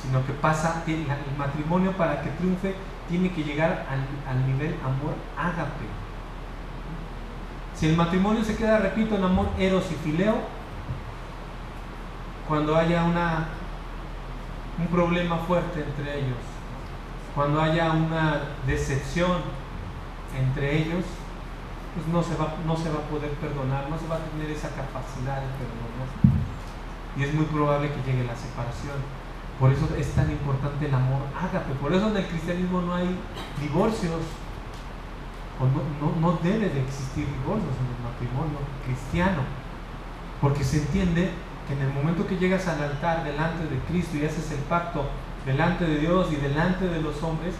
sino 0.00 0.24
que 0.26 0.32
pasa, 0.32 0.82
el, 0.86 1.06
matrimonio 1.38 1.92
para 1.92 2.22
que 2.22 2.30
triunfe 2.30 2.74
tiene 3.08 3.32
que 3.32 3.44
llegar 3.44 3.86
al, 3.88 4.46
nivel 4.46 4.74
amor 4.84 5.14
ágape. 5.36 5.86
Si 7.74 7.86
el 7.86 7.96
matrimonio 7.96 8.42
se 8.42 8.56
queda, 8.56 8.78
repito, 8.78 9.16
en 9.16 9.24
amor 9.24 9.48
eros 9.58 9.84
y 9.90 9.94
fileo, 9.96 10.36
cuando 12.48 12.76
haya 12.76 13.04
un 13.04 14.86
problema 14.86 15.36
fuerte 15.38 15.84
entre 15.84 16.18
ellos, 16.18 16.55
cuando 17.36 17.60
haya 17.60 17.92
una 17.92 18.56
decepción 18.66 19.42
entre 20.34 20.78
ellos, 20.78 21.04
pues 21.94 22.08
no 22.08 22.22
se, 22.22 22.34
va, 22.34 22.54
no 22.66 22.74
se 22.74 22.88
va 22.88 23.00
a 23.00 23.08
poder 23.12 23.30
perdonar, 23.32 23.90
no 23.90 23.98
se 23.98 24.08
va 24.08 24.16
a 24.16 24.24
tener 24.32 24.50
esa 24.50 24.70
capacidad 24.70 25.44
de 25.44 25.52
perdonar. 25.60 26.08
Y 27.14 27.24
es 27.24 27.34
muy 27.34 27.44
probable 27.44 27.92
que 27.92 28.10
llegue 28.10 28.24
la 28.24 28.34
separación. 28.34 28.96
Por 29.60 29.70
eso 29.70 29.86
es 29.98 30.12
tan 30.12 30.30
importante 30.30 30.86
el 30.86 30.94
amor 30.94 31.28
ágape. 31.36 31.74
Por 31.74 31.92
eso 31.92 32.08
en 32.08 32.16
el 32.16 32.26
cristianismo 32.26 32.80
no 32.80 32.94
hay 32.94 33.08
divorcios. 33.60 34.22
O 35.60 35.64
no, 35.64 36.20
no 36.20 36.38
debe 36.42 36.70
de 36.70 36.80
existir 36.80 37.26
divorcios 37.26 37.72
en 37.76 37.88
el 37.92 38.00
matrimonio 38.00 38.58
cristiano. 38.84 39.42
Porque 40.40 40.64
se 40.64 40.78
entiende 40.78 41.32
que 41.68 41.74
en 41.74 41.82
el 41.82 41.92
momento 41.92 42.26
que 42.26 42.36
llegas 42.36 42.66
al 42.68 42.82
altar 42.82 43.24
delante 43.24 43.64
de 43.68 43.78
Cristo 43.88 44.16
y 44.16 44.24
haces 44.24 44.52
el 44.52 44.60
pacto 44.60 45.04
delante 45.46 45.86
de 45.86 45.98
Dios 45.98 46.26
y 46.32 46.36
delante 46.36 46.88
de 46.88 47.00
los 47.00 47.22
hombres, 47.22 47.54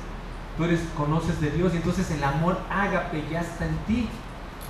tú 0.57 0.65
eres, 0.65 0.81
conoces 0.97 1.41
de 1.41 1.51
Dios 1.51 1.73
y 1.73 1.77
entonces 1.77 2.11
el 2.11 2.23
amor 2.23 2.59
ágape 2.69 3.25
ya 3.31 3.41
está 3.41 3.65
en 3.65 3.77
ti. 3.87 4.09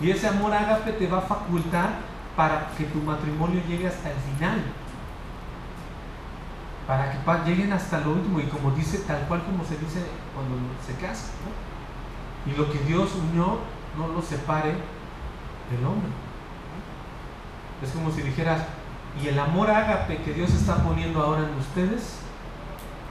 Y 0.00 0.10
ese 0.10 0.28
amor 0.28 0.52
ágape 0.52 0.92
te 0.92 1.08
va 1.08 1.18
a 1.18 1.22
facultar 1.22 1.90
para 2.36 2.68
que 2.76 2.84
tu 2.84 2.98
matrimonio 2.98 3.62
llegue 3.66 3.88
hasta 3.88 4.10
el 4.10 4.16
final. 4.16 4.62
Para 6.86 7.10
que 7.10 7.50
lleguen 7.50 7.72
hasta 7.72 8.00
lo 8.00 8.12
último 8.12 8.38
y 8.38 8.44
como 8.44 8.70
dice, 8.72 8.98
tal 8.98 9.22
cual 9.26 9.42
como 9.44 9.64
se 9.64 9.78
dice 9.78 10.04
cuando 10.34 10.54
se 10.86 10.94
casa. 10.94 11.32
Y 12.46 12.56
lo 12.56 12.70
que 12.70 12.78
Dios 12.80 13.10
unió 13.14 13.58
no 13.96 14.08
lo 14.08 14.20
separe 14.20 14.74
del 15.70 15.84
hombre. 15.84 16.10
Es 17.82 17.90
como 17.90 18.10
si 18.10 18.22
dijeras, 18.22 18.62
y 19.22 19.28
el 19.28 19.38
amor 19.38 19.70
ágape 19.70 20.18
que 20.18 20.34
Dios 20.34 20.50
está 20.50 20.76
poniendo 20.84 21.22
ahora 21.22 21.42
en 21.42 21.54
ustedes, 21.58 22.20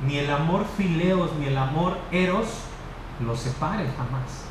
ni 0.04 0.18
el 0.18 0.30
amor 0.32 0.66
fileos, 0.78 1.32
ni 1.40 1.48
el 1.48 1.58
amor 1.58 1.98
eros 2.12 2.48
los 3.26 3.40
separe 3.40 3.86
jamás, 3.98 4.46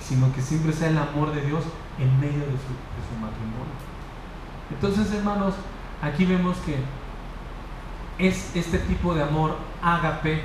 sino 0.00 0.32
que 0.34 0.42
siempre 0.42 0.72
sea 0.72 0.88
el 0.88 0.98
amor 0.98 1.32
de 1.32 1.42
Dios 1.42 1.64
en 1.98 2.20
medio 2.20 2.40
de 2.40 2.56
su, 2.56 3.20
matrimonio. 3.20 3.72
Entonces, 4.70 5.12
hermanos, 5.12 5.54
aquí 6.02 6.24
vemos 6.24 6.56
que 6.58 6.78
es 8.18 8.56
este 8.56 8.78
tipo 8.78 9.14
de 9.14 9.22
amor 9.22 9.56
ágape 9.82 10.42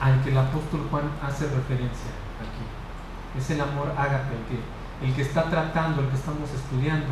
al 0.00 0.22
que 0.22 0.30
el 0.30 0.38
apóstol 0.38 0.86
Juan 0.90 1.10
hace 1.22 1.44
referencia 1.44 2.10
aquí. 2.40 3.38
Es 3.38 3.50
el 3.50 3.60
amor 3.60 3.92
ágape, 3.96 4.34
el 4.34 4.44
que, 4.48 5.06
el 5.06 5.14
que 5.14 5.22
está 5.22 5.44
tratando, 5.50 6.02
el 6.02 6.08
que 6.08 6.16
estamos 6.16 6.50
estudiando. 6.50 7.06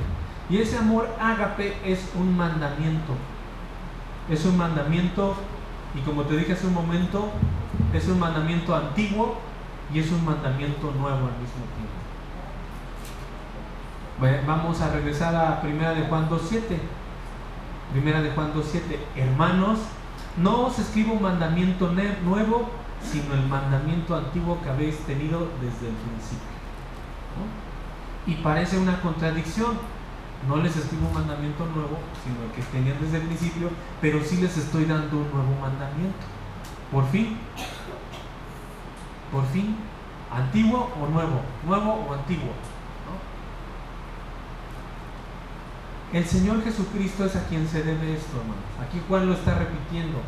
Y 0.49 0.59
ese 0.59 0.78
amor 0.78 1.09
ágape 1.20 1.76
es 1.84 2.11
un 2.14 2.37
mandamiento. 2.37 3.14
Es 4.30 4.45
un 4.45 4.57
mandamiento 4.57 5.37
y 5.97 6.01
como 6.01 6.22
te 6.24 6.36
dije 6.36 6.53
hace 6.53 6.66
un 6.66 6.74
momento, 6.74 7.30
es 7.94 8.07
un 8.09 8.18
mandamiento 8.18 8.74
antiguo 8.74 9.38
y 9.92 10.01
es 10.01 10.11
un 10.11 10.24
mandamiento 10.24 10.92
nuevo 10.92 11.26
al 11.26 11.38
mismo 11.38 11.64
tiempo. 11.76 11.97
Vamos 14.47 14.80
a 14.80 14.90
regresar 14.92 15.34
a 15.34 15.61
Primera 15.61 15.92
de 15.92 16.03
Juan 16.07 16.28
2.7. 16.28 16.78
Primera 17.92 18.20
de 18.20 18.30
Juan 18.30 18.53
2.7. 18.53 18.99
Hermanos, 19.16 19.78
no 20.36 20.66
os 20.66 20.78
escribo 20.78 21.14
un 21.14 21.22
mandamiento 21.22 21.92
nuevo, 22.24 22.68
sino 23.03 23.34
el 23.34 23.47
mandamiento 23.47 24.16
antiguo 24.16 24.61
que 24.62 24.68
habéis 24.68 24.99
tenido 25.01 25.49
desde 25.61 25.88
el 25.88 25.94
principio. 25.94 26.57
Y 28.26 28.34
parece 28.42 28.78
una 28.78 29.01
contradicción 29.01 29.78
no 30.49 30.57
les 30.57 30.76
escribo 30.76 31.09
un 31.09 31.14
mandamiento 31.14 31.66
nuevo, 31.66 31.99
sino 32.22 32.44
el 32.44 32.53
que 32.53 32.62
tenían 32.70 33.01
desde 33.01 33.18
el 33.18 33.22
principio, 33.24 33.70
pero 34.01 34.22
sí 34.22 34.36
les 34.36 34.57
estoy 34.57 34.84
dando 34.84 35.16
un 35.16 35.30
nuevo 35.30 35.61
mandamiento. 35.61 36.26
Por 36.92 37.09
fin, 37.09 37.36
por 39.32 39.44
fin, 39.47 39.76
antiguo 40.32 40.90
o 41.01 41.09
nuevo, 41.09 41.40
nuevo 41.64 42.07
o 42.09 42.14
antiguo. 42.14 42.53
El 46.12 46.24
Señor 46.24 46.62
Jesucristo 46.62 47.24
es 47.24 47.34
a 47.34 47.44
quien 47.49 47.66
se 47.68 47.82
debe 47.82 48.14
esto, 48.14 48.36
hermanos. 48.36 48.62
Aquí 48.80 49.01
Juan 49.09 49.26
lo 49.26 49.34
está 49.34 49.59
repitiendo. 49.59 50.18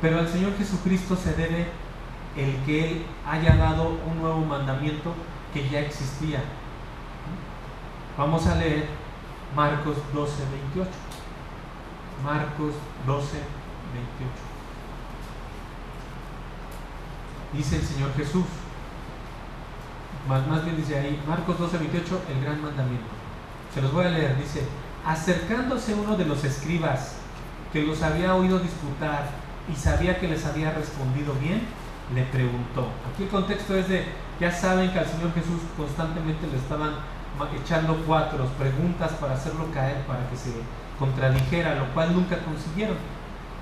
Pero 0.00 0.18
al 0.18 0.28
Señor 0.28 0.56
Jesucristo 0.56 1.14
se 1.14 1.34
debe 1.34 1.68
el 2.36 2.56
que 2.64 2.90
Él 2.90 3.06
haya 3.26 3.56
dado 3.56 3.96
un 4.10 4.20
nuevo 4.20 4.40
mandamiento 4.40 5.14
que 5.52 5.68
ya 5.68 5.80
existía. 5.80 6.42
Vamos 8.16 8.46
a 8.46 8.56
leer 8.56 9.03
Marcos 9.54 9.96
12, 10.12 10.32
28. 10.74 10.90
Marcos 12.24 12.74
12, 13.06 13.26
28. 13.32 13.44
Dice 17.52 17.76
el 17.76 17.82
Señor 17.82 18.14
Jesús. 18.16 18.44
Más, 20.28 20.46
más 20.46 20.64
bien 20.64 20.76
dice 20.76 20.98
ahí, 20.98 21.22
Marcos 21.28 21.58
12, 21.58 21.78
28, 21.78 22.22
el 22.30 22.44
gran 22.44 22.62
mandamiento. 22.62 23.06
Se 23.72 23.82
los 23.82 23.92
voy 23.92 24.06
a 24.06 24.10
leer. 24.10 24.36
Dice, 24.38 24.66
acercándose 25.04 25.94
uno 25.94 26.16
de 26.16 26.24
los 26.24 26.42
escribas 26.44 27.16
que 27.72 27.82
los 27.82 28.02
había 28.02 28.34
oído 28.34 28.58
disputar 28.58 29.28
y 29.72 29.76
sabía 29.76 30.18
que 30.18 30.28
les 30.28 30.44
había 30.46 30.72
respondido 30.72 31.34
bien, 31.34 31.62
le 32.14 32.22
preguntó. 32.24 32.88
Aquí 33.12 33.24
el 33.24 33.28
contexto 33.28 33.76
es 33.76 33.88
de, 33.88 34.04
ya 34.40 34.50
saben 34.50 34.92
que 34.92 34.98
al 34.98 35.06
Señor 35.06 35.32
Jesús 35.34 35.60
constantemente 35.76 36.46
le 36.46 36.56
estaban 36.56 36.94
echando 37.60 37.96
cuatro 38.06 38.46
preguntas 38.58 39.12
para 39.12 39.34
hacerlo 39.34 39.66
caer, 39.72 40.02
para 40.06 40.28
que 40.28 40.36
se 40.36 40.50
contradijera, 40.98 41.74
lo 41.74 41.92
cual 41.94 42.14
nunca 42.14 42.38
consiguieron. 42.38 42.96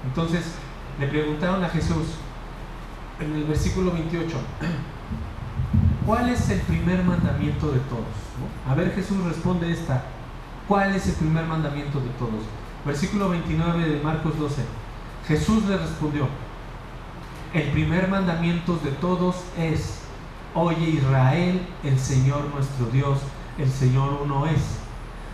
Entonces 0.05 0.55
le 0.99 1.07
preguntaron 1.07 1.64
a 1.64 1.68
Jesús 1.68 2.16
en 3.20 3.35
el 3.35 3.45
versículo 3.45 3.93
28, 3.93 4.37
¿cuál 6.07 6.29
es 6.29 6.49
el 6.51 6.61
primer 6.61 7.03
mandamiento 7.05 7.70
de 7.70 7.81
todos? 7.81 8.05
A 8.68 8.75
ver, 8.75 8.93
Jesús 8.95 9.23
responde 9.25 9.70
esta, 9.70 10.03
¿cuál 10.68 10.95
es 10.95 11.07
el 11.07 11.14
primer 11.14 11.47
mandamiento 11.47 12.01
de 12.01 12.11
todos? 12.18 12.43
Versículo 12.85 13.29
29 13.29 13.89
de 13.89 14.03
Marcos 14.03 14.39
12, 14.39 14.62
Jesús 15.29 15.64
le 15.66 15.79
respondió, 15.79 16.27
el 17.55 17.70
primer 17.70 18.09
mandamiento 18.09 18.79
de 18.83 18.91
todos 18.93 19.37
es, 19.59 20.01
oye 20.55 20.89
Israel, 20.89 21.61
el 21.85 21.99
Señor 21.99 22.47
nuestro 22.53 22.87
Dios, 22.87 23.18
el 23.59 23.71
Señor 23.71 24.21
uno 24.23 24.47
es. 24.47 24.79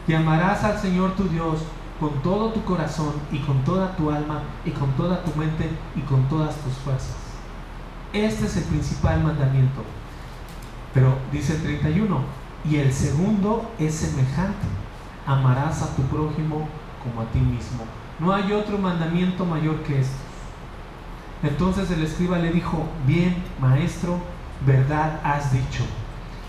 Y 0.07 0.15
amarás 0.15 0.65
al 0.65 0.79
Señor 0.79 1.13
tu 1.13 1.25
Dios 1.25 1.61
con 2.01 2.23
todo 2.23 2.51
tu 2.51 2.63
corazón 2.65 3.13
y 3.33 3.39
con 3.41 3.65
toda 3.65 3.97
tu 3.97 4.11
alma 4.11 4.43
y 4.65 4.71
con 4.71 4.91
toda 4.93 5.23
tu 5.23 5.39
mente 5.39 5.69
y 5.97 6.01
con 6.01 6.29
todas 6.29 6.55
tus 6.57 6.73
fuerzas. 6.75 7.17
Este 8.13 8.47
es 8.47 8.57
el 8.57 8.65
principal 8.65 9.23
mandamiento. 9.23 9.83
Pero 10.95 11.15
dice 11.31 11.55
el 11.57 11.63
31, 11.63 12.21
y 12.65 12.77
el 12.77 12.93
segundo 12.93 13.71
es 13.79 13.95
semejante, 13.95 14.67
amarás 15.27 15.83
a 15.83 15.95
tu 15.95 16.03
prójimo 16.03 16.67
como 17.03 17.21
a 17.21 17.27
ti 17.27 17.39
mismo. 17.39 17.85
No 18.19 18.33
hay 18.33 18.53
otro 18.53 18.79
mandamiento 18.79 19.45
mayor 19.45 19.83
que 19.83 20.01
estos. 20.01 20.17
Entonces 21.43 21.91
el 21.91 22.03
escriba 22.03 22.39
le 22.39 22.51
dijo, 22.51 22.85
bien, 23.07 23.37
maestro, 23.61 24.19
verdad 24.67 25.21
has 25.23 25.53
dicho, 25.53 25.85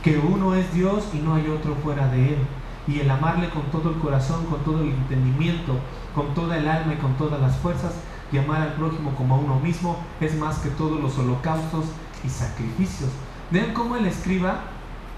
que 0.04 0.18
uno 0.18 0.56
es 0.56 0.74
Dios 0.74 1.10
y 1.14 1.18
no 1.18 1.36
hay 1.36 1.47
otro 1.47 1.76
fuera 1.76 2.08
de 2.08 2.34
él. 2.34 2.39
Y 2.88 3.00
el 3.00 3.10
amarle 3.10 3.50
con 3.50 3.64
todo 3.64 3.91
el 3.91 4.00
corazón, 4.00 4.45
con 4.45 4.62
todo 4.64 4.82
el 4.82 4.89
entendimiento, 4.89 5.78
con 6.16 6.34
toda 6.34 6.58
el 6.58 6.68
alma 6.68 6.93
y 6.93 6.97
con 6.97 7.14
todas 7.16 7.39
las 7.39 7.58
fuerzas, 7.58 7.93
y 8.32 8.38
amar 8.38 8.62
al 8.62 8.74
prójimo 8.74 9.14
como 9.16 9.36
a 9.36 9.39
uno 9.39 9.60
mismo, 9.60 9.97
es 10.22 10.36
más 10.38 10.60
que 10.60 10.70
todos 10.70 11.00
los 11.00 11.18
holocaustos 11.18 11.86
y 12.24 12.30
sacrificios. 12.30 13.10
Vean 13.52 13.74
cómo 13.74 13.95
el 13.95 14.06
escriba, 14.06 14.62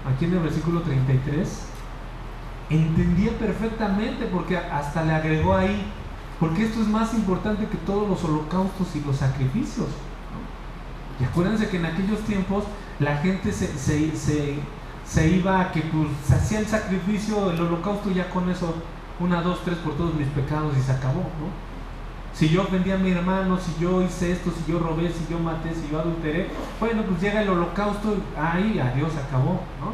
aquí 0.06 0.24
en 0.24 0.34
el 0.34 0.40
versículo 0.40 0.80
33, 0.82 1.66
entendía 2.70 3.32
perfectamente 3.38 4.26
porque 4.26 4.56
hasta 4.56 5.04
le 5.04 5.12
agregó 5.12 5.54
ahí, 5.54 5.82
porque 6.40 6.64
esto 6.64 6.80
es 6.80 6.88
más 6.88 7.14
importante 7.14 7.66
que 7.66 7.76
todos 7.78 8.08
los 8.08 8.24
holocaustos 8.24 8.96
y 8.96 9.00
los 9.06 9.16
sacrificios. 9.16 9.88
Y 11.22 11.24
acuérdense 11.24 11.68
que 11.68 11.76
en 11.76 11.86
aquellos 11.86 12.18
tiempos 12.22 12.64
la 12.98 13.18
gente 13.18 13.52
se, 13.52 13.68
se, 13.76 15.28
iba 15.28 15.60
a 15.60 15.70
que 15.70 15.82
pues, 15.82 16.08
se 16.26 16.34
hacía 16.34 16.58
el 16.58 16.66
sacrificio, 16.66 17.52
el 17.52 17.60
holocausto, 17.60 18.10
ya 18.10 18.28
con 18.28 18.50
eso, 18.50 18.74
una, 19.20 19.40
dos, 19.40 19.60
tres 19.64 19.78
por 19.78 19.94
todos 19.94 20.14
mis 20.14 20.26
pecados 20.28 20.76
y 20.76 20.82
se 20.82 20.90
acabó, 20.90 21.20
¿no? 21.20 21.72
Si 22.34 22.48
yo 22.48 22.62
ofendí 22.62 22.90
a 22.90 22.98
mi 22.98 23.12
hermano, 23.12 23.56
si 23.56 23.72
yo 23.80 24.02
hice 24.02 24.32
esto, 24.32 24.50
si 24.50 24.72
yo 24.72 24.80
robé, 24.80 25.10
si 25.10 25.24
yo 25.30 25.38
maté, 25.38 25.72
si 25.72 25.92
yo 25.92 26.00
adulteré, 26.00 26.48
bueno, 26.80 27.02
pues 27.02 27.20
llega 27.20 27.42
el 27.42 27.50
holocausto, 27.50 28.16
ahí, 28.36 28.80
adiós, 28.80 29.12
acabó, 29.28 29.60
¿no? 29.80 29.92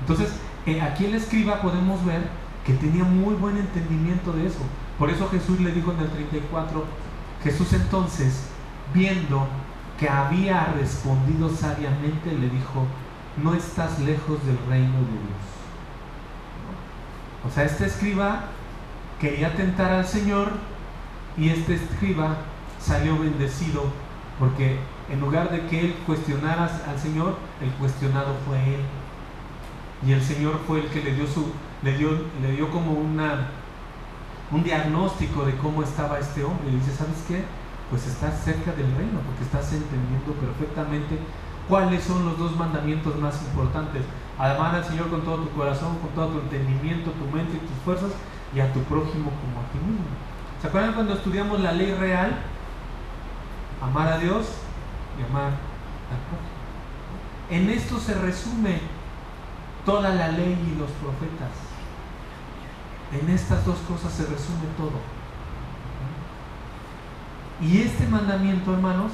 Entonces, 0.00 0.34
eh, 0.66 0.80
aquí 0.80 1.04
el 1.04 1.14
escriba 1.14 1.62
podemos 1.62 2.04
ver 2.04 2.22
que 2.64 2.72
tenía 2.72 3.04
muy 3.04 3.34
buen 3.36 3.56
entendimiento 3.56 4.32
de 4.32 4.46
eso. 4.46 4.58
Por 4.98 5.10
eso 5.10 5.28
Jesús 5.28 5.60
le 5.60 5.70
dijo 5.70 5.92
en 5.92 6.00
el 6.00 6.08
34, 6.08 6.84
Jesús 7.44 7.72
entonces, 7.72 8.48
viendo 8.92 9.46
que 9.98 10.08
había 10.08 10.66
respondido 10.78 11.48
sabiamente, 11.48 12.32
le 12.32 12.48
dijo, 12.50 12.86
no 13.42 13.54
estás 13.54 13.98
lejos 14.00 14.44
del 14.46 14.58
reino 14.68 14.98
de 14.98 15.12
Dios. 15.12 15.46
O 17.46 17.50
sea, 17.50 17.64
este 17.64 17.86
escriba 17.86 18.44
quería 19.20 19.54
tentar 19.54 19.92
al 19.92 20.06
Señor 20.06 20.52
y 21.36 21.50
este 21.50 21.74
escriba 21.74 22.36
salió 22.80 23.18
bendecido 23.18 23.84
porque 24.38 24.78
en 25.10 25.20
lugar 25.20 25.50
de 25.50 25.66
que 25.66 25.80
él 25.80 25.94
cuestionara 26.06 26.64
al 26.64 26.98
Señor, 26.98 27.36
el 27.62 27.70
cuestionado 27.72 28.36
fue 28.46 28.58
él. 28.58 28.80
Y 30.06 30.12
el 30.12 30.22
Señor 30.22 30.60
fue 30.66 30.80
el 30.80 30.88
que 30.88 31.02
le 31.02 31.14
dio 31.14 31.26
su 31.26 31.46
le 31.82 31.96
dio 31.96 32.10
le 32.42 32.52
dio 32.52 32.70
como 32.70 32.92
una 32.92 33.48
un 34.50 34.62
diagnóstico 34.62 35.44
de 35.44 35.56
cómo 35.56 35.82
estaba 35.82 36.18
este 36.18 36.44
hombre. 36.44 36.68
Y 36.70 36.76
dice, 36.76 36.92
¿sabes 36.92 37.24
qué? 37.26 37.44
Pues 37.90 38.06
estás 38.06 38.42
cerca 38.42 38.72
del 38.72 38.94
reino, 38.96 39.20
porque 39.24 39.44
estás 39.44 39.72
entendiendo 39.72 40.32
perfectamente 40.32 41.18
cuáles 41.68 42.02
son 42.02 42.24
los 42.24 42.38
dos 42.38 42.56
mandamientos 42.56 43.16
más 43.16 43.40
importantes. 43.42 44.02
Amar 44.38 44.74
al 44.74 44.84
Señor 44.84 45.08
con 45.08 45.22
todo 45.22 45.38
tu 45.38 45.50
corazón, 45.50 45.98
con 45.98 46.10
todo 46.10 46.28
tu 46.28 46.38
entendimiento, 46.40 47.12
tu 47.12 47.24
mente 47.34 47.56
y 47.56 47.60
tus 47.60 47.76
fuerzas, 47.84 48.10
y 48.54 48.60
a 48.60 48.72
tu 48.72 48.80
prójimo 48.82 49.30
como 49.30 49.60
a 49.60 49.72
ti 49.72 49.78
mismo. 49.78 50.04
¿Se 50.60 50.68
acuerdan 50.68 50.94
cuando 50.94 51.14
estudiamos 51.14 51.60
la 51.60 51.72
ley 51.72 51.94
real? 51.94 52.36
Amar 53.82 54.12
a 54.12 54.18
Dios 54.18 54.46
y 55.18 55.30
amar 55.30 55.52
al 55.52 56.20
prójimo. 56.28 56.56
En 57.50 57.70
esto 57.70 57.98
se 57.98 58.14
resume 58.14 58.80
toda 59.84 60.10
la 60.14 60.28
ley 60.28 60.58
y 60.66 60.78
los 60.78 60.90
profetas. 60.90 61.54
En 63.12 63.30
estas 63.30 63.64
dos 63.64 63.78
cosas 63.88 64.12
se 64.12 64.22
resume 64.22 64.66
todo. 64.76 65.15
Y 67.60 67.80
este 67.80 68.06
mandamiento, 68.06 68.74
hermanos, 68.74 69.12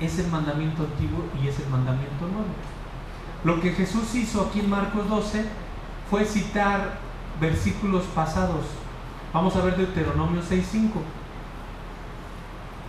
es 0.00 0.18
el 0.18 0.28
mandamiento 0.28 0.84
antiguo 0.84 1.24
y 1.42 1.48
es 1.48 1.58
el 1.58 1.68
mandamiento 1.68 2.26
nuevo. 2.26 2.54
Lo 3.44 3.60
que 3.60 3.72
Jesús 3.72 4.14
hizo 4.14 4.42
aquí 4.42 4.60
en 4.60 4.70
Marcos 4.70 5.08
12 5.08 5.44
fue 6.10 6.24
citar 6.24 6.98
versículos 7.40 8.04
pasados. 8.14 8.64
Vamos 9.32 9.54
a 9.56 9.62
ver 9.62 9.76
Deuteronomio 9.76 10.42
6.5. 10.42 10.90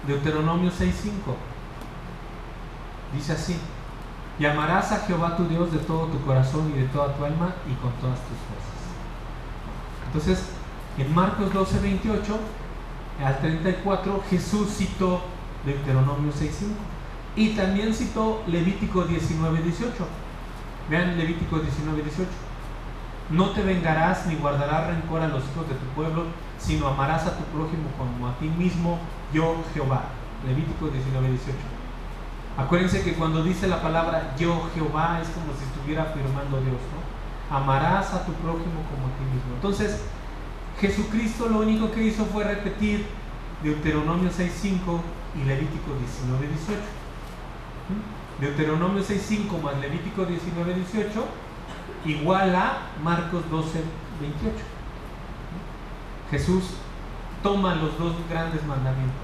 Deuteronomio 0.08 0.72
6.5. 0.72 1.12
Dice 3.14 3.34
así. 3.34 3.58
Llamarás 4.40 4.92
a 4.94 5.00
Jehová 5.00 5.36
tu 5.36 5.46
Dios 5.46 5.72
de 5.72 5.80
todo 5.80 6.08
tu 6.08 6.22
corazón 6.22 6.72
y 6.74 6.80
de 6.80 6.88
toda 6.88 7.14
tu 7.14 7.26
alma 7.26 7.54
y 7.70 7.74
con 7.82 7.92
todas 8.00 8.20
tus 8.20 8.38
fuerzas. 8.48 8.80
Entonces, 10.08 10.50
en 10.98 11.14
Marcos 11.14 11.54
12, 11.54 11.80
28 11.80 12.40
al 13.24 13.40
34, 13.40 14.24
Jesús 14.30 14.70
citó 14.70 15.22
Deuteronomio 15.66 16.32
6.5 16.32 17.00
y 17.36 17.50
también 17.50 17.94
citó 17.94 18.42
Levítico 18.48 19.04
19, 19.04 19.62
18. 19.62 19.94
Vean 20.90 21.18
Levítico 21.18 21.60
19, 21.60 22.02
18. 22.04 22.30
No 23.32 23.52
te 23.52 23.62
vengarás 23.62 24.26
ni 24.26 24.36
guardarás 24.36 24.88
rencor 24.88 25.22
a 25.22 25.28
los 25.28 25.44
hijos 25.44 25.68
de 25.70 25.76
tu 25.76 25.86
pueblo, 25.96 26.24
sino 26.58 26.88
amarás 26.88 27.28
a 27.28 27.38
tu 27.38 27.44
prójimo 27.46 27.90
como 27.98 28.28
a 28.28 28.36
ti 28.40 28.48
mismo, 28.48 29.00
yo 29.34 29.64
Jehová. 29.74 30.06
Levítico 30.48 30.88
19, 30.88 31.30
18. 31.30 31.58
Acuérdense 32.58 33.04
que 33.04 33.14
cuando 33.14 33.44
dice 33.44 33.68
la 33.68 33.82
palabra 33.82 34.34
yo 34.38 34.70
Jehová 34.74 35.20
es 35.22 35.30
como 35.30 35.54
si 35.54 35.64
estuviera 35.64 36.04
afirmando 36.04 36.60
Dios, 36.62 36.80
¿no? 36.92 37.56
Amarás 37.56 38.14
a 38.14 38.26
tu 38.26 38.34
prójimo 38.34 38.84
como 38.90 39.08
a 39.08 39.18
ti 39.18 39.24
mismo. 39.34 39.54
Entonces, 39.56 40.02
Jesucristo 40.80 41.50
lo 41.50 41.60
único 41.60 41.92
que 41.92 42.04
hizo 42.04 42.26
fue 42.26 42.44
repetir 42.44 43.06
Deuteronomio 43.64 44.30
6.5 44.30 45.02
y 45.36 45.44
Levítico 45.46 45.92
19.18. 45.92 45.96
¿Mm? 47.90 48.42
Deuteronomio 48.42 49.04
6.5 49.04 49.62
más 49.62 49.78
Levítico 49.80 50.26
19.18 50.26 51.10
igual 52.06 52.56
a 52.56 52.78
Marcos 53.04 53.44
12.28. 53.52 53.52
¿Mm? 53.52 53.80
Jesús 56.32 56.64
toma 57.44 57.76
los 57.76 57.98
dos 57.98 58.14
grandes 58.30 58.64
mandamientos 58.66 59.18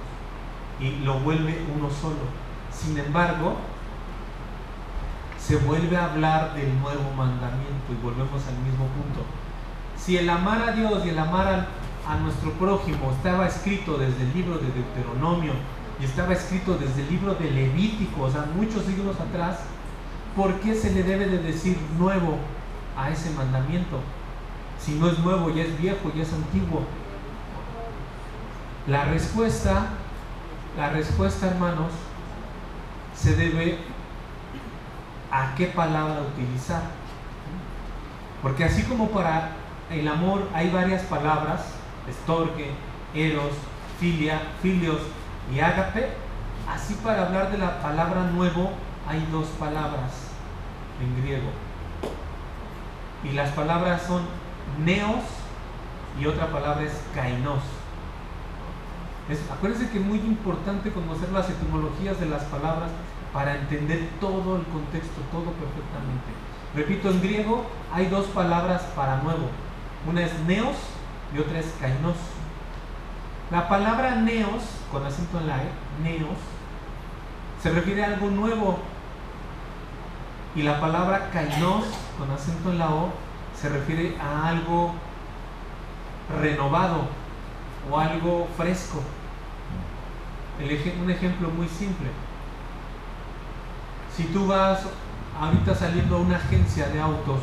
y 0.80 0.92
lo 1.06 1.20
vuelve 1.20 1.66
uno 1.74 1.90
solo. 1.90 2.18
Sin 2.72 2.98
embargo, 2.98 3.56
se 5.40 5.56
vuelve 5.58 5.96
a 5.96 6.12
hablar 6.12 6.54
del 6.54 6.78
nuevo 6.82 7.14
mandamiento 7.16 7.92
y 7.92 7.96
volvemos 8.04 8.46
al 8.48 8.58
mismo 8.58 8.88
punto. 8.88 9.24
Si 10.06 10.16
el 10.18 10.30
amar 10.30 10.62
a 10.62 10.72
Dios 10.74 11.04
y 11.04 11.10
el 11.10 11.18
amar 11.18 11.68
a, 12.08 12.16
nuestro 12.18 12.52
prójimo 12.52 13.12
estaba 13.12 13.48
escrito 13.48 13.98
desde 13.98 14.22
el 14.22 14.34
libro 14.36 14.60
de 14.60 14.68
Deuteronomio 14.68 15.54
y 16.00 16.06
estaba 16.06 16.34
escrito 16.34 16.76
desde 16.76 17.02
el 17.02 17.10
libro 17.10 17.34
de 17.34 17.50
Levítico, 17.50 18.22
o 18.22 18.30
sea, 18.30 18.46
muchos 18.56 18.86
siglos 18.86 19.20
atrás, 19.20 19.62
¿por 20.36 20.60
qué 20.60 20.76
se 20.76 20.94
le 20.94 21.02
debe 21.02 21.26
de 21.26 21.40
decir 21.40 21.76
nuevo 21.98 22.38
a 22.96 23.10
ese 23.10 23.32
mandamiento? 23.32 24.00
Si 24.80 24.92
no 24.94 25.10
es 25.10 25.18
nuevo, 25.18 25.50
ya 25.50 25.64
es 25.64 25.76
viejo, 25.82 26.12
ya 26.16 26.22
es 26.22 26.32
antiguo. 26.32 26.84
La 28.86 29.06
respuesta, 29.06 29.88
la 30.78 30.90
respuesta, 30.92 31.48
hermanos, 31.48 31.92
se 33.16 33.36
debe 33.36 33.80
a 35.32 35.56
qué 35.56 35.66
palabra 35.66 36.22
utilizar. 36.22 36.84
Porque 38.44 38.66
así 38.66 38.84
como 38.84 39.10
para 39.10 39.65
el 39.92 40.08
amor 40.08 40.50
hay 40.54 40.70
varias 40.70 41.04
palabras, 41.04 41.62
estorque, 42.10 42.72
eros, 43.14 43.52
filia, 44.00 44.42
filios 44.62 45.00
y 45.54 45.60
ágape, 45.60 46.10
así 46.68 46.96
para 46.96 47.28
hablar 47.28 47.52
de 47.52 47.58
la 47.58 47.82
palabra 47.82 48.24
nuevo 48.24 48.72
hay 49.08 49.28
dos 49.32 49.48
palabras 49.60 50.12
en 51.00 51.22
griego. 51.22 51.50
Y 53.24 53.34
las 53.34 53.52
palabras 53.52 54.04
son 54.04 54.24
neos 54.84 55.24
y 56.20 56.26
otra 56.26 56.48
palabra 56.48 56.84
es 56.84 57.02
kainos. 57.14 57.62
acuérdense 59.52 59.90
que 59.90 60.00
es 60.00 60.06
muy 60.06 60.20
importante 60.20 60.92
conocer 60.92 61.32
las 61.32 61.50
etimologías 61.50 62.20
de 62.20 62.28
las 62.28 62.44
palabras 62.44 62.90
para 63.34 63.56
entender 63.56 64.10
todo 64.20 64.56
el 64.56 64.64
contexto, 64.64 65.22
todo 65.32 65.52
perfectamente. 65.52 66.32
Repito, 66.76 67.10
en 67.10 67.22
griego 67.22 67.66
hay 67.94 68.08
dos 68.08 68.26
palabras 68.28 68.82
para 68.96 69.18
nuevo. 69.18 69.50
Una 70.08 70.24
es 70.24 70.40
neos 70.42 70.76
y 71.36 71.40
otra 71.40 71.60
es 71.60 71.74
kainos. 71.80 72.18
La 73.52 73.68
palabra 73.68 74.16
neos, 74.16 74.64
con 74.92 75.06
acento 75.06 75.40
en 75.40 75.48
la 75.48 75.58
E, 75.58 75.70
neos, 76.04 76.38
se 77.62 77.72
refiere 77.72 78.04
a 78.04 78.08
algo 78.08 78.30
nuevo. 78.30 78.80
Y 80.56 80.62
la 80.62 80.80
palabra 80.80 81.30
kainos, 81.32 81.86
con 82.18 82.30
acento 82.32 82.72
en 82.72 82.80
la 82.80 82.90
O, 82.90 83.10
se 83.60 83.70
refiere 83.70 84.16
a 84.20 84.50
algo 84.50 84.94
renovado 86.40 87.08
o 87.90 88.00
algo 88.00 88.48
fresco. 88.58 89.02
un 90.60 91.10
ejemplo 91.10 91.50
muy 91.50 91.68
simple. 91.68 92.10
Si 94.16 94.24
tú 94.26 94.48
vas 94.48 94.86
ahorita 95.40 95.76
saliendo 95.76 96.18
a 96.18 96.20
una 96.20 96.38
agencia 96.38 96.88
de 96.88 97.02
autos 97.02 97.40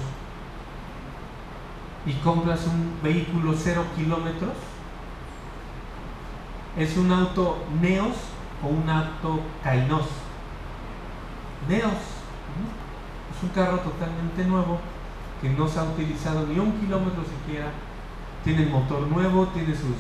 y 2.05 2.13
compras 2.15 2.67
un 2.67 2.99
vehículo 3.03 3.55
cero 3.57 3.85
kilómetros, 3.97 4.53
¿es 6.77 6.97
un 6.97 7.13
auto 7.13 7.65
Neos 7.81 8.17
o 8.63 8.69
un 8.69 8.89
auto 8.89 9.41
Kainos? 9.63 10.07
Neos. 11.69 11.93
Es 11.93 13.43
un 13.43 13.49
carro 13.51 13.79
totalmente 13.79 14.45
nuevo 14.45 14.79
que 15.41 15.51
no 15.51 15.67
se 15.69 15.79
ha 15.79 15.85
utilizado 15.85 16.47
ni 16.47 16.59
un 16.59 16.73
kilómetro 16.81 17.23
siquiera. 17.25 17.69
Tiene 18.45 18.67
motor 18.67 19.07
nuevo, 19.07 19.47
tiene 19.49 19.75
sus, 19.75 19.97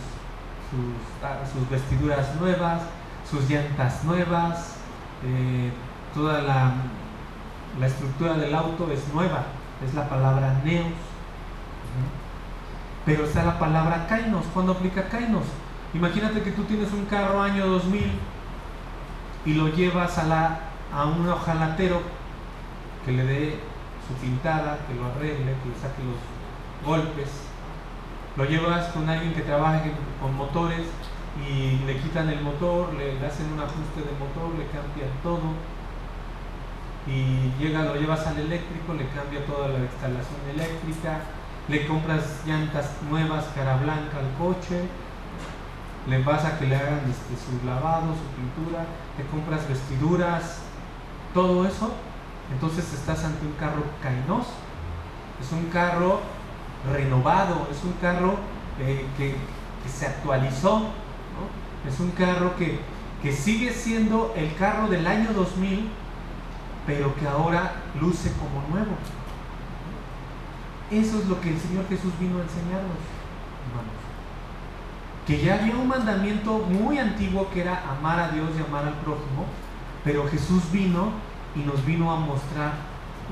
sus, 0.70 1.22
ah, 1.22 1.38
vestiduras 1.70 2.34
nuevas, 2.36 2.82
sus 3.28 3.48
llantas 3.48 4.04
nuevas, 4.04 4.76
eh, 5.24 5.70
toda 6.12 6.42
la, 6.42 6.72
la 7.78 7.86
estructura 7.86 8.34
del 8.34 8.54
auto 8.54 8.90
es 8.90 9.00
nueva, 9.14 9.44
es 9.84 9.94
la 9.94 10.08
palabra 10.08 10.60
neos. 10.64 11.11
Pero 13.04 13.24
está 13.24 13.44
la 13.44 13.58
palabra 13.58 14.06
kainos. 14.08 14.44
¿Cuándo 14.52 14.72
aplica 14.72 15.08
kainos? 15.08 15.44
Imagínate 15.94 16.42
que 16.42 16.52
tú 16.52 16.64
tienes 16.64 16.92
un 16.92 17.04
carro 17.06 17.42
año 17.42 17.66
2000 17.66 18.12
y 19.44 19.54
lo 19.54 19.68
llevas 19.68 20.18
a, 20.18 20.24
la, 20.24 20.60
a 20.94 21.04
un 21.06 21.28
ojalatero 21.28 22.00
que 23.04 23.12
le 23.12 23.24
dé 23.24 23.60
su 24.06 24.14
pintada, 24.14 24.78
que 24.86 24.94
lo 24.94 25.06
arregle, 25.06 25.54
que 25.62 25.68
le 25.68 25.74
saque 25.80 26.02
los 26.02 26.86
golpes. 26.86 27.28
Lo 28.36 28.44
llevas 28.44 28.86
con 28.88 29.08
alguien 29.08 29.34
que 29.34 29.42
trabaje 29.42 29.92
con 30.20 30.34
motores 30.36 30.86
y 31.40 31.84
le 31.86 31.98
quitan 31.98 32.28
el 32.28 32.40
motor, 32.42 32.94
le, 32.94 33.18
hacen 33.26 33.52
un 33.52 33.60
ajuste 33.60 34.00
de 34.00 34.12
motor, 34.18 34.52
le 34.56 34.66
cambian 34.66 35.10
todo 35.22 35.52
y 37.06 37.50
llega, 37.58 37.82
lo 37.82 37.96
llevas 37.96 38.26
al 38.26 38.38
eléctrico, 38.38 38.94
le 38.94 39.08
cambia 39.08 39.44
toda 39.46 39.68
la 39.68 39.78
instalación 39.80 40.40
eléctrica, 40.54 41.20
le 41.68 41.86
compras 41.86 42.40
llantas 42.46 42.90
nuevas, 43.08 43.46
cara 43.54 43.76
blanca 43.76 44.18
al 44.18 44.32
coche, 44.38 44.82
le 46.08 46.22
vas 46.22 46.44
a 46.44 46.58
que 46.58 46.66
le 46.66 46.76
hagan 46.76 47.00
este, 47.08 47.36
su 47.36 47.64
lavado, 47.64 48.14
su 48.14 48.26
pintura, 48.36 48.84
le 49.16 49.24
compras 49.26 49.68
vestiduras, 49.68 50.58
todo 51.32 51.66
eso, 51.66 51.92
entonces 52.52 52.92
estás 52.92 53.24
ante 53.24 53.46
un 53.46 53.52
carro 53.52 53.82
cainos, 54.02 54.46
es 55.40 55.52
un 55.52 55.66
carro 55.70 56.20
renovado, 56.92 57.68
es 57.70 57.82
un 57.84 57.92
carro 58.00 58.34
eh, 58.80 59.06
que, 59.16 59.36
se 59.88 60.06
actualizó, 60.06 60.86
es 61.88 61.98
un 61.98 62.10
carro 62.12 62.54
que, 62.56 62.78
que 63.20 63.32
sigue 63.32 63.72
siendo 63.72 64.32
el 64.36 64.54
carro 64.54 64.88
del 64.88 65.06
año 65.06 65.32
2000, 65.32 65.90
pero 66.86 67.14
que 67.16 67.26
ahora 67.26 67.72
luce 68.00 68.32
como 68.32 68.62
nuevo. 68.68 68.92
Eso 70.92 71.20
es 71.20 71.26
lo 71.26 71.40
que 71.40 71.48
el 71.48 71.58
Señor 71.58 71.88
Jesús 71.88 72.12
vino 72.20 72.38
a 72.38 72.42
enseñarnos, 72.42 73.00
hermanos. 73.64 73.96
Que 75.26 75.40
ya 75.40 75.54
había 75.54 75.74
un 75.74 75.88
mandamiento 75.88 76.58
muy 76.58 76.98
antiguo 76.98 77.48
que 77.50 77.62
era 77.62 77.82
amar 77.90 78.20
a 78.20 78.28
Dios 78.28 78.50
y 78.58 78.62
amar 78.62 78.84
al 78.84 78.98
prójimo, 78.98 79.46
pero 80.04 80.28
Jesús 80.28 80.70
vino 80.70 81.12
y 81.56 81.60
nos 81.60 81.82
vino 81.86 82.12
a 82.12 82.16
mostrar 82.16 82.74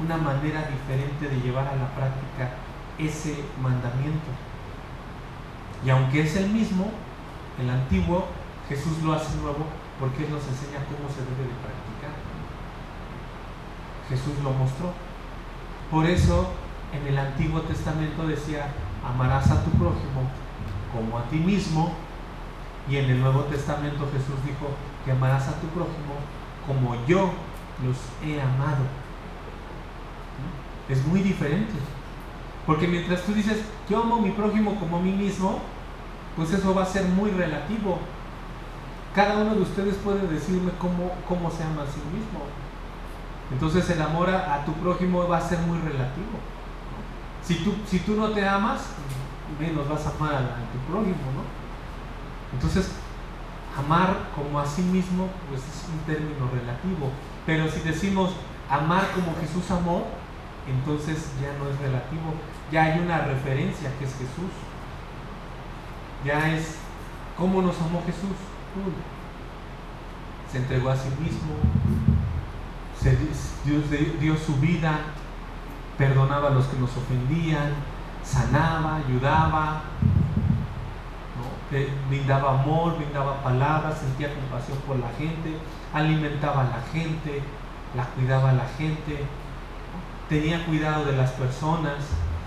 una 0.03 0.17
manera 0.17 0.71
diferente 0.71 1.29
de 1.29 1.41
llevar 1.43 1.69
a 1.69 1.77
la 1.77 1.89
práctica 1.95 2.57
ese 2.97 3.45
mandamiento. 3.61 4.31
Y 5.85 5.91
aunque 5.91 6.23
es 6.23 6.37
el 6.37 6.49
mismo, 6.49 6.91
el 7.61 7.69
antiguo, 7.69 8.25
Jesús 8.71 9.03
lo 9.05 9.13
hace 9.13 9.37
nuevo 9.37 9.67
porque 9.99 10.25
Él 10.25 10.31
nos 10.31 10.49
enseña 10.49 10.81
cómo 10.89 11.13
se 11.13 11.21
debe 11.21 11.45
de 11.45 11.61
practicar. 11.61 12.17
Jesús 14.09 14.43
lo 14.43 14.51
mostró. 14.53 14.95
Por 15.91 16.07
eso 16.07 16.55
en 16.93 17.07
el 17.07 17.19
Antiguo 17.19 17.61
Testamento 17.63 18.27
decía, 18.27 18.69
amarás 19.05 19.51
a 19.51 19.65
tu 19.65 19.71
prójimo 19.71 20.29
como 20.93 21.19
a 21.19 21.23
ti 21.25 21.37
mismo, 21.37 21.93
y 22.89 22.97
en 22.97 23.11
el 23.11 23.21
Nuevo 23.21 23.43
Testamento 23.45 24.09
Jesús 24.13 24.35
dijo 24.45 24.71
que 25.05 25.13
amarás 25.13 25.49
a 25.49 25.61
tu 25.61 25.67
prójimo 25.69 26.15
como 26.67 26.95
yo 27.07 27.31
los 27.85 27.97
he 28.25 28.41
amado. 28.41 28.85
Es 30.89 31.05
muy 31.07 31.21
diferente. 31.21 31.73
Porque 32.67 32.89
mientras 32.89 33.23
tú 33.23 33.33
dices, 33.33 33.63
yo 33.89 34.03
amo 34.03 34.17
a 34.17 34.21
mi 34.21 34.31
prójimo 34.31 34.79
como 34.79 34.97
a 34.97 35.01
mí 35.01 35.13
mismo, 35.13 35.61
pues 36.37 36.53
eso 36.53 36.75
va 36.75 36.83
a 36.83 36.87
ser 36.87 37.05
muy 37.05 37.31
relativo. 37.31 37.99
Cada 39.15 39.39
uno 39.39 39.55
de 39.55 39.63
ustedes 39.63 39.97
puede 39.97 40.27
decirme 40.27 40.73
cómo, 40.79 41.13
cómo 41.29 41.51
se 41.51 41.63
ama 41.63 41.83
a 41.83 41.87
sí 41.87 42.01
mismo. 42.13 42.41
Entonces 43.53 43.89
el 43.91 44.03
amor 44.03 44.31
a 44.31 44.65
tu 44.65 44.73
prójimo 44.75 45.27
va 45.27 45.39
a 45.39 45.41
ser 45.41 45.59
muy 45.61 45.79
relativo. 45.79 46.39
Si 47.43 47.57
tú, 47.57 47.75
si 47.87 48.01
tú 48.01 48.15
no 48.15 48.31
te 48.31 48.47
amas, 48.47 48.81
menos 49.59 49.89
vas 49.89 50.07
a 50.07 50.11
amar 50.11 50.35
a, 50.35 50.73
tu 50.73 50.79
prójimo, 50.91 51.17
¿no? 51.35 51.43
Entonces, 52.53 52.93
amar 53.77 54.31
como 54.35 54.59
a 54.61 54.67
sí 54.67 54.83
mismo, 54.83 55.29
pues 55.49 55.63
es 55.63 55.89
un 55.93 56.01
término 56.01 56.49
relativo. 56.53 57.11
Pero 57.47 57.69
si 57.69 57.81
decimos 57.81 58.33
amar 58.69 59.11
como 59.15 59.35
Jesús 59.41 59.71
amó, 59.71 60.07
entonces 60.69 61.31
ya 61.41 61.53
no 61.59 61.71
es 61.71 61.79
relativo. 61.79 62.35
Ya 62.71 62.85
hay 62.85 63.01
una 63.01 63.19
referencia 63.19 63.91
que 63.99 64.05
es 64.05 64.13
Jesús. 64.13 64.53
Ya 66.25 66.55
es 66.55 66.77
cómo 67.37 67.63
nos 67.63 67.81
amó 67.81 68.03
Jesús. 68.05 68.37
Se 70.53 70.59
entregó 70.59 70.91
a 70.91 70.97
sí 70.97 71.09
mismo, 71.21 71.55
se, 73.01 73.17
Dios 73.65 73.85
dio 74.21 74.37
su 74.37 74.57
vida 74.57 74.99
perdonaba 76.01 76.49
a 76.49 76.53
los 76.53 76.65
que 76.65 76.79
nos 76.79 76.97
ofendían, 76.97 77.75
sanaba, 78.25 78.97
ayudaba, 78.97 79.83
brindaba 82.09 82.59
amor, 82.59 82.97
brindaba 82.97 83.43
palabras, 83.43 83.99
sentía 83.99 84.35
compasión 84.35 84.79
por 84.87 84.97
la 84.99 85.11
gente, 85.19 85.59
alimentaba 85.93 86.63
a 86.63 86.65
la 86.65 86.83
gente, 86.91 87.43
la 87.95 88.07
cuidaba 88.07 88.49
a 88.49 88.55
la 88.55 88.65
gente, 88.79 89.27
tenía 90.31 90.65
cuidado 90.65 91.05
de 91.05 91.13
las 91.13 91.33
personas, 91.33 91.97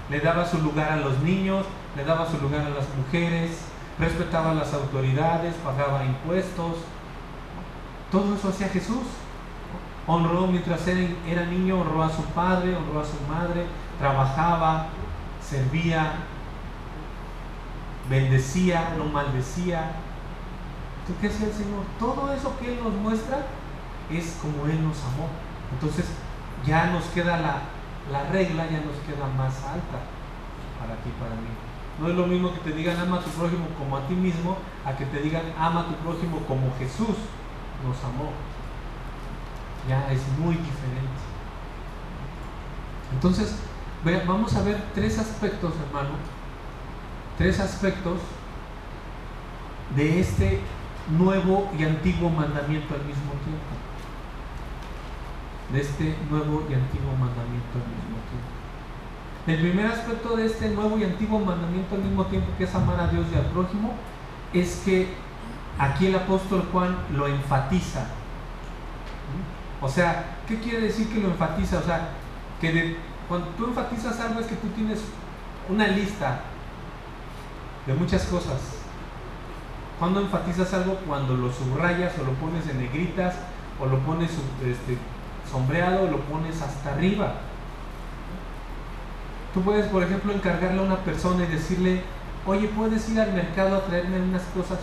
le 0.09 0.19
daba 0.19 0.47
su 0.47 0.57
lugar 0.57 0.91
a 0.91 0.95
los 0.95 1.19
niños, 1.19 1.63
le 1.95 2.03
daba 2.05 2.25
su 2.25 2.39
lugar 2.39 2.61
a 2.61 2.69
las 2.69 2.87
mujeres, 2.97 3.65
respetaba 3.99 4.49
a 4.49 4.55
las 4.55 4.73
autoridades, 4.73 5.53
pagaba 5.63 6.03
impuestos. 6.03 6.77
Todo 8.11 8.33
eso 8.33 8.49
hacía 8.49 8.69
Jesús. 8.69 9.03
Honró 10.05 10.47
mientras 10.47 10.85
era 10.87 11.45
niño, 11.45 11.79
honró 11.79 12.03
a 12.03 12.09
su 12.09 12.23
padre, 12.23 12.75
honró 12.75 12.99
a 12.99 13.05
su 13.05 13.19
madre, 13.31 13.65
trabajaba, 13.99 14.87
servía, 15.41 16.13
bendecía, 18.09 18.95
no 18.97 19.05
maldecía. 19.05 19.91
¿Qué 21.21 21.27
hacía 21.27 21.47
el 21.47 21.53
Señor? 21.53 21.83
Todo 21.99 22.33
eso 22.33 22.57
que 22.59 22.73
Él 22.73 22.79
nos 22.83 22.93
muestra 22.93 23.45
es 24.11 24.37
como 24.41 24.65
Él 24.65 24.83
nos 24.83 24.97
amó. 25.03 25.27
Entonces 25.71 26.05
ya 26.65 26.87
nos 26.87 27.05
queda 27.05 27.37
la, 27.37 27.61
la 28.11 28.29
regla, 28.31 28.65
ya 28.65 28.81
nos 28.81 28.97
queda 29.07 29.27
más 29.37 29.55
alta 29.63 30.03
para 30.79 30.95
ti, 31.01 31.11
para 31.19 31.35
mí. 31.35 31.47
No 31.99 32.09
es 32.09 32.15
lo 32.15 32.27
mismo 32.27 32.53
que 32.53 32.59
te 32.59 32.75
digan 32.75 32.99
ama 32.99 33.17
a 33.17 33.21
tu 33.21 33.29
prójimo 33.29 33.67
como 33.77 33.97
a 33.97 34.07
ti 34.07 34.15
mismo, 34.15 34.57
a 34.85 34.93
que 34.97 35.05
te 35.05 35.19
digan 35.19 35.43
ama 35.57 35.81
a 35.81 35.85
tu 35.87 35.93
prójimo 35.95 36.39
como 36.47 36.73
Jesús 36.77 37.15
nos 37.85 38.03
amó 38.03 38.31
ya 39.87 40.11
es 40.11 40.21
muy 40.39 40.55
diferente. 40.55 41.21
Entonces, 43.13 43.55
vamos 44.25 44.55
a 44.55 44.63
ver 44.63 44.81
tres 44.93 45.19
aspectos, 45.19 45.73
hermano, 45.87 46.15
tres 47.37 47.59
aspectos 47.59 48.19
de 49.95 50.19
este 50.19 50.59
nuevo 51.17 51.71
y 51.77 51.83
antiguo 51.83 52.29
mandamiento 52.29 52.93
al 52.93 53.05
mismo 53.05 53.31
tiempo. 53.43 53.73
De 55.71 55.81
este 55.81 56.15
nuevo 56.29 56.63
y 56.69 56.73
antiguo 56.73 57.11
mandamiento 57.11 57.73
al 57.73 57.87
mismo 57.87 58.17
tiempo. 58.29 58.53
El 59.45 59.59
primer 59.59 59.87
aspecto 59.87 60.37
de 60.37 60.45
este 60.45 60.69
nuevo 60.69 60.97
y 60.97 61.03
antiguo 61.03 61.39
mandamiento 61.39 61.95
al 61.95 62.01
mismo 62.01 62.25
tiempo, 62.25 62.47
que 62.57 62.63
es 62.63 62.75
amar 62.75 62.99
a 62.99 63.07
Dios 63.07 63.25
y 63.33 63.35
al 63.35 63.45
prójimo, 63.47 63.93
es 64.53 64.81
que 64.85 65.13
aquí 65.77 66.07
el 66.07 66.15
apóstol 66.15 66.67
Juan 66.71 66.95
lo 67.11 67.27
enfatiza 67.27 68.07
o 69.83 69.89
sea, 69.89 70.37
¿qué 70.47 70.59
quiere 70.59 70.79
decir 70.79 71.09
que 71.09 71.19
lo 71.19 71.27
enfatiza? 71.27 71.79
O 71.79 71.83
sea, 71.83 72.07
que 72.61 72.95
cuando 73.27 73.47
tú 73.49 73.65
enfatizas 73.65 74.17
algo 74.21 74.39
es 74.39 74.47
que 74.47 74.55
tú 74.55 74.69
tienes 74.69 75.01
una 75.67 75.87
lista 75.87 76.39
de 77.85 77.93
muchas 77.93 78.23
cosas. 78.23 78.61
¿Cuándo 79.99 80.21
enfatizas 80.21 80.73
algo? 80.73 80.95
Cuando 81.05 81.35
lo 81.35 81.51
subrayas 81.51 82.13
o 82.17 82.23
lo 82.23 82.31
pones 82.35 82.65
en 82.69 82.79
negritas 82.79 83.35
o 83.77 83.85
lo 83.85 83.99
pones 83.99 84.31
este, 84.65 84.97
sombreado 85.51 86.03
o 86.03 86.11
lo 86.11 86.21
pones 86.21 86.61
hasta 86.61 86.93
arriba. 86.93 87.35
Tú 89.53 89.63
puedes, 89.63 89.87
por 89.87 90.01
ejemplo, 90.01 90.31
encargarle 90.31 90.79
a 90.79 90.85
una 90.85 90.97
persona 90.99 91.43
y 91.43 91.47
decirle, 91.47 92.03
oye, 92.45 92.69
¿puedes 92.69 93.09
ir 93.09 93.19
al 93.19 93.33
mercado 93.33 93.75
a 93.75 93.85
traerme 93.85 94.21
unas 94.21 94.43
cosas? 94.43 94.79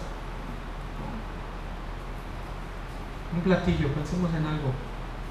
Un 3.34 3.40
platillo, 3.40 3.88
pensemos 3.94 4.30
en 4.34 4.44
algo 4.44 4.89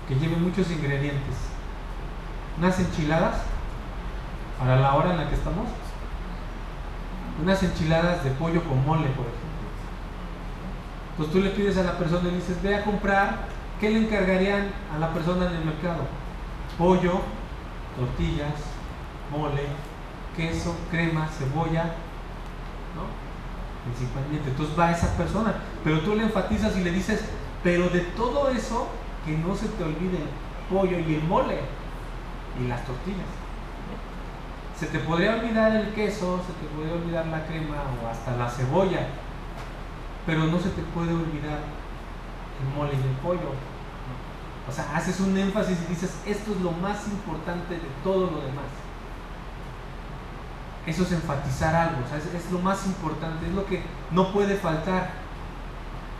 que 0.10 0.16
lleve 0.16 0.36
muchos 0.36 0.70
ingredientes. 0.72 1.36
Unas 2.58 2.80
enchiladas, 2.80 3.38
para 4.58 4.80
la 4.80 4.96
hora 4.96 5.12
en 5.12 5.18
la 5.18 5.30
que 5.30 5.36
estamos, 5.36 5.68
unas 7.42 7.64
enchiladas 7.64 8.24
de 8.24 8.32
pollo 8.32 8.64
con 8.64 8.86
mole, 8.86 9.08
por 9.10 9.28
ejemplo. 9.28 9.50
Entonces 11.12 11.34
tú 11.34 11.42
le 11.42 11.52
pides 11.52 11.78
a 11.78 11.84
la 11.84 11.98
persona 11.98 12.28
y 12.28 12.36
dices, 12.36 12.62
ve 12.62 12.76
a 12.76 12.84
comprar, 12.84 13.46
¿qué 13.80 13.92
le 13.92 14.00
encargarían 14.00 14.72
a 14.94 15.00
la 15.00 15.14
persona 15.14 15.48
en 15.48 15.58
el 15.58 15.66
mercado? 15.66 16.02
Pollo, 16.78 17.22
tortillas, 17.96 18.54
mole, 19.32 19.68
queso, 20.36 20.76
crema, 20.90 21.28
cebolla, 21.28 21.84
¿no? 22.96 23.06
Principalmente. 23.86 24.50
Entonces 24.50 24.78
va 24.78 24.92
esa 24.92 25.16
persona, 25.16 25.56
pero 25.84 26.00
tú 26.02 26.16
le 26.16 26.24
enfatizas 26.24 26.76
y 26.76 26.84
le 26.84 26.92
dices, 26.92 27.24
pero 27.64 27.90
de 27.90 28.00
todo 28.02 28.50
eso, 28.50 28.88
que 29.26 29.38
no 29.38 29.56
se 29.56 29.68
te 29.70 29.84
olvide 29.84 30.18
el 30.18 30.30
pollo 30.70 31.00
y 31.00 31.16
el 31.16 31.24
mole 31.24 31.60
y 32.60 32.68
las 32.68 32.86
tortillas. 32.86 33.28
Se 34.80 34.88
te 34.88 35.00
podría 35.00 35.36
olvidar 35.36 35.76
el 35.76 35.94
queso, 35.94 36.40
se 36.46 36.54
te 36.54 36.74
podría 36.74 36.94
olvidar 36.94 37.26
la 37.28 37.46
crema 37.46 37.84
o 38.02 38.08
hasta 38.08 38.38
la 38.38 38.50
cebolla, 38.50 39.08
pero 40.26 40.46
no 40.46 40.60
se 40.60 40.70
te 40.70 40.82
puede 40.82 41.14
olvidar 41.14 41.60
el 42.62 42.78
mole 42.78 42.94
y 42.94 43.08
el 43.08 43.16
pollo. 43.22 43.52
O 44.68 44.72
sea, 44.72 44.96
haces 44.96 45.20
un 45.20 45.36
énfasis 45.36 45.78
y 45.86 45.90
dices, 45.90 46.16
esto 46.26 46.52
es 46.52 46.62
lo 46.62 46.72
más 46.72 47.08
importante 47.08 47.74
de 47.74 47.90
todo 48.04 48.32
lo 48.32 48.42
demás. 48.42 48.70
Eso 50.86 51.04
es 51.04 51.12
enfatizar 51.12 51.76
algo, 51.76 51.98
es, 52.16 52.52
lo 52.52 52.60
más 52.60 52.86
importante, 52.86 53.48
es 53.48 53.54
lo 53.54 53.66
que 53.66 53.84
no 54.12 54.32
puede 54.32 54.56
faltar. 54.56 55.10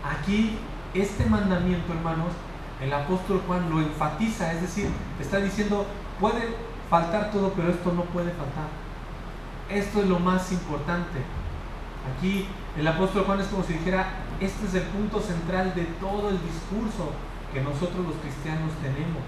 Aquí, 0.04 0.58
este 0.94 1.26
mandamiento, 1.26 1.94
hermanos, 1.94 2.34
el 2.82 2.94
apóstol 2.94 3.42
Juan 3.46 3.70
lo 3.70 3.80
enfatiza, 3.80 4.54
es 4.54 4.62
decir, 4.62 4.88
está 5.20 5.38
diciendo, 5.38 5.86
puede 6.20 6.56
faltar 6.90 7.32
todo, 7.32 7.52
pero 7.54 7.70
esto 7.70 7.92
no 7.92 8.04
puede 8.06 8.32
faltar. 8.32 8.70
Esto 9.70 10.02
es 10.02 10.08
lo 10.08 10.20
más 10.20 10.52
importante. 10.52 11.20
Aquí 12.16 12.48
el 12.78 12.88
apóstol 12.88 13.24
Juan 13.26 13.42
es 13.42 13.48
como 13.48 13.64
si 13.64 13.74
dijera, 13.74 14.08
este 14.40 14.66
es 14.66 14.74
el 14.76 14.84
punto 14.84 15.20
central 15.20 15.74
de 15.76 15.84
todo 16.00 16.30
el 16.30 16.40
discurso 16.42 17.12
que 17.54 17.62
nosotros 17.62 18.06
los 18.06 18.16
cristianos 18.16 18.72
tenemos. 18.82 19.24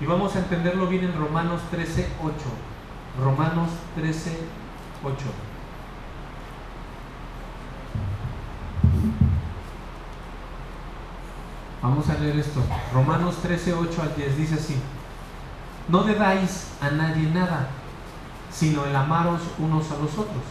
Y 0.00 0.06
vamos 0.06 0.36
a 0.36 0.40
entenderlo 0.40 0.86
bien 0.86 1.04
en 1.04 1.18
Romanos 1.18 1.62
13, 1.70 2.08
8. 2.22 2.34
Romanos 3.18 3.70
13, 3.96 4.38
8. 5.02 5.14
Vamos 11.84 12.08
a 12.08 12.14
leer 12.14 12.38
esto. 12.38 12.62
Romanos 12.94 13.36
13, 13.42 13.74
8 13.74 14.02
al 14.02 14.16
10 14.16 14.38
dice 14.38 14.54
así. 14.54 14.74
No 15.86 16.02
debáis 16.02 16.68
a 16.80 16.88
nadie 16.88 17.28
nada, 17.28 17.68
sino 18.50 18.86
el 18.86 18.96
amaros 18.96 19.42
unos 19.58 19.90
a 19.90 19.98
los 19.98 20.12
otros. 20.12 20.42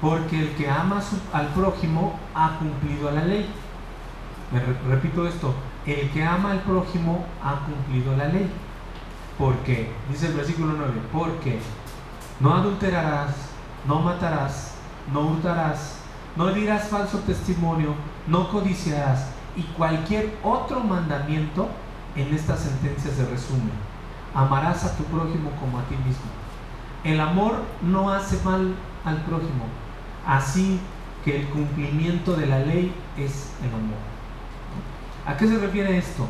Porque 0.00 0.40
el 0.40 0.56
que 0.56 0.68
ama 0.68 1.00
al 1.32 1.46
prójimo 1.50 2.18
ha 2.34 2.58
cumplido 2.58 3.12
la 3.12 3.26
ley. 3.26 3.48
Me 4.50 4.58
repito 4.92 5.24
esto, 5.24 5.54
el 5.86 6.10
que 6.10 6.24
ama 6.24 6.50
al 6.50 6.62
prójimo 6.62 7.24
ha 7.44 7.64
cumplido 7.64 8.16
la 8.16 8.24
ley. 8.24 8.50
Porque, 9.38 9.92
dice 10.10 10.26
el 10.26 10.32
versículo 10.32 10.74
9, 10.76 10.94
porque 11.12 11.60
no 12.40 12.56
adulterarás, 12.56 13.36
no 13.86 14.00
matarás, 14.00 14.74
no 15.12 15.20
hurtarás, 15.28 15.98
no 16.34 16.52
dirás 16.52 16.88
falso 16.88 17.18
testimonio, 17.18 17.94
no 18.26 18.50
codiciarás 18.50 19.38
y 19.56 19.62
cualquier 19.62 20.36
otro 20.42 20.80
mandamiento 20.80 21.68
en 22.16 22.34
esta 22.34 22.56
sentencia 22.56 23.10
se 23.10 23.26
resume. 23.26 23.70
Amarás 24.34 24.84
a 24.84 24.96
tu 24.96 25.04
prójimo 25.04 25.50
como 25.60 25.78
a 25.78 25.82
ti 25.84 25.96
mismo. 25.96 26.30
El 27.04 27.20
amor 27.20 27.62
no 27.82 28.10
hace 28.10 28.42
mal 28.44 28.74
al 29.04 29.16
prójimo, 29.22 29.64
así 30.26 30.78
que 31.24 31.40
el 31.40 31.48
cumplimiento 31.48 32.34
de 32.36 32.46
la 32.46 32.60
ley 32.60 32.94
es 33.16 33.52
el 33.62 33.68
amor. 33.68 33.98
¿A 35.26 35.36
qué 35.36 35.46
se 35.46 35.58
refiere 35.58 35.96
esto? 35.96 36.26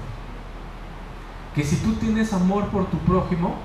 Que 1.54 1.64
si 1.64 1.76
tú 1.76 1.94
tienes 1.94 2.32
amor 2.32 2.68
por 2.68 2.86
tu 2.86 2.98
prójimo, 2.98 3.56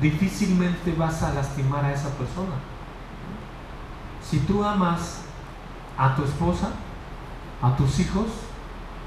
difícilmente 0.00 0.92
vas 0.92 1.22
a 1.22 1.32
lastimar 1.32 1.84
a 1.84 1.92
esa 1.92 2.08
persona. 2.10 2.54
Si 4.22 4.38
tú 4.40 4.64
amas 4.64 5.22
a 5.96 6.14
tu 6.14 6.24
esposa, 6.24 6.70
a 7.62 7.76
tus 7.76 7.98
hijos, 8.00 8.26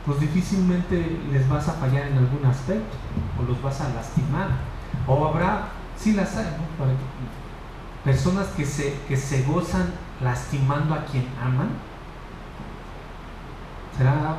pues 0.05 0.19
difícilmente 0.19 1.19
les 1.31 1.47
vas 1.47 1.67
a 1.67 1.73
fallar 1.73 2.07
en 2.07 2.17
algún 2.17 2.45
aspecto 2.45 2.97
o 3.39 3.43
los 3.43 3.61
vas 3.61 3.81
a 3.81 3.89
lastimar. 3.89 4.49
O 5.07 5.27
habrá, 5.27 5.69
sí 5.97 6.13
las 6.13 6.35
hay, 6.35 6.45
personas 8.03 8.47
que 8.47 8.65
se, 8.65 8.95
que 9.07 9.17
se 9.17 9.43
gozan 9.43 9.93
lastimando 10.21 10.93
a 10.93 11.05
quien 11.05 11.27
aman. 11.41 11.69
Será 13.97 14.35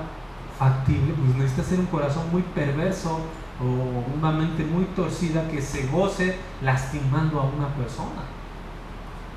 factible, 0.58 1.14
pues 1.14 1.36
necesita 1.36 1.62
ser 1.62 1.80
un 1.80 1.86
corazón 1.86 2.30
muy 2.32 2.42
perverso 2.42 3.20
o 3.60 4.18
una 4.18 4.32
mente 4.32 4.64
muy 4.64 4.84
torcida 4.96 5.46
que 5.48 5.60
se 5.60 5.86
goce 5.88 6.36
lastimando 6.62 7.40
a 7.40 7.44
una 7.44 7.68
persona, 7.68 8.22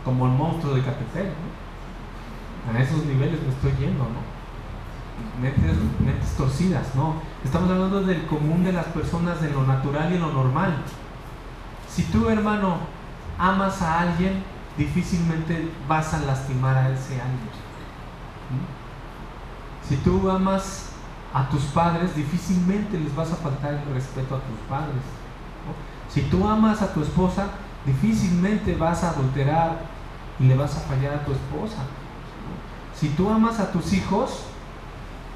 como 0.05 0.25
el 0.25 0.31
monstruo 0.31 0.73
de 0.75 0.81
Catepec. 0.81 1.27
A 2.73 2.81
esos 2.81 3.05
niveles 3.05 3.41
me 3.41 3.49
estoy 3.49 3.71
yendo, 3.85 4.05
¿no? 4.05 4.32
Mentes, 5.41 5.75
mentes 5.99 6.35
torcidas, 6.35 6.95
¿no? 6.95 7.15
Estamos 7.43 7.69
hablando 7.69 8.03
del 8.03 8.25
común 8.27 8.63
de 8.63 8.71
las 8.71 8.85
personas, 8.85 9.41
de 9.41 9.49
lo 9.49 9.63
natural 9.63 10.13
y 10.13 10.17
lo 10.17 10.31
normal. 10.31 10.75
Si 11.89 12.03
tú, 12.03 12.29
hermano, 12.29 12.77
amas 13.37 13.81
a 13.81 14.01
alguien, 14.01 14.43
difícilmente 14.77 15.71
vas 15.87 16.13
a 16.13 16.19
lastimar 16.19 16.77
a 16.77 16.89
ese 16.89 17.21
alguien. 17.21 17.63
Si 19.87 19.97
tú 19.97 20.29
amas 20.29 20.89
a 21.33 21.49
tus 21.49 21.63
padres, 21.63 22.15
difícilmente 22.15 22.99
les 22.99 23.15
vas 23.15 23.31
a 23.31 23.35
faltar 23.35 23.73
el 23.73 23.93
respeto 23.93 24.35
a 24.35 24.39
tus 24.39 24.57
padres. 24.69 25.01
Si 26.09 26.21
tú 26.21 26.47
amas 26.47 26.81
a 26.81 26.93
tu 26.93 27.01
esposa, 27.01 27.47
difícilmente 27.85 28.75
vas 28.75 29.03
a 29.03 29.09
adulterar 29.09 29.79
y 30.39 30.45
le 30.45 30.55
vas 30.55 30.77
a 30.77 30.81
fallar 30.81 31.15
a 31.15 31.25
tu 31.25 31.31
esposa. 31.31 31.83
Si 32.95 33.09
tú 33.09 33.29
amas 33.29 33.59
a 33.59 33.71
tus 33.71 33.93
hijos, 33.93 34.45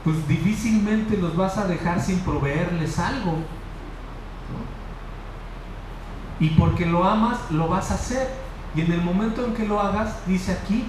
pues 0.08 0.26
difícilmente 0.26 1.18
los 1.18 1.36
vas 1.36 1.58
a 1.58 1.68
dejar 1.68 2.00
sin 2.00 2.20
proveerles 2.20 2.98
algo. 2.98 3.40
Y 6.40 6.52
porque 6.52 6.86
lo 6.86 7.04
amas, 7.04 7.52
lo 7.52 7.68
vas 7.68 7.92
a 7.92 7.96
hacer. 7.96 8.30
Y 8.74 8.80
en 8.80 8.94
el 8.94 9.02
momento 9.02 9.44
en 9.44 9.54
que 9.54 9.68
lo 9.68 9.82
hagas, 9.82 10.26
dice 10.26 10.54
aquí, 10.54 10.86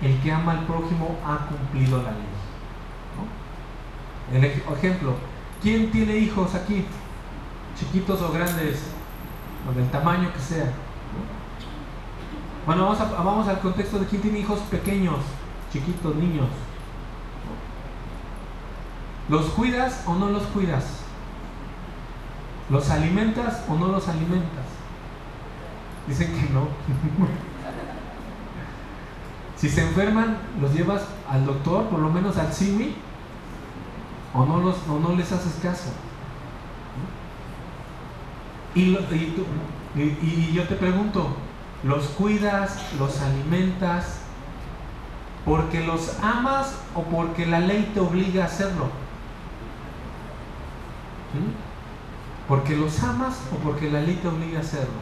el 0.00 0.18
que 0.22 0.32
ama 0.32 0.52
al 0.52 0.64
prójimo 0.64 1.14
ha 1.26 1.46
cumplido 1.46 1.98
la 1.98 2.12
ley. 2.12 2.22
El 4.32 4.44
ejemplo, 4.74 5.12
¿quién 5.62 5.90
tiene 5.90 6.16
hijos 6.16 6.54
aquí? 6.54 6.86
Chiquitos 7.78 8.22
o 8.22 8.32
grandes, 8.32 8.82
o 9.68 9.78
del 9.78 9.90
tamaño 9.90 10.32
que 10.32 10.40
sea. 10.40 10.72
Bueno, 12.64 12.86
vamos, 12.86 12.98
vamos 12.98 13.46
al 13.46 13.60
contexto 13.60 13.98
de 13.98 14.06
quién 14.06 14.22
tiene 14.22 14.38
hijos 14.38 14.60
pequeños, 14.70 15.18
chiquitos, 15.70 16.16
niños. 16.16 16.48
¿Los 19.28 19.46
cuidas 19.46 20.02
o 20.06 20.14
no 20.14 20.28
los 20.30 20.42
cuidas? 20.44 20.84
¿Los 22.70 22.90
alimentas 22.90 23.62
o 23.68 23.74
no 23.74 23.88
los 23.88 24.08
alimentas? 24.08 24.64
Dicen 26.06 26.28
que 26.32 26.52
no. 26.52 26.68
si 29.56 29.68
se 29.68 29.82
enferman, 29.82 30.36
los 30.60 30.74
llevas 30.74 31.02
al 31.30 31.46
doctor, 31.46 31.84
por 31.84 32.00
lo 32.00 32.10
menos 32.10 32.36
al 32.36 32.52
CIMI, 32.52 32.94
o 34.34 34.44
no, 34.44 34.58
los, 34.58 34.86
no 34.86 35.14
les 35.14 35.32
haces 35.32 35.54
caso. 35.62 35.90
Y, 38.74 38.96
y, 39.94 40.52
yo 40.52 40.64
te 40.64 40.74
pregunto, 40.74 41.28
¿los 41.84 42.06
cuidas, 42.08 42.76
los 42.98 43.20
alimentas 43.20 44.18
porque 45.44 45.86
los 45.86 46.18
amas 46.22 46.74
o 46.94 47.02
porque 47.02 47.46
la 47.46 47.60
ley 47.60 47.90
te 47.94 48.00
obliga 48.00 48.42
a 48.42 48.46
hacerlo? 48.46 49.03
¿Mm? 51.34 52.48
¿Porque 52.48 52.76
los 52.76 53.02
amas 53.02 53.40
o 53.52 53.56
porque 53.56 53.90
la 53.90 54.00
ley 54.00 54.18
te 54.20 54.28
obliga 54.28 54.58
a 54.58 54.62
hacerlo? 54.62 55.00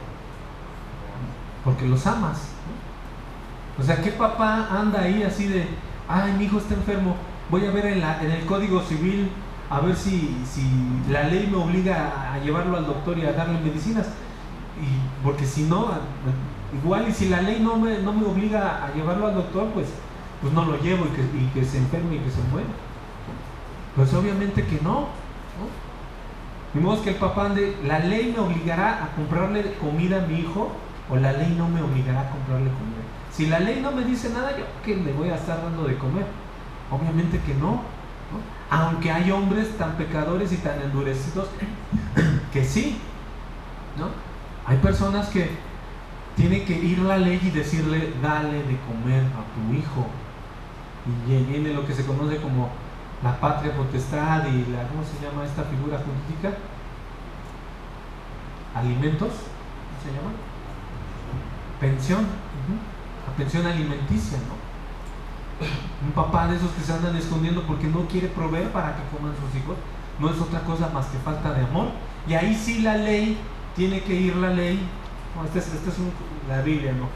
Porque 1.65 1.87
los 1.87 2.07
amas. 2.07 2.49
O 3.79 3.83
sea, 3.83 4.03
¿qué 4.03 4.13
papá 4.13 4.69
anda 4.71 5.03
ahí 5.03 5.23
así 5.23 5.47
de, 5.47 5.67
ay, 6.09 6.33
mi 6.33 6.45
hijo 6.45 6.59
está 6.59 6.75
enfermo, 6.75 7.17
voy 7.51 7.67
a 7.67 7.71
ver 7.71 7.87
en, 7.87 8.01
la, 8.01 8.23
en 8.23 8.31
el 8.31 8.45
Código 8.47 8.83
Civil 8.83 9.31
a 9.71 9.81
ver 9.81 9.97
si, 9.97 10.37
si 10.45 10.63
la 11.11 11.25
ley 11.25 11.49
me 11.51 11.57
obliga 11.57 12.35
a 12.35 12.39
llevarlo 12.39 12.77
al 12.77 12.87
doctor 12.87 13.19
y 13.19 13.25
a 13.25 13.33
darle 13.33 13.59
medicinas. 13.61 14.07
Y, 14.07 15.25
porque 15.25 15.47
si 15.47 15.63
no, 15.63 15.89
igual 16.83 17.09
y 17.09 17.13
si 17.13 17.29
la 17.29 17.41
ley 17.41 17.61
no 17.61 17.77
me, 17.77 17.99
no 18.01 18.13
me 18.13 18.27
obliga 18.27 18.85
a 18.85 18.93
llevarlo 18.93 19.29
al 19.29 19.35
doctor, 19.35 19.69
pues, 19.73 19.87
pues 20.43 20.53
no 20.53 20.65
lo 20.65 20.79
llevo 20.83 21.07
y 21.07 21.47
que, 21.55 21.65
se 21.65 21.79
enferme 21.79 22.17
y 22.17 22.19
que 22.19 22.31
se 22.31 22.43
muera. 22.51 22.69
Pues 23.97 24.13
obviamente 24.13 24.67
que. 24.67 24.79
¿no? 24.83 25.07
Ni 26.75 26.81
modo 26.81 27.03
que 27.03 27.11
el 27.11 27.17
papá 27.17 27.47
ande, 27.47 27.77
la 27.85 27.99
ley 27.99 28.33
me 28.35 28.43
obligará 28.43 29.05
a 29.05 29.15
comprarle 29.15 29.75
comida 29.75 30.23
a 30.23 30.27
mi 30.27 30.41
hijo 30.41 30.73
o 31.11 31.17
la 31.17 31.33
ley 31.33 31.55
no 31.57 31.69
me 31.69 31.83
obligará 31.83 32.23
a 32.23 32.31
comprarle 32.31 32.71
comida. 32.71 33.03
Si 33.31 33.47
la 33.47 33.61
ley 33.61 33.81
no 33.81 33.93
me 33.93 34.05
dice 34.05 34.31
nada, 34.31 34.57
yo 34.57 34.65
que 34.85 34.97
le 34.97 35.13
voy 35.13 35.29
a 35.29 35.37
estar 35.37 35.63
dando 35.63 35.85
de 35.85 35.97
comer. 35.97 36.25
Obviamente 36.91 37.41
que 37.41 37.55
no. 37.55 37.83
Aunque 38.71 39.11
hay 39.11 39.31
hombres 39.31 39.77
tan 39.77 39.93
pecadores 39.97 40.53
y 40.53 40.57
tan 40.57 40.81
endurecidos 40.81 41.49
que 42.53 42.65
sí. 42.65 42.99
¿no? 43.99 44.09
Hay 44.65 44.79
personas 44.79 45.29
que 45.29 45.51
tienen 46.37 46.65
que 46.65 46.75
ir 46.75 46.99
la 47.01 47.19
ley 47.19 47.39
y 47.43 47.51
decirle, 47.51 48.15
dale 48.23 48.63
de 48.63 48.79
comer 48.87 49.25
a 49.25 49.45
tu 49.55 49.75
hijo. 49.75 50.07
Y 51.29 51.45
viene 51.45 51.75
lo 51.75 51.87
que 51.87 51.93
se 51.93 52.07
conoce 52.07 52.37
como 52.39 52.71
la 53.23 53.39
patria 53.39 53.75
potestad 53.77 54.47
y 54.47 54.67
la, 54.73 54.89
¿cómo 54.89 55.03
se 55.05 55.23
llama 55.25 55.45
esta 55.45 55.63
figura 55.65 55.99
política? 55.99 56.59
Alimentos, 58.75 59.31
¿cómo 59.31 59.99
se 60.03 60.11
llama? 60.11 60.33
Pensión, 61.81 62.27
la 63.27 63.37
pensión 63.37 63.67
alimenticia, 63.67 64.39
¿no? 64.39 64.61
Un 66.05 66.13
papá 66.13 66.49
de 66.49 66.57
esos 66.57 66.71
que 66.73 66.83
se 66.83 66.93
andan 66.93 67.15
escondiendo 67.17 67.63
porque 67.63 67.87
no 67.87 68.07
quiere 68.09 68.29
proveer 68.29 68.71
para 68.73 68.97
que 68.97 69.17
coman 69.17 69.35
sus 69.37 69.61
hijos, 69.61 69.77
no 70.19 70.31
es 70.31 70.41
otra 70.41 70.61
cosa 70.61 70.89
más 70.89 71.07
que 71.07 71.19
falta 71.19 71.53
de 71.53 71.65
amor. 71.65 71.89
Y 72.27 72.35
ahí 72.35 72.55
sí 72.55 72.81
la 72.83 72.97
ley, 72.97 73.39
tiene 73.77 74.03
que 74.03 74.15
ir 74.15 74.37
la 74.37 74.51
ley, 74.51 74.81
esta 75.45 75.59
es, 75.59 75.75
este 75.75 75.91
es 75.91 75.97
la 76.49 76.63
Biblia, 76.63 76.93
¿no? 76.93 77.09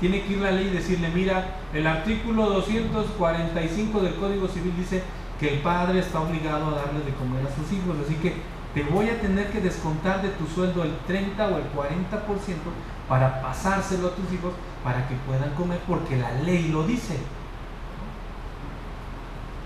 Tiene 0.00 0.22
que 0.22 0.32
ir 0.32 0.38
la 0.38 0.50
ley 0.50 0.68
y 0.68 0.70
decirle, 0.70 1.10
mira, 1.14 1.56
el 1.74 1.86
artículo 1.86 2.48
245 2.48 4.00
del 4.00 4.14
Código 4.14 4.48
Civil 4.48 4.74
dice 4.76 5.02
que 5.38 5.54
el 5.54 5.60
padre 5.60 6.00
está 6.00 6.20
obligado 6.20 6.68
a 6.68 6.80
darle 6.80 7.00
de 7.04 7.14
comer 7.14 7.46
a 7.46 7.54
sus 7.54 7.72
hijos. 7.72 7.96
Así 8.04 8.14
que 8.16 8.34
te 8.74 8.82
voy 8.82 9.08
a 9.08 9.20
tener 9.20 9.50
que 9.50 9.60
descontar 9.60 10.22
de 10.22 10.30
tu 10.30 10.46
sueldo 10.46 10.82
el 10.82 10.96
30 11.06 11.46
o 11.46 11.58
el 11.58 11.64
40% 11.72 12.56
para 13.08 13.40
pasárselo 13.40 14.08
a 14.08 14.14
tus 14.14 14.32
hijos 14.32 14.52
para 14.82 15.06
que 15.08 15.14
puedan 15.26 15.50
comer 15.54 15.80
porque 15.86 16.16
la 16.16 16.32
ley 16.42 16.68
lo 16.68 16.84
dice. 16.84 17.18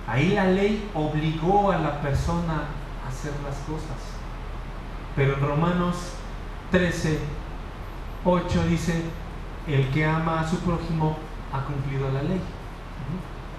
Ahí 0.06 0.30
la 0.30 0.46
ley 0.46 0.90
obligó 0.94 1.70
a 1.70 1.78
la 1.78 2.00
persona 2.00 2.64
a 3.04 3.08
hacer 3.08 3.32
las 3.44 3.56
cosas. 3.58 3.98
Pero 5.14 5.34
en 5.34 5.40
Romanos 5.40 5.96
13, 6.70 7.18
8 8.24 8.64
dice, 8.68 9.02
el 9.66 9.90
que 9.90 10.04
ama 10.04 10.40
a 10.40 10.48
su 10.48 10.58
prójimo 10.60 11.16
ha 11.52 11.60
cumplido 11.64 12.10
la 12.10 12.22
ley. 12.22 12.40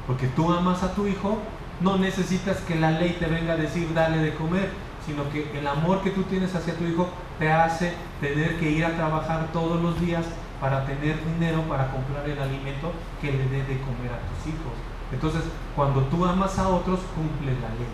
Porque 0.08 0.28
tú 0.28 0.52
amas 0.52 0.82
a 0.84 0.94
tu 0.94 1.06
hijo, 1.06 1.38
no 1.82 1.98
necesitas 1.98 2.58
que 2.62 2.76
la 2.76 2.92
ley 2.92 3.18
te 3.20 3.28
venga 3.28 3.54
a 3.54 3.58
decir 3.58 3.94
dale 3.94 4.18
de 4.18 4.34
comer, 4.36 4.70
sino 5.06 5.30
que 5.30 5.58
el 5.58 5.66
amor 5.66 6.02
que 6.02 6.12
tú 6.12 6.24
tienes 6.24 6.54
hacia 6.54 6.76
tu 6.76 6.84
hijo 6.84 7.10
te 7.40 7.52
hace 7.52 7.94
tener 8.20 8.60
que 8.60 8.70
ir 8.70 8.86
a 8.86 8.96
trabajar 8.96 9.48
todos 9.54 9.82
los 9.82 10.00
días 10.00 10.26
para 10.60 10.86
tener 10.86 11.18
dinero 11.26 11.62
para 11.64 11.90
comprar 11.90 12.28
el 12.28 12.38
alimento 12.38 12.92
que 13.22 13.32
le 13.32 13.48
dé 13.50 13.64
de 13.64 13.80
comer 13.80 14.12
a 14.12 14.20
tus 14.28 14.54
hijos. 14.54 14.74
Entonces, 15.12 15.42
cuando 15.76 16.02
tú 16.04 16.26
amas 16.26 16.60
a 16.60 16.68
otros, 16.68 17.00
cumples 17.16 17.56
la 17.62 17.70
ley. 17.70 17.88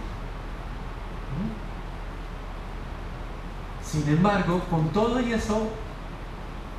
Sin 3.83 4.09
embargo, 4.09 4.61
con 4.69 4.89
todo 4.89 5.21
y 5.21 5.31
eso, 5.31 5.69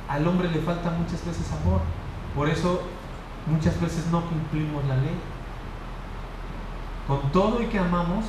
al 0.07 0.27
hombre 0.27 0.49
le 0.49 0.59
falta 0.59 0.91
muchas 0.91 1.25
veces 1.25 1.49
amor. 1.51 1.81
Por 2.35 2.49
eso 2.49 2.81
muchas 3.47 3.79
veces 3.79 4.07
no 4.11 4.21
cumplimos 4.21 4.85
la 4.85 4.97
ley. 4.97 5.15
Con 7.07 7.31
todo 7.31 7.61
y 7.61 7.67
que 7.67 7.79
amamos, 7.79 8.25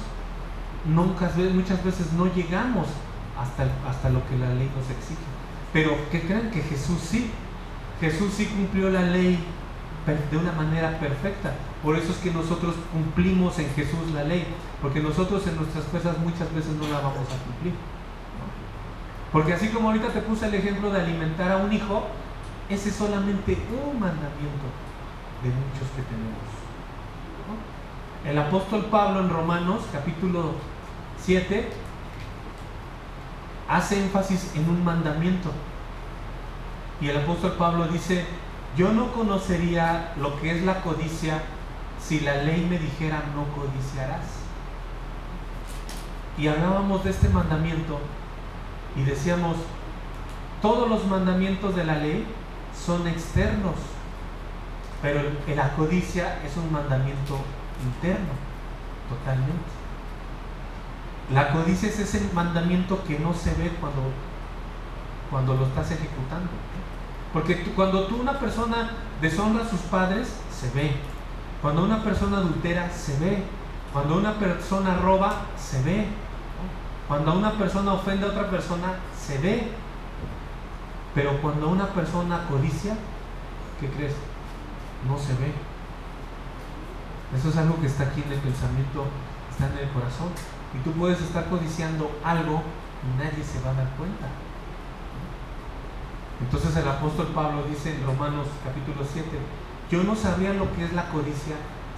muchas 0.84 1.84
veces 1.84 2.12
no 2.12 2.26
llegamos 2.32 2.86
hasta 3.36 4.10
lo 4.10 4.26
que 4.28 4.38
la 4.38 4.54
ley 4.54 4.70
nos 4.76 4.88
exige. 4.90 5.18
Pero 5.72 5.96
que 6.10 6.22
crean 6.22 6.50
que 6.50 6.62
Jesús 6.62 6.98
sí. 7.00 7.30
Jesús 8.00 8.32
sí 8.34 8.46
cumplió 8.46 8.90
la 8.90 9.02
ley 9.02 9.38
de 10.30 10.36
una 10.36 10.52
manera 10.52 10.98
perfecta. 10.98 11.52
Por 11.82 11.96
eso 11.96 12.12
es 12.12 12.18
que 12.18 12.30
nosotros 12.30 12.74
cumplimos 12.92 13.58
en 13.58 13.68
Jesús 13.74 14.10
la 14.14 14.24
ley. 14.24 14.46
Porque 14.80 15.00
nosotros 15.00 15.46
en 15.46 15.56
nuestras 15.56 15.84
cosas 15.86 16.18
muchas 16.18 16.52
veces 16.54 16.72
no 16.80 16.88
la 16.88 17.00
vamos 17.00 17.26
a 17.28 17.44
cumplir. 17.44 17.74
Porque 19.32 19.52
así 19.52 19.68
como 19.68 19.88
ahorita 19.88 20.08
te 20.08 20.22
puse 20.22 20.46
el 20.46 20.54
ejemplo 20.54 20.90
de 20.90 21.00
alimentar 21.02 21.50
a 21.52 21.58
un 21.58 21.72
hijo, 21.72 22.04
ese 22.70 22.88
es 22.88 22.94
solamente 22.94 23.58
un 23.70 24.00
mandamiento 24.00 24.68
de 25.42 25.50
muchos 25.50 25.88
que 25.94 26.02
tenemos. 26.02 26.57
El 28.28 28.36
apóstol 28.36 28.84
Pablo 28.90 29.20
en 29.20 29.30
Romanos 29.30 29.84
capítulo 29.90 30.52
7 31.18 31.66
hace 33.66 34.02
énfasis 34.02 34.52
en 34.54 34.68
un 34.68 34.84
mandamiento. 34.84 35.50
Y 37.00 37.08
el 37.08 37.16
apóstol 37.16 37.52
Pablo 37.52 37.88
dice, 37.88 38.26
yo 38.76 38.92
no 38.92 39.12
conocería 39.12 40.12
lo 40.20 40.38
que 40.38 40.50
es 40.50 40.62
la 40.62 40.82
codicia 40.82 41.40
si 41.98 42.20
la 42.20 42.42
ley 42.42 42.66
me 42.68 42.78
dijera 42.78 43.22
no 43.34 43.44
codiciarás. 43.54 44.26
Y 46.36 46.48
hablábamos 46.48 47.04
de 47.04 47.10
este 47.10 47.30
mandamiento 47.30 47.98
y 48.94 49.04
decíamos, 49.04 49.56
todos 50.60 50.86
los 50.86 51.06
mandamientos 51.06 51.74
de 51.74 51.84
la 51.86 51.96
ley 51.96 52.26
son 52.78 53.08
externos, 53.08 53.76
pero 55.00 55.22
la 55.56 55.74
codicia 55.76 56.42
es 56.44 56.58
un 56.58 56.70
mandamiento 56.70 57.38
interno, 57.82 58.32
totalmente. 59.08 59.78
La 61.32 61.52
codicia 61.52 61.88
es 61.88 61.98
ese 61.98 62.30
mandamiento 62.32 63.04
que 63.04 63.18
no 63.18 63.34
se 63.34 63.50
ve 63.54 63.70
cuando, 63.80 64.00
cuando 65.30 65.54
lo 65.54 65.66
estás 65.66 65.90
ejecutando. 65.90 66.48
Porque 67.32 67.62
cuando 67.76 68.06
tú 68.06 68.16
una 68.16 68.38
persona 68.38 68.90
deshonra 69.20 69.64
a 69.64 69.68
sus 69.68 69.80
padres, 69.80 70.28
se 70.50 70.70
ve. 70.70 70.92
Cuando 71.60 71.84
una 71.84 72.02
persona 72.02 72.38
adultera, 72.38 72.90
se 72.90 73.18
ve. 73.18 73.42
Cuando 73.92 74.16
una 74.16 74.38
persona 74.38 74.96
roba, 74.96 75.42
se 75.56 75.82
ve. 75.82 76.06
Cuando 77.06 77.34
una 77.34 77.52
persona 77.52 77.92
ofende 77.92 78.26
a 78.26 78.30
otra 78.30 78.48
persona, 78.48 78.94
se 79.18 79.38
ve. 79.38 79.68
Pero 81.14 81.40
cuando 81.42 81.68
una 81.68 81.88
persona 81.88 82.44
codicia, 82.48 82.96
¿qué 83.80 83.88
crees? 83.90 84.14
No 85.06 85.18
se 85.18 85.32
ve. 85.34 85.67
Eso 87.36 87.50
es 87.50 87.56
algo 87.56 87.80
que 87.80 87.86
está 87.86 88.04
aquí 88.04 88.22
en 88.22 88.32
el 88.32 88.38
pensamiento, 88.38 89.04
está 89.50 89.66
en 89.66 89.78
el 89.78 89.92
corazón. 89.92 90.28
Y 90.74 90.78
tú 90.84 90.92
puedes 90.92 91.20
estar 91.20 91.48
codiciando 91.48 92.10
algo 92.24 92.62
y 93.04 93.18
nadie 93.18 93.44
se 93.44 93.60
va 93.60 93.70
a 93.70 93.74
dar 93.74 93.90
cuenta. 93.96 94.26
Entonces 96.40 96.76
el 96.76 96.88
apóstol 96.88 97.28
Pablo 97.34 97.64
dice 97.68 97.94
en 97.94 98.06
Romanos 98.06 98.46
capítulo 98.64 99.04
7, 99.04 99.26
yo 99.90 100.04
no 100.04 100.14
sabía 100.14 100.52
lo 100.52 100.72
que 100.74 100.84
es 100.84 100.92
la 100.92 101.08
codicia 101.08 101.56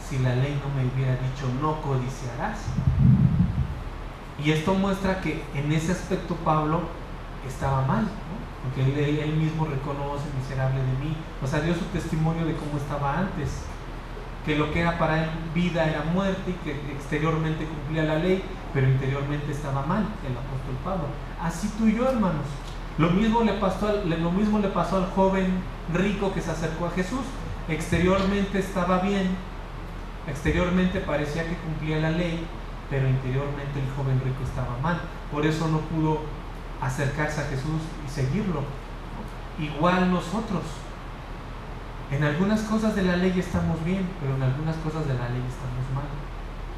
si 0.09 0.19
la 0.19 0.35
ley 0.35 0.61
no 0.63 0.75
me 0.75 0.89
hubiera 0.89 1.13
dicho 1.13 1.47
no 1.61 1.81
codiciarás. 1.83 2.59
Y 4.43 4.53
esto 4.53 4.75
muestra 4.75 5.21
que 5.21 5.43
en 5.55 5.71
ese 5.73 5.93
aspecto 5.93 6.35
Pablo 6.37 6.81
estaba 7.47 7.83
mal, 7.83 8.09
porque 8.63 9.23
él, 9.23 9.37
mismo 9.37 9.67
reconoce 9.67 10.25
miserable 10.41 10.81
de 10.81 11.05
mí, 11.05 11.17
o 11.43 11.47
sea, 11.47 11.61
dio 11.61 11.75
su 11.75 11.85
testimonio 11.87 12.47
de 12.47 12.57
cómo 12.57 12.79
estaba 12.79 13.19
antes, 13.19 13.63
que 14.45 14.57
lo 14.57 14.73
que 14.73 14.81
era 14.81 14.99
para 14.99 15.25
él 15.25 15.31
vida 15.55 15.89
era 15.89 16.03
muerte 16.05 16.51
y 16.51 16.65
que 16.65 16.73
exteriormente 16.93 17.67
cumplía 17.67 18.05
la 18.05 18.17
ley, 18.17 18.43
pero 18.73 18.89
interiormente 18.89 19.53
estaba 19.53 19.85
mal, 19.85 20.07
el 20.27 20.33
apóstol 20.33 20.77
Pablo. 20.85 21.05
Así 21.41 21.69
tú 21.79 21.87
y 21.87 21.97
yo, 21.97 22.09
hermanos. 22.09 22.47
Lo 22.99 23.11
mismo 23.11 23.43
le 23.43 23.55
pasó 23.55 24.03
lo 24.05 24.31
mismo 24.31 24.59
le 24.59 24.69
pasó 24.69 24.99
al 24.99 25.11
joven 25.13 25.63
rico 25.93 26.35
que 26.35 26.41
se 26.41 26.51
acercó 26.51 26.87
a 26.87 26.91
Jesús. 26.91 27.21
Exteriormente 27.69 28.59
estaba 28.59 28.99
bien, 28.99 29.37
exteriormente 30.27 31.01
parecía 31.01 31.45
que 31.45 31.55
cumplía 31.57 31.99
la 31.99 32.11
ley, 32.11 32.47
pero 32.91 33.09
interiormente 33.09 33.79
el 33.79 33.91
joven 33.97 34.21
rico 34.25 34.43
estaba 34.45 34.77
mal. 34.83 35.01
Por 35.31 35.47
eso 35.47 35.69
no 35.69 35.79
pudo 35.81 36.21
acercarse 36.81 37.41
a 37.41 37.45
Jesús 37.45 37.81
y 38.07 38.11
seguirlo. 38.11 38.63
Igual 39.59 40.11
nosotros. 40.11 40.63
En 42.11 42.25
algunas 42.25 42.63
cosas 42.63 42.97
de 42.97 43.03
la 43.03 43.17
ley 43.17 43.33
estamos 43.39 43.85
bien, 43.85 44.09
pero 44.21 44.35
en 44.35 44.43
algunas 44.43 44.77
cosas 44.77 45.07
de 45.07 45.15
la 45.15 45.29
ley 45.29 45.45
estamos 45.47 45.87
mal. 45.95 46.11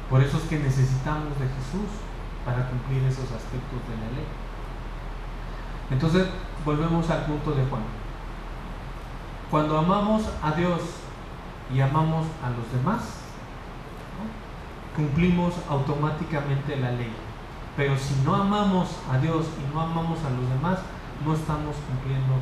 Por 0.09 0.21
eso 0.21 0.37
es 0.37 0.43
que 0.43 0.59
necesitamos 0.59 1.33
de 1.39 1.47
Jesús 1.47 1.89
para 2.45 2.69
cumplir 2.69 3.01
esos 3.03 3.25
aspectos 3.31 3.81
de 3.89 3.97
la 3.97 4.11
ley. 4.13 4.27
Entonces, 5.89 6.27
volvemos 6.63 7.09
al 7.09 7.25
punto 7.25 7.51
de 7.51 7.65
Juan. 7.65 7.81
Cuando 9.49 9.77
amamos 9.77 10.23
a 10.41 10.51
Dios 10.51 10.81
y 11.73 11.81
amamos 11.81 12.27
a 12.43 12.49
los 12.51 12.71
demás, 12.71 13.01
cumplimos 14.95 15.55
automáticamente 15.67 16.75
la 16.75 16.91
ley. 16.91 17.11
Pero 17.75 17.97
si 17.97 18.13
no 18.23 18.35
amamos 18.35 18.99
a 19.11 19.17
Dios 19.17 19.47
y 19.57 19.73
no 19.73 19.81
amamos 19.81 20.19
a 20.19 20.29
los 20.29 20.47
demás, 20.47 20.79
no 21.25 21.33
estamos 21.33 21.75
cumpliendo 21.87 22.35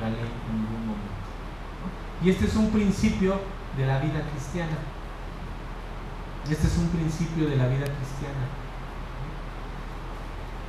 la 0.00 0.08
ley 0.08 0.30
en 0.50 0.56
ningún 0.56 0.86
momento. 0.86 1.17
Y 2.22 2.30
este 2.30 2.46
es 2.46 2.56
un 2.56 2.70
principio 2.70 3.40
de 3.76 3.86
la 3.86 3.98
vida 3.98 4.22
cristiana. 4.32 4.76
Este 6.50 6.66
es 6.66 6.78
un 6.78 6.88
principio 6.88 7.48
de 7.48 7.56
la 7.56 7.66
vida 7.66 7.84
cristiana. 7.84 8.46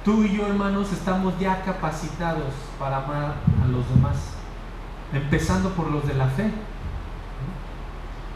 Tú 0.03 0.23
y 0.23 0.37
yo, 0.37 0.47
hermanos, 0.47 0.91
estamos 0.91 1.33
ya 1.39 1.61
capacitados 1.63 2.53
para 2.77 2.97
amar 2.97 3.35
a 3.63 3.67
los 3.67 3.87
demás, 3.89 4.17
empezando 5.13 5.69
por 5.71 5.89
los 5.89 6.07
de 6.07 6.13
la 6.13 6.27
fe. 6.27 6.51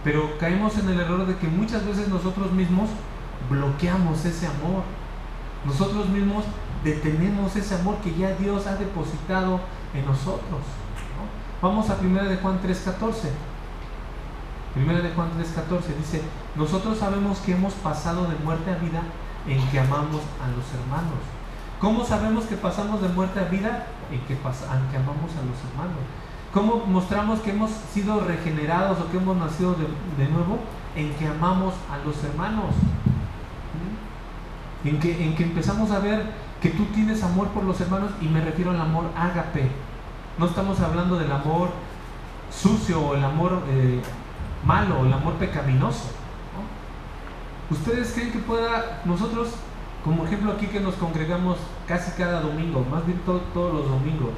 Pero 0.03 0.37
caemos 0.37 0.77
en 0.77 0.89
el 0.89 0.99
error 0.99 1.25
de 1.25 1.37
que 1.37 1.47
muchas 1.47 1.85
veces 1.85 2.07
nosotros 2.09 2.51
mismos 2.51 2.89
bloqueamos 3.49 4.25
ese 4.25 4.47
amor. 4.47 4.83
Nosotros 5.65 6.09
mismos 6.09 6.43
detenemos 6.83 7.55
ese 7.55 7.75
amor 7.75 7.97
que 7.97 8.13
ya 8.15 8.35
Dios 8.35 8.67
ha 8.67 8.75
depositado 8.75 9.59
en 9.93 10.05
nosotros. 10.05 10.61
Vamos 11.63 11.89
a 11.89 11.95
1 11.95 12.23
de 12.25 12.35
Juan 12.35 12.59
3:14. 12.61 13.29
1 14.75 15.01
de 15.01 15.09
Juan 15.11 15.29
3:14 15.39 15.95
dice, 15.97 16.21
nosotros 16.55 16.97
sabemos 16.97 17.37
que 17.37 17.53
hemos 17.53 17.71
pasado 17.75 18.27
de 18.27 18.35
muerte 18.43 18.69
a 18.69 18.75
vida 18.75 19.01
en 19.47 19.65
que 19.69 19.79
amamos 19.79 20.19
a 20.43 20.51
los 20.51 20.67
hermanos. 20.73 21.23
¿Cómo 21.79 22.03
sabemos 22.03 22.43
que 22.47 22.57
pasamos 22.57 23.01
de 23.01 23.07
muerte 23.07 23.39
a 23.39 23.45
vida? 23.45 23.87
En 24.11 24.19
que, 24.27 24.33
amamos 24.35 25.31
a 25.31 25.45
los 25.47 25.57
hermanos. 25.71 26.03
¿Cómo 26.53 26.85
mostramos 26.85 27.39
que 27.39 27.51
hemos 27.51 27.71
sido 27.93 28.19
regenerados 28.19 28.99
o 28.99 29.09
que 29.09 29.15
hemos 29.15 29.37
nacido 29.37 29.73
de, 30.17 30.27
nuevo? 30.27 30.59
En 30.97 31.13
que 31.13 31.27
amamos 31.27 31.75
a 31.89 31.97
los 32.05 32.21
hermanos. 32.25 32.75
¿Mm? 34.83 34.89
En 34.89 34.99
que, 34.99 35.25
en 35.25 35.33
que 35.37 35.43
empezamos 35.43 35.91
a 35.91 35.99
ver 35.99 36.25
que 36.61 36.71
tú 36.71 36.83
tienes 36.87 37.23
amor 37.23 37.47
por 37.49 37.63
los 37.63 37.79
hermanos 37.79 38.11
y 38.19 38.27
me 38.27 38.41
refiero 38.41 38.71
al 38.71 38.81
amor 38.81 39.05
ágape. 39.15 39.71
No 40.37 40.45
estamos 40.45 40.79
hablando 40.79 41.17
del 41.17 41.31
amor 41.31 41.69
sucio 42.51 42.99
o 43.01 43.15
el 43.15 43.23
amor 43.23 43.61
eh, 43.69 44.01
malo 44.65 44.99
o 44.99 45.05
el 45.05 45.13
amor 45.13 45.33
pecaminoso. 45.33 46.05
¿Ustedes 47.69 48.11
creen 48.13 48.31
que 48.31 48.39
pueda 48.39 49.01
nosotros, 49.05 49.49
como 50.03 50.25
ejemplo 50.25 50.51
aquí 50.51 50.67
que 50.67 50.79
nos 50.79 50.95
congregamos 50.95 51.57
casi 51.87 52.11
cada 52.11 52.41
domingo, 52.41 52.85
más 52.91 53.05
bien 53.05 53.19
todos 53.25 53.73
los 53.73 53.89
domingos, 53.89 54.31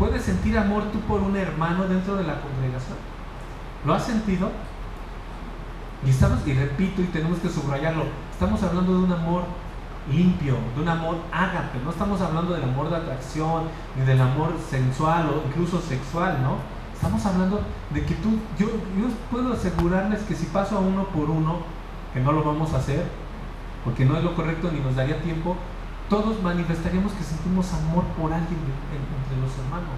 ¿Puedes 0.00 0.22
sentir 0.22 0.56
amor 0.56 0.84
tú 0.92 0.98
por 1.00 1.20
un 1.20 1.36
hermano 1.36 1.86
dentro 1.86 2.16
de 2.16 2.24
la 2.24 2.40
congregación? 2.40 2.96
¿Lo 3.84 3.92
has 3.92 4.06
sentido? 4.06 4.50
Y 6.06 6.08
estamos, 6.08 6.38
y 6.46 6.54
repito, 6.54 7.02
y 7.02 7.04
tenemos 7.04 7.38
que 7.40 7.50
subrayarlo, 7.50 8.04
estamos 8.32 8.62
hablando 8.62 8.92
de 8.92 9.04
un 9.04 9.12
amor 9.12 9.42
limpio, 10.10 10.56
de 10.74 10.82
un 10.82 10.88
amor 10.88 11.16
ágape, 11.32 11.78
no 11.84 11.90
estamos 11.90 12.20
hablando 12.20 12.54
del 12.54 12.64
amor 12.64 12.90
de 12.90 12.96
atracción, 12.96 13.64
ni 13.96 14.04
del 14.04 14.20
amor 14.20 14.54
sensual 14.68 15.30
o 15.30 15.48
incluso 15.48 15.80
sexual, 15.80 16.42
¿no? 16.42 16.56
Estamos 16.94 17.24
hablando 17.24 17.62
de 17.94 18.04
que 18.04 18.14
tú, 18.16 18.38
yo, 18.58 18.66
yo 18.66 19.08
puedo 19.30 19.54
asegurarles 19.54 20.20
que 20.22 20.34
si 20.34 20.46
paso 20.46 20.76
a 20.76 20.80
uno 20.80 21.04
por 21.04 21.30
uno, 21.30 21.58
que 22.12 22.20
no 22.20 22.32
lo 22.32 22.42
vamos 22.42 22.74
a 22.74 22.78
hacer, 22.78 23.04
porque 23.84 24.04
no 24.04 24.16
es 24.16 24.24
lo 24.24 24.34
correcto 24.34 24.70
ni 24.70 24.80
nos 24.80 24.96
daría 24.96 25.22
tiempo, 25.22 25.56
todos 26.08 26.42
manifestaríamos 26.42 27.12
que 27.12 27.24
sentimos 27.24 27.72
amor 27.72 28.04
por 28.20 28.32
alguien 28.32 28.58
entre 28.92 29.40
los 29.40 29.56
hermanos. 29.64 29.96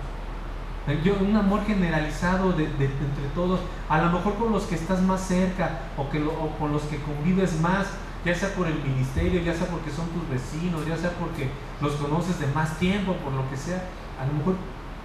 Eh, 0.88 1.00
yo, 1.04 1.14
un 1.20 1.36
amor 1.36 1.64
generalizado 1.64 2.52
de, 2.52 2.64
entre 2.64 3.28
todos, 3.34 3.60
a 3.88 4.02
lo 4.02 4.10
mejor 4.10 4.34
con 4.34 4.52
los 4.52 4.64
que 4.64 4.74
estás 4.74 5.00
más 5.00 5.22
cerca 5.22 5.80
o, 5.96 6.10
que 6.10 6.20
con 6.58 6.72
los 6.72 6.82
que 6.82 6.98
convives 6.98 7.60
más, 7.60 7.86
ya 8.24 8.34
sea 8.34 8.54
por 8.54 8.66
el 8.66 8.82
ministerio, 8.82 9.42
ya 9.42 9.54
sea 9.54 9.66
porque 9.66 9.90
son 9.90 10.06
tus 10.08 10.28
vecinos, 10.28 10.86
ya 10.86 10.96
sea 10.96 11.10
porque 11.18 11.50
los 11.80 11.92
conoces 11.94 12.38
de 12.38 12.46
más 12.48 12.78
tiempo, 12.78 13.14
por 13.16 13.32
lo 13.32 13.48
que 13.50 13.56
sea, 13.56 13.82
a 14.20 14.26
lo 14.26 14.34
mejor 14.34 14.54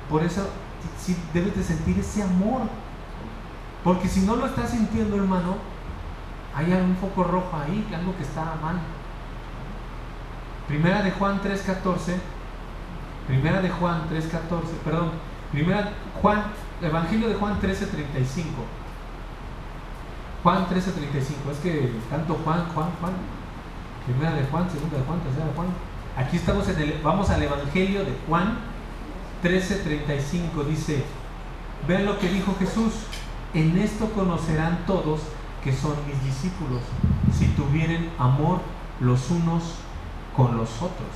por 0.10 0.24
eso 0.24 0.48
sí 1.00 1.18
debes 1.34 1.56
de 1.56 1.64
sentir 1.64 1.98
ese 2.00 2.24
amor. 2.24 2.62
Porque 3.84 4.08
si 4.08 4.22
no 4.22 4.36
lo 4.36 4.46
estás 4.46 4.72
sintiendo, 4.72 5.16
hermano, 5.16 5.58
hay 6.54 6.72
algún 6.74 6.96
foco 6.98 7.24
rojo 7.24 7.58
ahí, 7.58 7.88
algo 7.96 8.16
que 8.18 8.24
está 8.24 8.44
mal. 8.62 8.80
Primera 10.68 11.02
de 11.02 11.12
Juan 11.12 11.42
3.14, 11.42 12.16
Primera 13.28 13.62
de 13.62 13.70
Juan 13.70 14.02
3.14, 14.10 14.32
perdón, 14.84 15.12
Primera 15.52 15.94
Juan, 16.22 16.44
Evangelio 16.82 17.30
de 17.30 17.36
Juan 17.36 17.60
13.35. 17.62 17.88
Juan 20.44 20.68
13.35, 20.68 21.52
es 21.52 21.58
que 21.64 21.92
tanto 22.10 22.40
Juan, 22.44 22.66
Juan, 22.74 22.90
Juan, 23.00 23.14
Primera 24.06 24.34
de 24.34 24.46
Juan, 24.46 24.70
Segunda 24.70 24.98
de 24.98 25.04
Juan, 25.04 25.20
Tercera 25.20 25.46
de 25.46 25.54
Juan. 25.54 25.68
Aquí 26.16 26.38
estamos 26.38 26.68
en 26.70 26.80
el, 26.80 27.02
vamos 27.04 27.30
al 27.30 27.44
Evangelio 27.44 28.06
de 28.06 28.14
Juan 28.28 28.58
13.35, 29.44 30.66
dice, 30.66 31.04
vean 31.88 32.06
lo 32.06 32.18
que 32.18 32.30
dijo 32.30 32.56
Jesús, 32.60 32.94
en 33.54 33.78
esto 33.78 34.10
conocerán 34.12 34.80
todos 34.88 35.22
que 35.64 35.74
son 35.74 35.94
mis 36.08 36.24
discípulos, 36.24 36.82
si 37.38 37.48
tuvieren 37.48 38.10
amor 38.18 38.62
los 39.00 39.30
unos 39.30 39.64
con 40.36 40.58
los 40.58 40.70
otros. 40.78 41.12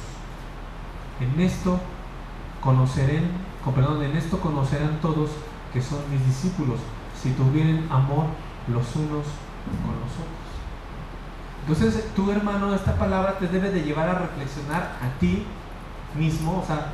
En 1.20 1.40
esto 1.40 1.80
conocerán, 2.60 3.30
perdón, 3.74 4.04
en 4.04 4.18
esto 4.18 4.40
conocerán 4.40 5.00
todos 5.02 5.30
que 5.72 5.82
son 5.82 6.00
mis 6.12 6.26
discípulos, 6.26 6.80
si 7.22 7.32
tuvieren 7.32 7.88
amor 7.90 8.26
los 8.68 8.96
unos 8.96 9.26
con 9.84 9.96
los 10.00 10.12
otros. 10.18 10.42
Entonces, 11.68 12.14
tu 12.16 12.32
hermano, 12.32 12.74
esta 12.74 12.96
palabra 12.96 13.38
te 13.38 13.48
debe 13.48 13.70
de 13.72 13.84
llevar 13.84 14.10
a 14.10 14.20
reflexionar 14.20 14.98
a 15.02 15.20
ti 15.20 15.46
mismo, 16.16 16.60
o 16.60 16.66
sea, 16.66 16.94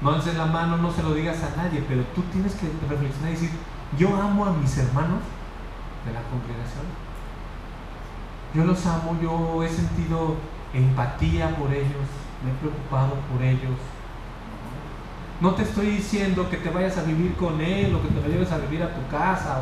no 0.00 0.10
alces 0.10 0.36
la 0.36 0.46
mano, 0.46 0.76
no 0.76 0.92
se 0.92 1.02
lo 1.02 1.14
digas 1.14 1.38
a 1.42 1.56
nadie, 1.56 1.84
pero 1.88 2.02
tú 2.14 2.22
tienes 2.32 2.54
que 2.54 2.70
reflexionar 2.88 3.30
y 3.30 3.34
decir, 3.34 3.50
yo 3.98 4.14
amo 4.20 4.44
a 4.44 4.52
mis 4.52 4.76
hermanos 4.78 5.20
de 6.04 6.12
la 6.12 6.22
congregación. 6.22 6.86
Yo 8.54 8.64
los 8.64 8.84
amo, 8.86 9.16
yo 9.22 9.62
he 9.62 9.68
sentido 9.68 10.36
empatía 10.72 11.54
por 11.56 11.72
ellos, 11.72 12.06
me 12.44 12.50
he 12.50 12.54
preocupado 12.60 13.14
por 13.32 13.42
ellos. 13.42 13.78
No 15.40 15.54
te 15.54 15.62
estoy 15.62 15.86
diciendo 15.86 16.48
que 16.50 16.56
te 16.56 16.70
vayas 16.70 16.98
a 16.98 17.04
vivir 17.04 17.34
con 17.36 17.60
él 17.60 17.94
o 17.94 18.02
que 18.02 18.08
te 18.08 18.28
vayas 18.28 18.50
a 18.50 18.58
vivir 18.58 18.82
a 18.82 18.92
tu 18.92 19.06
casa 19.08 19.60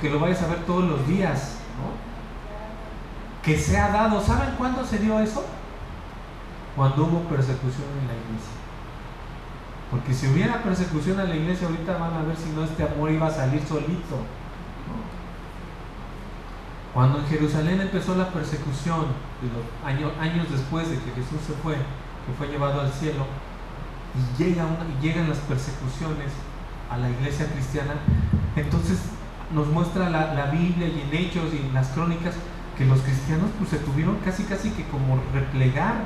que 0.00 0.10
lo 0.10 0.18
vayas 0.18 0.42
a 0.42 0.48
ver 0.48 0.64
todos 0.64 0.84
los 0.84 1.06
días. 1.06 1.58
Que 3.42 3.56
se 3.56 3.78
ha 3.78 3.88
dado. 3.88 4.20
¿Saben 4.20 4.54
cuándo 4.58 4.84
se 4.84 4.98
dio 4.98 5.20
eso? 5.20 5.44
Cuando 6.74 7.04
hubo 7.04 7.20
persecución 7.20 7.86
en 8.00 8.08
la 8.08 8.14
iglesia. 8.14 8.56
Porque 9.90 10.12
si 10.12 10.26
hubiera 10.26 10.62
persecución 10.62 11.20
en 11.20 11.28
la 11.28 11.36
iglesia, 11.36 11.68
ahorita 11.68 11.96
van 11.96 12.14
a 12.14 12.22
ver 12.22 12.36
si 12.36 12.50
no 12.50 12.64
este 12.64 12.82
amor 12.82 13.10
iba 13.10 13.28
a 13.28 13.30
salir 13.30 13.62
solito. 13.64 14.18
Cuando 16.92 17.18
en 17.20 17.26
Jerusalén 17.26 17.80
empezó 17.80 18.16
la 18.16 18.30
persecución, 18.30 19.06
años, 19.84 20.12
años 20.18 20.50
después 20.50 20.90
de 20.90 20.96
que 20.96 21.12
Jesús 21.12 21.38
se 21.46 21.52
fue, 21.62 21.74
que 21.74 22.32
fue 22.36 22.48
llevado 22.48 22.80
al 22.80 22.90
cielo, 22.90 23.26
y, 24.16 24.42
llega 24.42 24.64
y 24.64 25.02
llegan 25.04 25.28
las 25.28 25.38
persecuciones 25.38 26.32
a 26.90 26.96
la 26.96 27.10
iglesia 27.10 27.46
cristiana, 27.52 27.94
entonces 28.56 28.98
nos 29.54 29.66
muestra 29.68 30.10
la, 30.10 30.46
Biblia 30.46 30.88
y 30.88 31.00
en 31.00 31.14
Hechos 31.14 31.52
y 31.52 31.58
en 31.58 31.74
las 31.74 31.88
crónicas 31.88 32.34
que 32.76 32.84
los 32.84 33.00
cristianos 33.00 33.50
pues 33.58 33.70
se 33.70 33.78
tuvieron 33.78 34.16
casi 34.24 34.44
casi 34.44 34.70
que 34.70 34.84
como 34.84 35.18
replegar, 35.32 36.04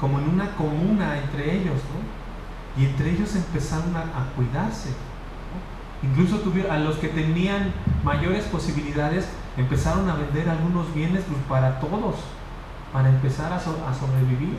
como 0.00 0.18
en 0.18 0.28
una 0.28 0.54
comuna 0.56 1.18
entre 1.18 1.56
ellos, 1.56 1.74
¿no? 1.74 2.80
Y 2.80 2.86
entre 2.86 3.10
ellos 3.10 3.34
empezaron 3.34 3.96
a, 3.96 4.32
cuidarse. 4.36 4.90
Incluso 6.02 6.38
tuvieron, 6.38 6.70
a 6.70 6.78
los 6.78 6.96
que 6.96 7.08
tenían 7.08 7.72
mayores 8.04 8.44
posibilidades 8.44 9.28
empezaron 9.56 10.08
a 10.08 10.14
vender 10.14 10.48
algunos 10.48 10.94
bienes 10.94 11.24
pues, 11.28 11.40
para 11.48 11.80
todos, 11.80 12.16
para 12.92 13.08
empezar 13.08 13.52
a, 13.52 13.58
sobrevivir. 13.58 14.56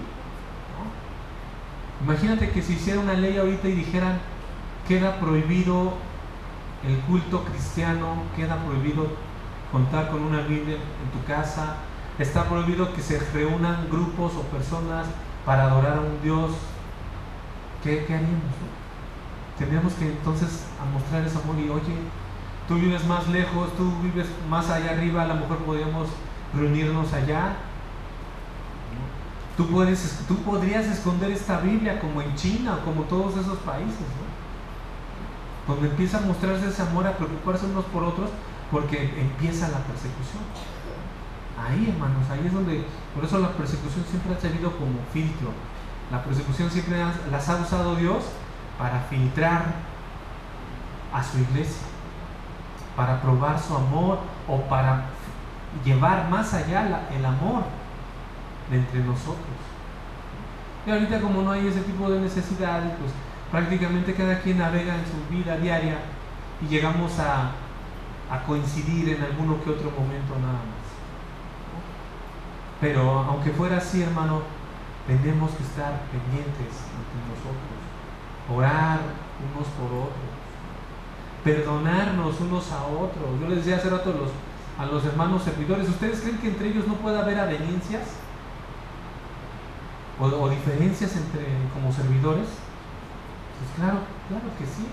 Imagínate 2.04 2.50
que 2.50 2.62
si 2.62 2.74
hiciera 2.74 3.00
una 3.00 3.14
ley 3.14 3.38
ahorita 3.38 3.70
y 3.70 3.74
dijeran, 3.74 4.20
queda 4.88 5.20
prohibido 5.20 5.94
el 6.86 6.98
culto 7.02 7.44
cristiano, 7.44 8.24
queda 8.36 8.58
prohibido 8.58 9.08
contar 9.72 10.10
con 10.10 10.24
una 10.24 10.42
Biblia 10.42 10.76
en 10.76 11.12
tu 11.12 11.26
casa, 11.28 11.76
está 12.18 12.46
prohibido 12.46 12.94
que 12.94 13.02
se 13.02 13.20
reúnan 13.34 13.88
grupos 13.90 14.34
o 14.36 14.42
personas 14.44 15.08
para 15.46 15.64
adorar 15.64 15.98
a 15.98 16.02
un 16.02 16.22
Dios. 16.24 16.52
¿Qué, 17.84 18.04
haríamos? 18.04 18.56
Tendríamos 19.58 19.94
que 19.94 20.08
entonces 20.08 20.66
a 20.82 20.86
mostrar 20.94 21.26
ese 21.26 21.38
amor 21.38 21.58
y 21.60 21.70
oye, 21.70 21.96
tú 22.68 22.76
vives 22.76 23.06
más 23.06 23.28
lejos, 23.28 23.76
tú 23.76 23.92
vives 24.02 24.28
más 24.50 24.70
allá 24.70 24.92
arriba, 24.92 25.24
a 25.24 25.28
lo 25.28 25.36
mejor 25.36 25.58
podríamos 25.60 26.08
reunirnos 26.54 27.12
allá. 27.14 27.58
Tú, 29.58 29.68
puedes, 29.68 30.24
tú 30.28 30.38
podrías 30.38 30.86
esconder 30.86 31.32
esta 31.32 31.60
Biblia 31.60 32.00
como 32.00 32.22
en 32.22 32.34
China 32.36 32.78
o 32.78 32.86
como 32.86 33.04
todos 33.04 33.36
esos 33.38 33.58
países. 33.60 34.06
Cuando 35.70 35.86
empieza 35.86 36.18
a 36.18 36.22
mostrarse 36.22 36.68
ese 36.68 36.82
amor, 36.82 37.06
a 37.06 37.16
preocuparse 37.16 37.68
unos 37.68 37.86
por 37.86 38.04
otros, 38.04 38.32
porque 38.72 39.04
empieza 39.22 39.68
la 39.68 39.78
persecución. 39.78 40.42
Ahí, 41.62 41.94
hermanos, 41.94 42.28
ahí 42.32 42.42
es 42.44 42.52
donde, 42.52 42.86
por 43.14 43.24
eso 43.24 43.38
la 43.38 43.50
persecución 43.50 44.04
siempre 44.10 44.34
ha 44.34 44.40
servido 44.40 44.72
como 44.72 44.98
filtro. 45.14 45.52
La 46.10 46.24
persecución 46.24 46.72
siempre 46.72 46.98
las 47.30 47.50
ha 47.50 47.58
usado 47.58 47.96
Dios 47.98 48.24
para 48.80 49.02
filtrar 49.02 49.66
a 51.14 51.24
su 51.24 51.38
iglesia, 51.38 51.86
para 52.96 53.22
probar 53.22 53.60
su 53.60 53.76
amor 53.76 54.18
o 54.48 54.62
para 54.62 55.04
llevar 55.86 56.32
más 56.32 56.52
allá 56.56 57.04
el 57.16 57.24
amor 57.24 57.62
de 58.72 58.78
entre 58.78 59.02
nosotros. 59.02 59.38
Y 60.88 60.90
ahorita 60.90 61.22
como 61.22 61.44
no 61.44 61.52
hay 61.52 61.68
ese 61.68 61.82
tipo 61.82 62.10
de 62.10 62.22
necesidades, 62.22 62.92
pues 63.00 63.12
prácticamente 63.52 64.14
cada 64.14 64.40
quien 64.40 64.60
navega 64.60 64.96
en 64.96 65.06
su 65.06 65.34
vida 65.34 65.58
diaria 65.58 65.98
y 66.62 66.68
llegamos 66.68 67.20
a, 67.20 67.52
coincidir 68.46 69.10
en 69.10 69.24
alguno 69.24 69.62
que 69.64 69.72
otro 69.72 69.90
momento 69.90 70.36
nada 70.40 70.54
más. 70.54 70.86
Pero 72.80 73.10
aunque 73.22 73.50
fuera 73.52 73.78
así, 73.78 74.04
hermano, 74.04 74.44
tenemos 75.08 75.50
que 75.52 75.64
estar 75.64 76.02
pendientes 76.12 76.86
entre 76.94 77.20
nosotros, 77.26 77.80
orar 78.56 79.00
unos 79.52 79.68
por 79.70 80.10
otros, 80.10 80.30
perdonarnos 81.44 82.40
unos 82.40 82.72
a 82.72 82.84
otros. 82.86 83.40
Yo 83.42 83.48
les 83.48 83.60
decía 83.60 83.78
hace 83.78 83.90
rato 83.90 84.12
a 84.12 84.14
los, 84.14 84.30
a 84.78 84.86
los 84.86 85.04
hermanos 85.06 85.44
servidores, 85.44 85.90
¿ustedes 85.90 86.22
creen 86.22 86.38
que 86.38 86.50
entre 86.50 86.70
ellos 86.70 86.88
no 86.88 86.96
puede 86.96 87.18
haber 87.18 87.40
avenencias? 87.40 88.04
O, 90.20 90.50
diferencias 90.50 91.16
entre 91.16 91.48
como 91.74 91.92
servidores? 91.92 92.48
Pues 93.60 93.70
claro, 93.76 94.00
claro 94.30 94.48
que 94.58 94.66
sí. 94.66 94.88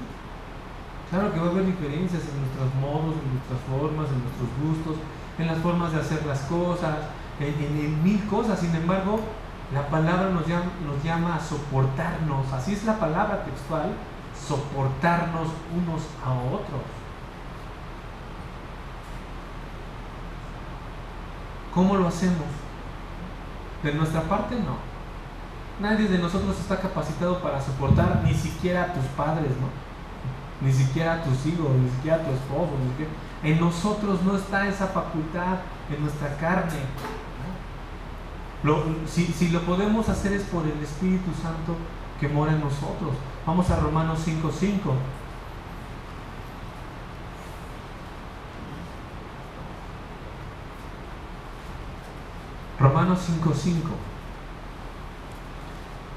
Claro 1.10 1.32
que 1.32 1.38
va 1.38 1.47
a 1.47 1.51
haber 1.51 1.66
diferencias 1.66 2.22
en 2.26 2.40
nuestros 2.43 2.74
modos, 2.82 3.14
en 3.22 3.30
nuestras 3.38 3.60
formas, 3.70 4.10
en 4.10 4.20
nuestros 4.26 4.51
gustos, 4.59 4.97
en 5.38 5.47
las 5.47 5.59
formas 5.59 5.93
de 5.93 6.01
hacer 6.01 6.26
las 6.26 6.40
cosas, 6.51 6.97
en, 7.38 8.02
mil 8.02 8.26
cosas. 8.26 8.59
Sin 8.59 8.74
embargo, 8.74 9.20
la 9.72 9.86
palabra 9.86 10.30
nos 10.30 10.47
llama, 10.47 10.66
nos 10.84 11.02
llama 11.05 11.36
a 11.36 11.40
soportarnos. 11.40 12.52
Así 12.52 12.72
es 12.72 12.84
la 12.84 12.98
palabra 12.98 13.44
textual, 13.44 13.93
soportarnos 14.34 15.48
unos 15.70 16.02
a 16.24 16.32
otros. 16.32 16.82
¿Cómo 21.72 21.94
lo 21.97 22.09
hacemos? 22.09 22.48
De 23.84 23.93
nuestra 23.93 24.22
parte 24.22 24.56
no. 24.56 24.86
Nadie 25.81 26.09
de 26.09 26.19
nosotros 26.19 26.59
está 26.59 26.81
capacitado 26.81 27.40
para 27.40 27.61
soportar 27.61 28.23
ni 28.24 28.35
siquiera 28.35 28.85
a 28.85 28.93
tus 28.93 29.05
padres, 29.16 29.51
¿no? 29.61 30.66
Ni 30.66 30.73
siquiera 30.73 31.15
a 31.15 31.23
tus 31.23 31.44
hijos, 31.47 31.69
ni 31.82 31.90
siquiera 31.90 32.16
a 32.16 32.23
tu 32.23 32.31
esposo. 32.31 32.73
En 33.43 33.61
nosotros 33.61 34.23
no 34.23 34.36
está 34.36 34.66
esa 34.69 34.86
facultad, 34.86 35.59
en 35.94 36.01
nuestra 36.01 36.35
carne 36.36 36.81
si, 39.07 39.48
lo 39.51 39.61
podemos 39.62 40.09
hacer 40.09 40.32
es 40.32 40.43
por 40.44 40.65
el 40.65 40.82
Espíritu 40.82 41.31
Santo 41.40 41.77
que 42.19 42.28
mora 42.28 42.53
en 42.53 42.61
nosotros. 42.61 43.15
Vamos 43.47 43.70
a 43.70 43.77
Romanos 43.77 44.27
5.5. 44.27 44.77
Romanos 52.81 53.20
5.5. 53.44 54.15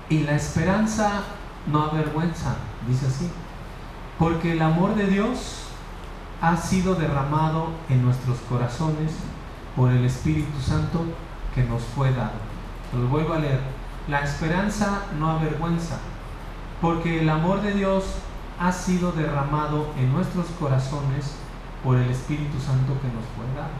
Y 0.09 0.19
la 0.21 0.35
esperanza 0.35 1.21
no 1.67 1.83
avergüenza, 1.83 2.55
dice 2.87 3.05
así, 3.05 3.29
porque 4.17 4.53
el 4.53 4.61
amor 4.61 4.95
de 4.95 5.05
Dios 5.05 5.65
ha 6.41 6.57
sido 6.57 6.95
derramado 6.95 7.67
en 7.89 8.03
nuestros 8.03 8.39
corazones 8.49 9.11
por 9.75 9.91
el 9.91 10.03
Espíritu 10.05 10.59
Santo 10.59 11.03
que 11.53 11.63
nos 11.63 11.83
fue 11.83 12.11
dado. 12.11 12.39
Lo 12.93 13.07
vuelvo 13.07 13.33
a 13.33 13.39
leer. 13.39 13.59
La 14.07 14.21
esperanza 14.21 15.03
no 15.19 15.29
avergüenza, 15.29 15.99
porque 16.81 17.21
el 17.21 17.29
amor 17.29 17.61
de 17.61 17.73
Dios 17.73 18.05
ha 18.59 18.71
sido 18.71 19.11
derramado 19.11 19.93
en 19.97 20.11
nuestros 20.11 20.47
corazones 20.59 21.35
por 21.83 21.97
el 21.97 22.09
Espíritu 22.09 22.59
Santo 22.59 22.93
que 22.99 23.07
nos 23.07 23.25
fue 23.35 23.45
dado. 23.55 23.77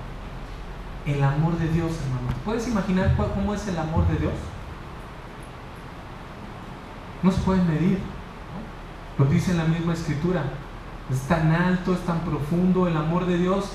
El 1.06 1.24
amor 1.24 1.58
de 1.58 1.70
Dios, 1.70 1.92
hermano. 2.06 2.38
¿Puedes 2.46 2.68
imaginar 2.68 3.16
cómo 3.18 3.56
es 3.56 3.68
el 3.68 3.80
amor 3.80 4.08
de 4.08 4.18
Dios? 4.18 4.34
No 7.24 7.32
se 7.32 7.42
puede 7.42 7.62
medir. 7.64 8.00
Lo 9.18 9.26
dice 9.26 9.54
la 9.54 9.66
misma 9.66 9.94
escritura. 9.94 10.44
Es 11.12 11.22
tan 11.22 11.52
alto, 11.52 11.94
es 11.94 12.00
tan 12.02 12.20
profundo 12.20 12.88
el 12.88 12.96
amor 12.96 13.26
de 13.26 13.38
Dios 13.38 13.72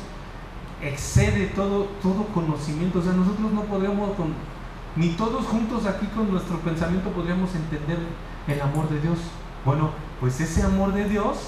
excede 0.85 1.47
todo, 1.47 1.85
todo 2.03 2.27
conocimiento. 2.27 2.99
O 2.99 3.03
sea, 3.03 3.13
nosotros 3.13 3.53
no 3.53 3.63
podemos, 3.63 4.15
con, 4.17 4.35
ni 4.97 5.11
todos 5.11 5.47
juntos 5.47 5.87
aquí 5.87 6.07
con 6.09 6.31
nuestro 6.31 6.59
pensamiento 6.61 7.11
podríamos 7.11 7.55
entender 7.55 7.99
el 8.47 8.61
amor 8.61 8.89
de 8.89 9.01
Dios. 9.01 9.19
Bueno, 9.65 9.91
pues 10.21 10.41
ese 10.41 10.63
amor 10.63 10.93
de 10.93 11.09
Dios 11.09 11.39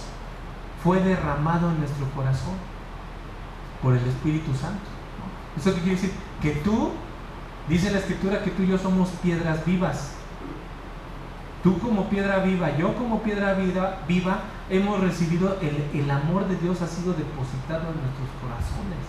fue 0.82 1.00
derramado 1.00 1.70
en 1.70 1.78
nuestro 1.78 2.06
corazón 2.14 2.54
por 3.82 3.94
el 3.94 4.06
Espíritu 4.06 4.54
Santo. 4.54 4.84
¿Eso 5.56 5.74
qué 5.74 5.80
quiere 5.80 5.96
decir? 5.96 6.12
Que 6.40 6.52
tú, 6.52 6.90
dice 7.68 7.90
la 7.90 7.98
Escritura, 7.98 8.42
que 8.42 8.50
tú 8.50 8.62
y 8.62 8.68
yo 8.68 8.78
somos 8.78 9.10
piedras 9.22 9.64
vivas. 9.64 10.12
Tú 11.66 11.80
como 11.80 12.08
piedra 12.08 12.38
viva, 12.44 12.76
yo 12.76 12.94
como 12.94 13.22
piedra 13.22 13.54
viva, 13.54 13.98
viva 14.06 14.38
hemos 14.70 15.00
recibido 15.00 15.58
el, 15.60 16.00
el 16.00 16.08
amor 16.12 16.46
de 16.46 16.54
Dios 16.54 16.80
ha 16.80 16.86
sido 16.86 17.12
depositado 17.12 17.90
en 17.90 17.98
nuestros 18.06 18.30
corazones. 18.40 19.02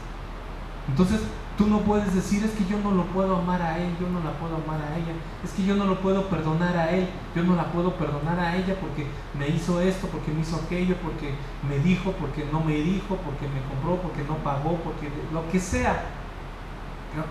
Entonces, 0.89 1.21
tú 1.55 1.67
no 1.67 1.81
puedes 1.81 2.15
decir, 2.15 2.43
es 2.43 2.49
que 2.53 2.65
yo 2.65 2.79
no 2.79 2.89
lo 2.93 3.03
puedo 3.13 3.35
amar 3.35 3.61
a 3.61 3.77
él, 3.77 3.91
yo 4.01 4.09
no 4.09 4.21
la 4.21 4.31
puedo 4.39 4.55
amar 4.55 4.81
a 4.81 4.97
ella, 4.97 5.13
es 5.43 5.51
que 5.51 5.65
yo 5.65 5.75
no 5.75 5.85
lo 5.85 6.01
puedo 6.01 6.29
perdonar 6.29 6.75
a 6.75 6.89
él, 6.89 7.07
yo 7.35 7.43
no 7.43 7.55
la 7.55 7.65
puedo 7.65 7.93
perdonar 7.93 8.39
a 8.39 8.55
ella 8.55 8.73
porque 8.81 9.05
me 9.37 9.49
hizo 9.49 9.79
esto, 9.79 10.07
porque 10.07 10.31
me 10.31 10.41
hizo 10.41 10.55
aquello, 10.55 10.95
porque 11.03 11.35
me 11.69 11.77
dijo, 11.77 12.11
porque 12.13 12.43
no 12.51 12.61
me 12.61 12.73
dijo, 12.73 13.17
porque 13.17 13.47
me 13.49 13.61
compró, 13.69 14.01
porque 14.01 14.23
no 14.27 14.37
pagó, 14.37 14.77
porque 14.77 15.11
lo 15.31 15.47
que 15.51 15.59
sea. 15.59 16.05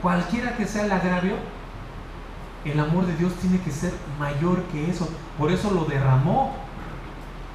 Cualquiera 0.01 0.57
que 0.57 0.66
sea 0.66 0.85
el 0.85 0.93
agravio, 0.93 1.35
el 2.64 2.80
amor 2.80 3.06
de 3.06 3.16
Dios 3.16 3.34
tiene 3.34 3.60
que 3.60 3.70
ser 3.70 3.92
mayor 4.18 4.62
que 4.72 4.90
eso. 4.90 5.08
Por 5.38 5.50
eso 5.50 5.70
lo 5.70 5.84
derramó. 5.84 6.54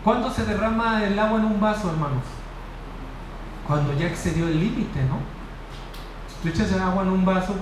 ¿Cuándo 0.03 0.31
se 0.31 0.45
derrama 0.45 1.03
el 1.03 1.17
agua 1.19 1.39
en 1.39 1.45
un 1.45 1.59
vaso, 1.59 1.89
hermanos? 1.89 2.23
Cuando 3.67 3.93
ya 3.93 4.07
excedió 4.07 4.47
el 4.47 4.59
límite, 4.59 5.03
¿no? 5.03 5.17
Tú 6.41 6.49
echas 6.49 6.71
agua 6.73 7.03
en 7.03 7.09
un 7.09 7.23
vaso, 7.23 7.53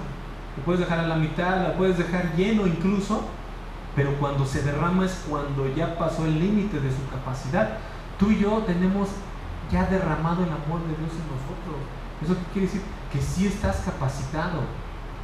lo 0.55 0.63
puedes 0.63 0.79
dejar 0.79 0.99
a 0.99 1.07
la 1.07 1.15
mitad, 1.15 1.61
la 1.63 1.73
puedes 1.73 1.97
dejar 1.97 2.33
lleno 2.35 2.65
incluso, 2.65 3.25
pero 3.95 4.15
cuando 4.15 4.45
se 4.45 4.61
derrama 4.61 5.05
es 5.05 5.25
cuando 5.29 5.67
ya 5.75 5.97
pasó 5.97 6.25
el 6.25 6.39
límite 6.39 6.79
de 6.79 6.89
su 6.89 7.09
capacidad. 7.09 7.77
Tú 8.17 8.31
y 8.31 8.39
yo 8.39 8.59
tenemos 8.59 9.09
ya 9.71 9.85
derramado 9.85 10.43
el 10.43 10.49
amor 10.49 10.81
de 10.81 10.95
Dios 10.95 11.11
en 11.11 11.27
nosotros. 11.27 11.75
¿Eso 12.23 12.35
qué 12.35 12.53
quiere 12.53 12.67
decir? 12.67 12.81
Que 13.11 13.21
sí 13.21 13.47
estás 13.47 13.77
capacitado 13.85 14.61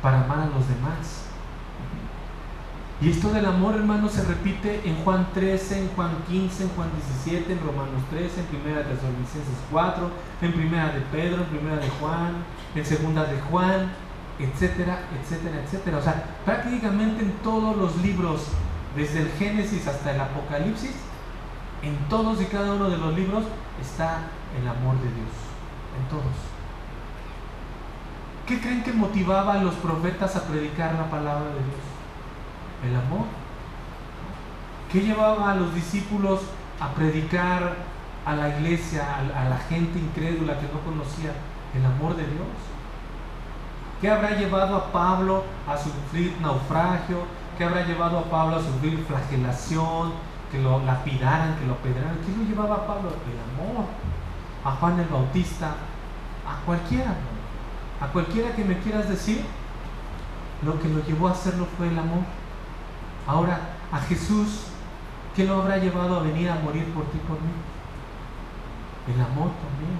para 0.02 0.24
amar 0.24 0.40
a 0.40 0.46
los 0.46 0.68
demás. 0.68 1.25
Y 3.02 3.10
esto 3.10 3.30
del 3.34 3.46
amor, 3.46 3.76
hermano, 3.76 4.08
se 4.08 4.24
repite 4.24 4.82
en 4.86 4.96
Juan 5.04 5.28
13, 5.34 5.80
en 5.80 5.90
Juan 5.90 6.12
15, 6.30 6.64
en 6.64 6.70
Juan 6.70 6.90
17, 7.26 7.52
en 7.52 7.60
Romanos 7.60 8.02
13, 8.10 8.40
en 8.40 8.46
Primera 8.46 8.78
de 8.78 8.96
Tesalonicenses 8.96 9.58
4, 9.70 10.12
en 10.42 10.54
Primera 10.54 10.94
de 10.94 11.02
Pedro, 11.12 11.44
en 11.44 11.50
Primera 11.50 11.76
de 11.76 11.90
Juan, 11.90 12.36
en 12.74 12.86
Segunda 12.86 13.26
de 13.26 13.38
Juan, 13.42 13.92
etcétera, 14.40 15.00
etcétera, 15.20 15.62
etcétera. 15.62 15.98
O 15.98 16.02
sea, 16.02 16.24
prácticamente 16.46 17.24
en 17.24 17.32
todos 17.44 17.76
los 17.76 17.98
libros, 17.98 18.48
desde 18.96 19.24
el 19.24 19.32
Génesis 19.32 19.86
hasta 19.88 20.16
el 20.16 20.22
Apocalipsis, 20.22 20.96
en 21.84 21.98
todos 22.10 22.42
y 22.42 22.46
cada 22.46 22.74
uno 22.74 22.90
de 22.90 22.98
los 22.98 23.14
libros 23.14 23.44
está 23.82 24.20
el 24.58 24.66
amor 24.66 24.96
de 24.96 25.10
Dios. 25.12 25.36
En 26.00 26.10
todos. 26.10 26.36
¿Qué 28.48 28.62
creen 28.62 28.84
que 28.84 28.94
motivaba 28.94 29.54
a 29.54 29.64
los 29.64 29.74
profetas 29.76 30.36
a 30.38 30.44
predicar 30.44 30.94
la 30.94 31.10
palabra 31.10 31.50
de 31.50 31.60
Dios? 31.60 31.95
El 32.86 32.96
amor. 32.96 33.26
¿Qué 34.92 35.02
llevaba 35.02 35.52
a 35.52 35.56
los 35.56 35.74
discípulos 35.74 36.42
a 36.80 36.90
predicar 36.94 37.76
a 38.26 38.36
la 38.36 38.50
iglesia, 38.50 39.04
a, 39.18 39.50
la 39.50 39.58
gente 39.70 40.00
incrédula 40.00 40.60
que 40.60 40.68
no 40.68 40.80
conocía 40.82 41.32
el 41.76 41.86
amor 41.86 42.16
de 42.16 42.24
Dios? 42.24 42.48
¿Qué 44.02 44.10
habrá 44.10 44.32
llevado 44.32 44.76
a 44.76 44.92
Pablo 44.92 45.44
a 45.68 45.78
sufrir 45.78 46.36
naufragio? 46.42 47.24
¿Qué 47.58 47.64
habrá 47.64 47.86
llevado 47.86 48.20
a 48.20 48.24
Pablo 48.24 48.58
a 48.58 48.62
sufrir 48.62 49.04
flagelación? 49.08 50.14
Que 50.52 50.62
lo 50.62 50.84
lapidaran, 50.84 51.56
que 51.58 51.66
lo 51.66 51.76
pedraran. 51.78 52.18
¿Qué 52.26 52.38
lo 52.38 52.44
llevaba 52.44 52.76
a 52.76 52.88
Pablo? 52.88 53.10
El 53.10 53.70
amor. 53.70 53.86
A 54.64 54.72
Juan 54.72 55.00
el 55.00 55.08
Bautista, 55.08 55.76
a 56.48 56.66
cualquiera, 56.66 57.14
a 58.02 58.08
cualquiera 58.08 58.56
que 58.56 58.64
me 58.64 58.80
quieras 58.80 59.08
decir, 59.08 59.44
lo 60.64 60.80
que 60.82 60.90
lo 60.90 61.04
llevó 61.06 61.28
a 61.28 61.32
hacerlo 61.32 61.68
fue 61.78 61.88
el 61.88 62.00
amor. 62.00 62.24
Ahora, 63.28 63.60
a 63.92 64.00
Jesús, 64.00 64.68
¿qué 65.36 65.46
lo 65.46 65.62
habrá 65.62 65.78
llevado 65.78 66.20
a 66.20 66.24
venir 66.24 66.50
a 66.50 66.56
morir 66.56 66.86
por 66.94 67.06
ti 67.06 67.18
por 67.28 67.42
mí? 67.42 67.52
el 69.08 69.22
amor 69.22 69.52
también. 69.62 70.00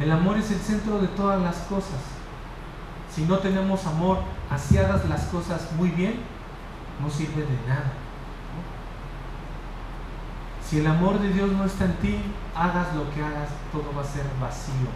El 0.00 0.10
amor 0.10 0.38
es 0.38 0.50
el 0.50 0.58
centro 0.58 0.98
de 0.98 1.08
todas 1.08 1.40
las 1.40 1.56
cosas. 1.58 2.00
Si 3.14 3.22
no 3.24 3.38
tenemos 3.38 3.86
amor, 3.86 4.18
así 4.50 4.76
hagas 4.78 5.08
las 5.08 5.24
cosas 5.24 5.70
muy 5.76 5.90
bien, 5.90 6.14
no 7.00 7.10
sirve 7.10 7.42
de 7.42 7.68
nada. 7.68 7.92
Si 10.64 10.78
el 10.78 10.86
amor 10.86 11.20
de 11.20 11.32
Dios 11.32 11.52
no 11.52 11.64
está 11.64 11.84
en 11.84 11.94
ti, 11.96 12.18
hagas 12.56 12.94
lo 12.96 13.12
que 13.14 13.22
hagas, 13.22 13.50
todo 13.70 13.92
va 13.96 14.02
a 14.02 14.04
ser 14.04 14.24
vacío. 14.40 14.88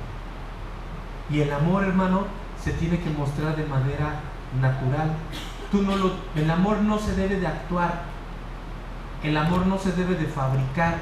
Y 1.31 1.43
el 1.43 1.53
amor, 1.53 1.85
hermano, 1.85 2.25
se 2.63 2.73
tiene 2.73 2.99
que 2.99 3.11
mostrar 3.11 3.55
de 3.55 3.67
manera 3.67 4.21
natural. 4.61 5.13
El 5.73 6.51
amor 6.51 6.79
no 6.79 6.99
se 6.99 7.15
debe 7.15 7.39
de 7.39 7.47
actuar. 7.47 8.03
El 9.23 9.37
amor 9.37 9.67
no 9.67 9.79
se 9.79 9.93
debe 9.93 10.15
de 10.15 10.27
fabricar. 10.27 10.99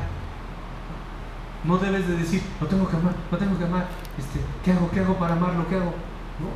No 1.65 1.79
debes 1.79 2.09
de 2.09 2.17
decir, 2.17 2.43
no 2.61 2.67
tengo 2.67 2.89
que 2.89 2.97
amar, 2.97 3.15
no 3.31 3.39
tengo 3.39 3.59
que 3.59 3.65
amar. 3.65 3.87
Este, 4.19 4.41
¿Qué 4.65 4.73
hago? 4.73 4.91
¿Qué 4.91 5.01
hago 5.01 5.15
para 5.15 5.35
amarlo? 5.35 5.69
¿Qué 5.69 5.77
hago? 5.77 5.95
No. 6.41 6.51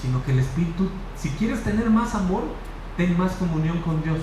Sino 0.00 0.22
que 0.24 0.32
el 0.32 0.40
Espíritu, 0.40 0.88
si 1.16 1.30
quieres 1.30 1.62
tener 1.64 1.90
más 1.90 2.14
amor, 2.14 2.42
ten 2.96 3.16
más 3.18 3.32
comunión 3.32 3.80
con 3.82 4.02
Dios 4.02 4.18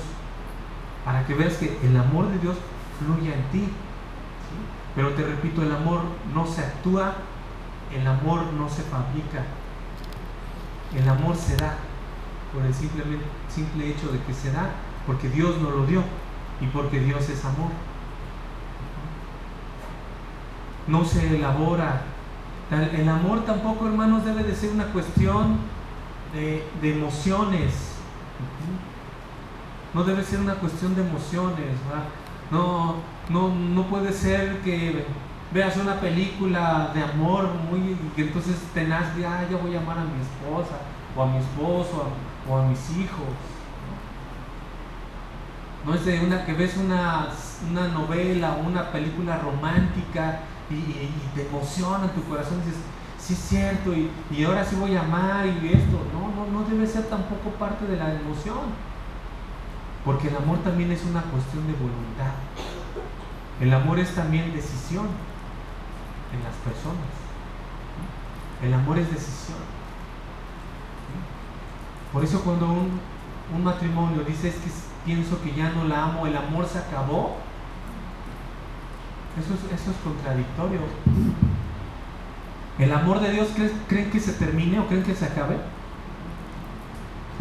para 1.04 1.26
que 1.26 1.34
veas 1.34 1.54
que 1.56 1.78
el 1.84 1.96
amor 1.96 2.30
de 2.30 2.40
Dios 2.40 2.58
fluya 3.00 3.36
en 3.36 3.44
ti. 3.52 3.70
Pero 4.96 5.10
te 5.14 5.24
repito, 5.24 5.62
el 5.62 5.74
amor 5.74 6.02
no 6.34 6.48
se 6.48 6.62
actúa, 6.62 7.16
el 7.94 8.08
amor 8.08 8.46
no 8.54 8.70
se 8.70 8.82
fabrica, 8.84 9.44
el 10.96 11.08
amor 11.08 11.36
se 11.36 11.58
da 11.58 11.76
por 12.56 12.66
el 12.66 12.74
simple, 12.74 13.90
hecho 13.90 14.12
de 14.12 14.20
que 14.20 14.34
se 14.34 14.52
da, 14.52 14.70
porque 15.06 15.30
Dios 15.30 15.60
nos 15.62 15.74
lo 15.74 15.86
dio 15.86 16.02
y 16.62 16.68
porque 16.68 17.00
Dios 17.00 17.30
es 17.30 17.44
amor. 17.44 17.72
No 20.88 21.04
se 21.04 21.36
elabora. 21.36 22.04
El 22.72 23.10
amor 23.10 23.46
tampoco, 23.46 23.88
hermanos, 23.88 24.24
debe 24.24 24.44
de 24.44 24.56
ser 24.56 24.72
una 24.72 24.86
cuestión 24.86 25.58
de, 26.34 26.64
emociones 26.82 27.92
no 29.94 30.04
debe 30.04 30.24
ser 30.24 30.42
una 30.42 30.56
cuestión 30.56 30.94
de 30.94 31.02
emociones, 31.02 31.68
No, 32.52 32.96
no, 33.30 33.56
no 33.56 33.84
puede 33.84 34.12
ser 34.12 34.60
que 34.60 35.06
veas 35.54 35.78
una 35.78 36.02
película 36.02 36.92
de 36.94 37.02
amor 37.02 37.48
muy 37.70 37.96
que 38.14 38.24
entonces 38.24 38.58
tenaz 38.74 39.16
de, 39.16 39.26
ah, 39.26 39.48
ya 39.50 39.56
voy 39.56 39.74
a 39.74 39.80
amar 39.80 39.98
a 40.00 40.04
mi 40.04 40.20
esposa, 40.22 40.80
o 41.16 41.24
a 41.24 41.28
mi 41.28 41.38
esposo, 41.38 42.10
o 42.50 42.58
a 42.58 42.64
mis 42.64 42.80
hijos. 42.92 43.34
No, 45.86 45.94
es 45.94 46.06
de 46.06 46.20
una 46.20 46.46
que 46.46 46.54
ves 46.54 46.78
una, 46.78 47.28
una 47.70 47.88
novela 47.90 48.54
o 48.54 48.68
una 48.68 48.92
película 48.92 49.38
romántica 49.38 50.40
y, 50.70 51.10
te 51.36 51.48
emociona 51.48 52.08
tu 52.14 52.24
corazón 52.24 52.60
y 52.64 52.66
dices, 52.66 52.82
sí 53.20 53.34
es 53.34 53.40
cierto, 53.40 53.94
y, 53.94 54.10
y 54.32 54.44
ahora 54.44 54.66
sí 54.66 54.76
voy 54.76 54.96
a 54.96 55.02
amar 55.02 55.46
y 55.46 55.68
esto. 55.68 56.02
No, 56.12 56.30
no, 56.36 56.52
no 56.52 56.68
debe 56.68 56.88
ser 56.88 57.04
tampoco 57.04 57.52
parte 57.60 57.86
de 57.86 57.98
la 57.98 58.14
emoción. 58.14 58.86
Porque 60.04 60.28
el 60.28 60.36
amor 60.36 60.60
también 60.60 60.92
es 60.92 61.04
una 61.04 61.22
cuestión 61.24 61.66
de 61.66 61.74
voluntad. 61.74 62.34
El 63.60 63.74
amor 63.74 64.00
es 64.00 64.14
también 64.14 64.54
decisión 64.54 65.08
en 66.34 66.44
las 66.44 66.54
personas. 66.64 67.10
El 68.64 68.74
amor 68.74 69.00
es 69.00 69.10
decisión. 69.12 69.58
Por 72.16 72.24
eso 72.24 72.40
cuando 72.46 72.68
un, 72.68 73.62
matrimonio 73.62 74.24
dice 74.24 74.48
es 74.48 74.56
que 74.56 74.70
pienso 75.04 75.42
que 75.42 75.54
ya 75.54 75.72
no 75.72 75.84
la 75.84 76.06
amo, 76.06 76.26
el 76.26 76.38
amor 76.38 76.66
se 76.66 76.78
acabó, 76.78 77.36
eso 79.38 79.54
es, 79.54 79.82
eso 79.82 79.92
es 79.92 79.98
contradictorio. 79.98 80.80
¿El 82.80 82.94
amor 82.94 83.20
de 83.20 83.32
Dios 83.32 83.50
creen 83.90 84.12
que 84.12 84.22
se 84.22 84.32
termine 84.32 84.80
o 84.80 84.88
creen 84.88 85.04
que 85.04 85.14
se 85.14 85.26
acabe? 85.26 85.58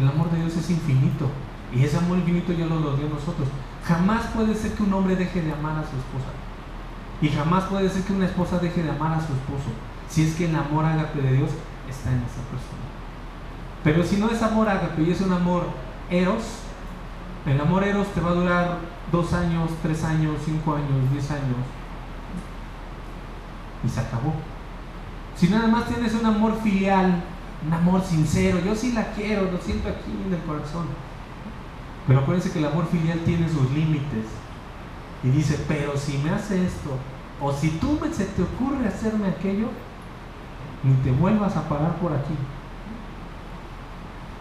El 0.01 0.09
amor 0.09 0.29
de 0.31 0.39
Dios 0.39 0.57
es 0.57 0.69
infinito. 0.69 1.29
Y 1.73 1.85
ese 1.85 1.95
amor 1.95 2.17
infinito 2.17 2.51
ya 2.51 2.65
lo, 2.65 2.97
dio 2.97 3.07
a 3.07 3.11
nosotros. 3.11 3.47
Jamás 3.85 4.25
puede 4.35 4.55
ser 4.55 4.73
que 4.73 4.83
un 4.83 4.93
hombre 4.93 5.15
deje 5.15 5.41
de 5.41 5.53
amar 5.53 5.79
a 5.79 5.89
su 5.89 5.95
esposa. 5.95 6.33
Y 7.21 7.29
jamás 7.29 7.63
puede 7.63 7.89
ser 7.89 8.03
que 8.03 8.11
una 8.11 8.25
esposa 8.25 8.59
deje 8.59 8.83
de 8.83 8.89
amar 8.89 9.13
a 9.13 9.25
su 9.25 9.31
esposo. 9.31 9.71
Si 10.09 10.23
es 10.23 10.35
que 10.35 10.49
el 10.49 10.55
amor 10.57 10.83
ágape 10.83 11.21
de 11.21 11.31
Dios 11.31 11.51
está 11.89 12.11
en 12.11 12.17
esa 12.17 12.43
persona. 12.51 12.85
Pero 13.85 14.03
si 14.03 14.17
no 14.17 14.29
es 14.29 14.41
amor 14.43 14.67
ágape 14.67 15.01
y 15.03 15.11
es 15.11 15.21
un 15.21 15.31
amor 15.31 15.67
eros, 16.09 16.43
el 17.45 17.61
amor 17.61 17.85
eros 17.85 18.07
te 18.07 18.19
va 18.19 18.31
a 18.31 18.33
durar 18.33 18.77
dos 19.13 19.31
años, 19.31 19.69
tres 19.81 20.03
años, 20.03 20.35
cinco 20.43 20.75
años, 20.75 21.09
diez 21.13 21.31
años. 21.31 21.63
Y 23.85 23.87
se 23.87 24.01
acabó. 24.01 24.33
Si 25.37 25.47
nada 25.47 25.67
más 25.67 25.85
tienes 25.85 26.13
un 26.15 26.25
amor 26.25 26.59
filial, 26.61 27.23
un 27.65 27.73
amor 27.73 28.03
sincero, 28.03 28.59
yo 28.59 28.75
sí 28.75 28.91
la 28.91 29.13
quiero, 29.13 29.49
lo 29.49 29.59
siento 29.59 29.87
aquí 29.87 30.11
en 30.27 30.33
el 30.33 30.41
corazón 30.41 30.87
pero 32.07 32.19
acuérdense 32.19 32.51
que 32.51 32.59
el 32.59 32.65
amor 32.65 32.87
filial 32.87 33.19
tiene 33.19 33.49
sus 33.49 33.71
límites. 33.71 34.25
Y 35.23 35.29
dice, 35.29 35.59
pero 35.67 35.97
si 35.97 36.17
me 36.19 36.29
hace 36.29 36.65
esto, 36.65 36.91
o 37.41 37.51
si 37.51 37.69
tú 37.69 37.99
se 38.11 38.25
te 38.25 38.43
ocurre 38.43 38.87
hacerme 38.87 39.27
aquello, 39.27 39.69
ni 40.83 40.93
te 41.03 41.11
vuelvas 41.11 41.57
a 41.57 41.67
parar 41.67 41.95
por 41.95 42.13
aquí. 42.13 42.35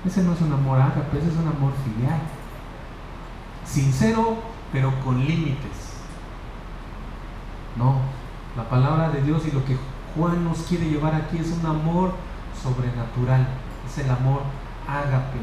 Ese 0.04 0.22
no 0.22 0.32
es 0.32 0.40
un 0.40 0.52
amor 0.52 0.80
ágape, 0.80 1.18
ese 1.18 1.28
es 1.28 1.36
un 1.36 1.48
amor 1.48 1.72
filial. 1.84 2.20
Sincero, 3.64 4.36
pero 4.72 4.92
con 5.00 5.24
límites. 5.24 5.94
No, 7.76 7.96
la 8.56 8.68
palabra 8.68 9.10
de 9.10 9.22
Dios 9.22 9.42
y 9.46 9.52
lo 9.52 9.64
que 9.64 9.76
Juan 10.14 10.44
nos 10.44 10.58
quiere 10.58 10.88
llevar 10.88 11.14
aquí 11.14 11.38
es 11.38 11.50
un 11.50 11.66
amor 11.66 12.12
sobrenatural. 12.62 13.46
Es 13.86 13.98
el 13.98 14.10
amor 14.10 14.42
ágape. 14.86 15.38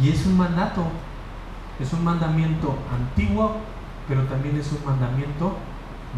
Y 0.00 0.08
es 0.08 0.26
un 0.26 0.36
mandato 0.36 0.84
es 1.80 1.92
un 1.92 2.04
mandamiento 2.04 2.76
antiguo, 2.92 3.56
pero 4.08 4.22
también 4.24 4.56
es 4.56 4.70
un 4.72 4.84
mandamiento 4.84 5.56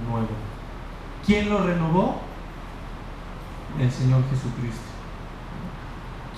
nuevo. 0.09 0.29
¿Quién 1.25 1.49
lo 1.49 1.63
renovó? 1.63 2.21
El 3.81 3.91
Señor 3.91 4.23
Jesucristo. 4.31 4.85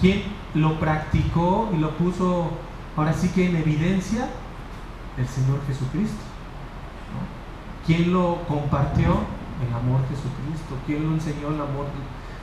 ¿Quién 0.00 0.22
lo 0.54 0.78
practicó 0.80 1.70
y 1.74 1.78
lo 1.78 1.90
puso 1.96 2.50
ahora 2.96 3.12
sí 3.12 3.28
que 3.28 3.46
en 3.46 3.56
evidencia? 3.56 4.28
El 5.16 5.26
Señor 5.26 5.60
Jesucristo. 5.66 6.22
¿Quién 7.86 8.12
lo 8.12 8.42
compartió? 8.46 9.06
El 9.06 9.74
amor 9.74 10.00
Jesucristo. 10.08 10.76
¿Quién 10.86 11.04
lo 11.04 11.14
enseñó 11.14 11.48
el 11.48 11.60
amor 11.60 11.86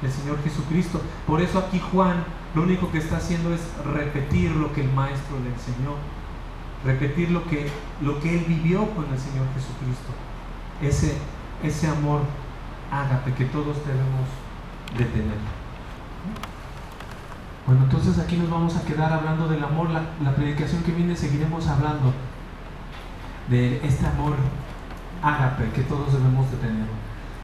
del 0.01 0.11
Señor 0.11 0.41
Jesucristo? 0.43 1.01
Por 1.25 1.41
eso 1.41 1.59
aquí 1.59 1.79
Juan 1.91 2.23
lo 2.53 2.63
único 2.63 2.91
que 2.91 2.97
está 2.97 3.17
haciendo 3.17 3.53
es 3.53 3.61
repetir 3.85 4.51
lo 4.51 4.73
que 4.73 4.81
el 4.81 4.91
Maestro 4.91 5.37
le 5.39 5.49
enseñó 5.49 5.95
repetir 6.85 7.31
lo 7.31 7.43
que, 7.45 7.67
lo 8.01 8.19
que 8.19 8.37
él 8.37 8.45
vivió 8.47 8.87
con 8.91 9.05
el 9.11 9.19
Señor 9.19 9.47
Jesucristo. 9.55 10.13
Ese, 10.81 11.17
ese 11.63 11.87
amor 11.87 12.21
ágape 12.91 13.33
que 13.33 13.45
todos 13.45 13.77
debemos 13.85 14.29
de 14.97 15.05
tener. 15.05 15.64
Bueno, 17.65 17.83
entonces 17.85 18.19
aquí 18.19 18.37
nos 18.37 18.49
vamos 18.49 18.75
a 18.75 18.85
quedar 18.85 19.11
hablando 19.11 19.47
del 19.47 19.63
amor. 19.63 19.89
La, 19.89 20.35
predicación 20.35 20.83
que 20.83 20.91
viene 20.91 21.15
seguiremos 21.15 21.67
hablando 21.67 22.13
de 23.49 23.83
este 23.85 24.05
amor 24.05 24.35
ágape 25.21 25.71
que 25.71 25.81
todos 25.81 26.13
debemos 26.13 26.49
de 26.51 26.57
tener. 26.57 27.04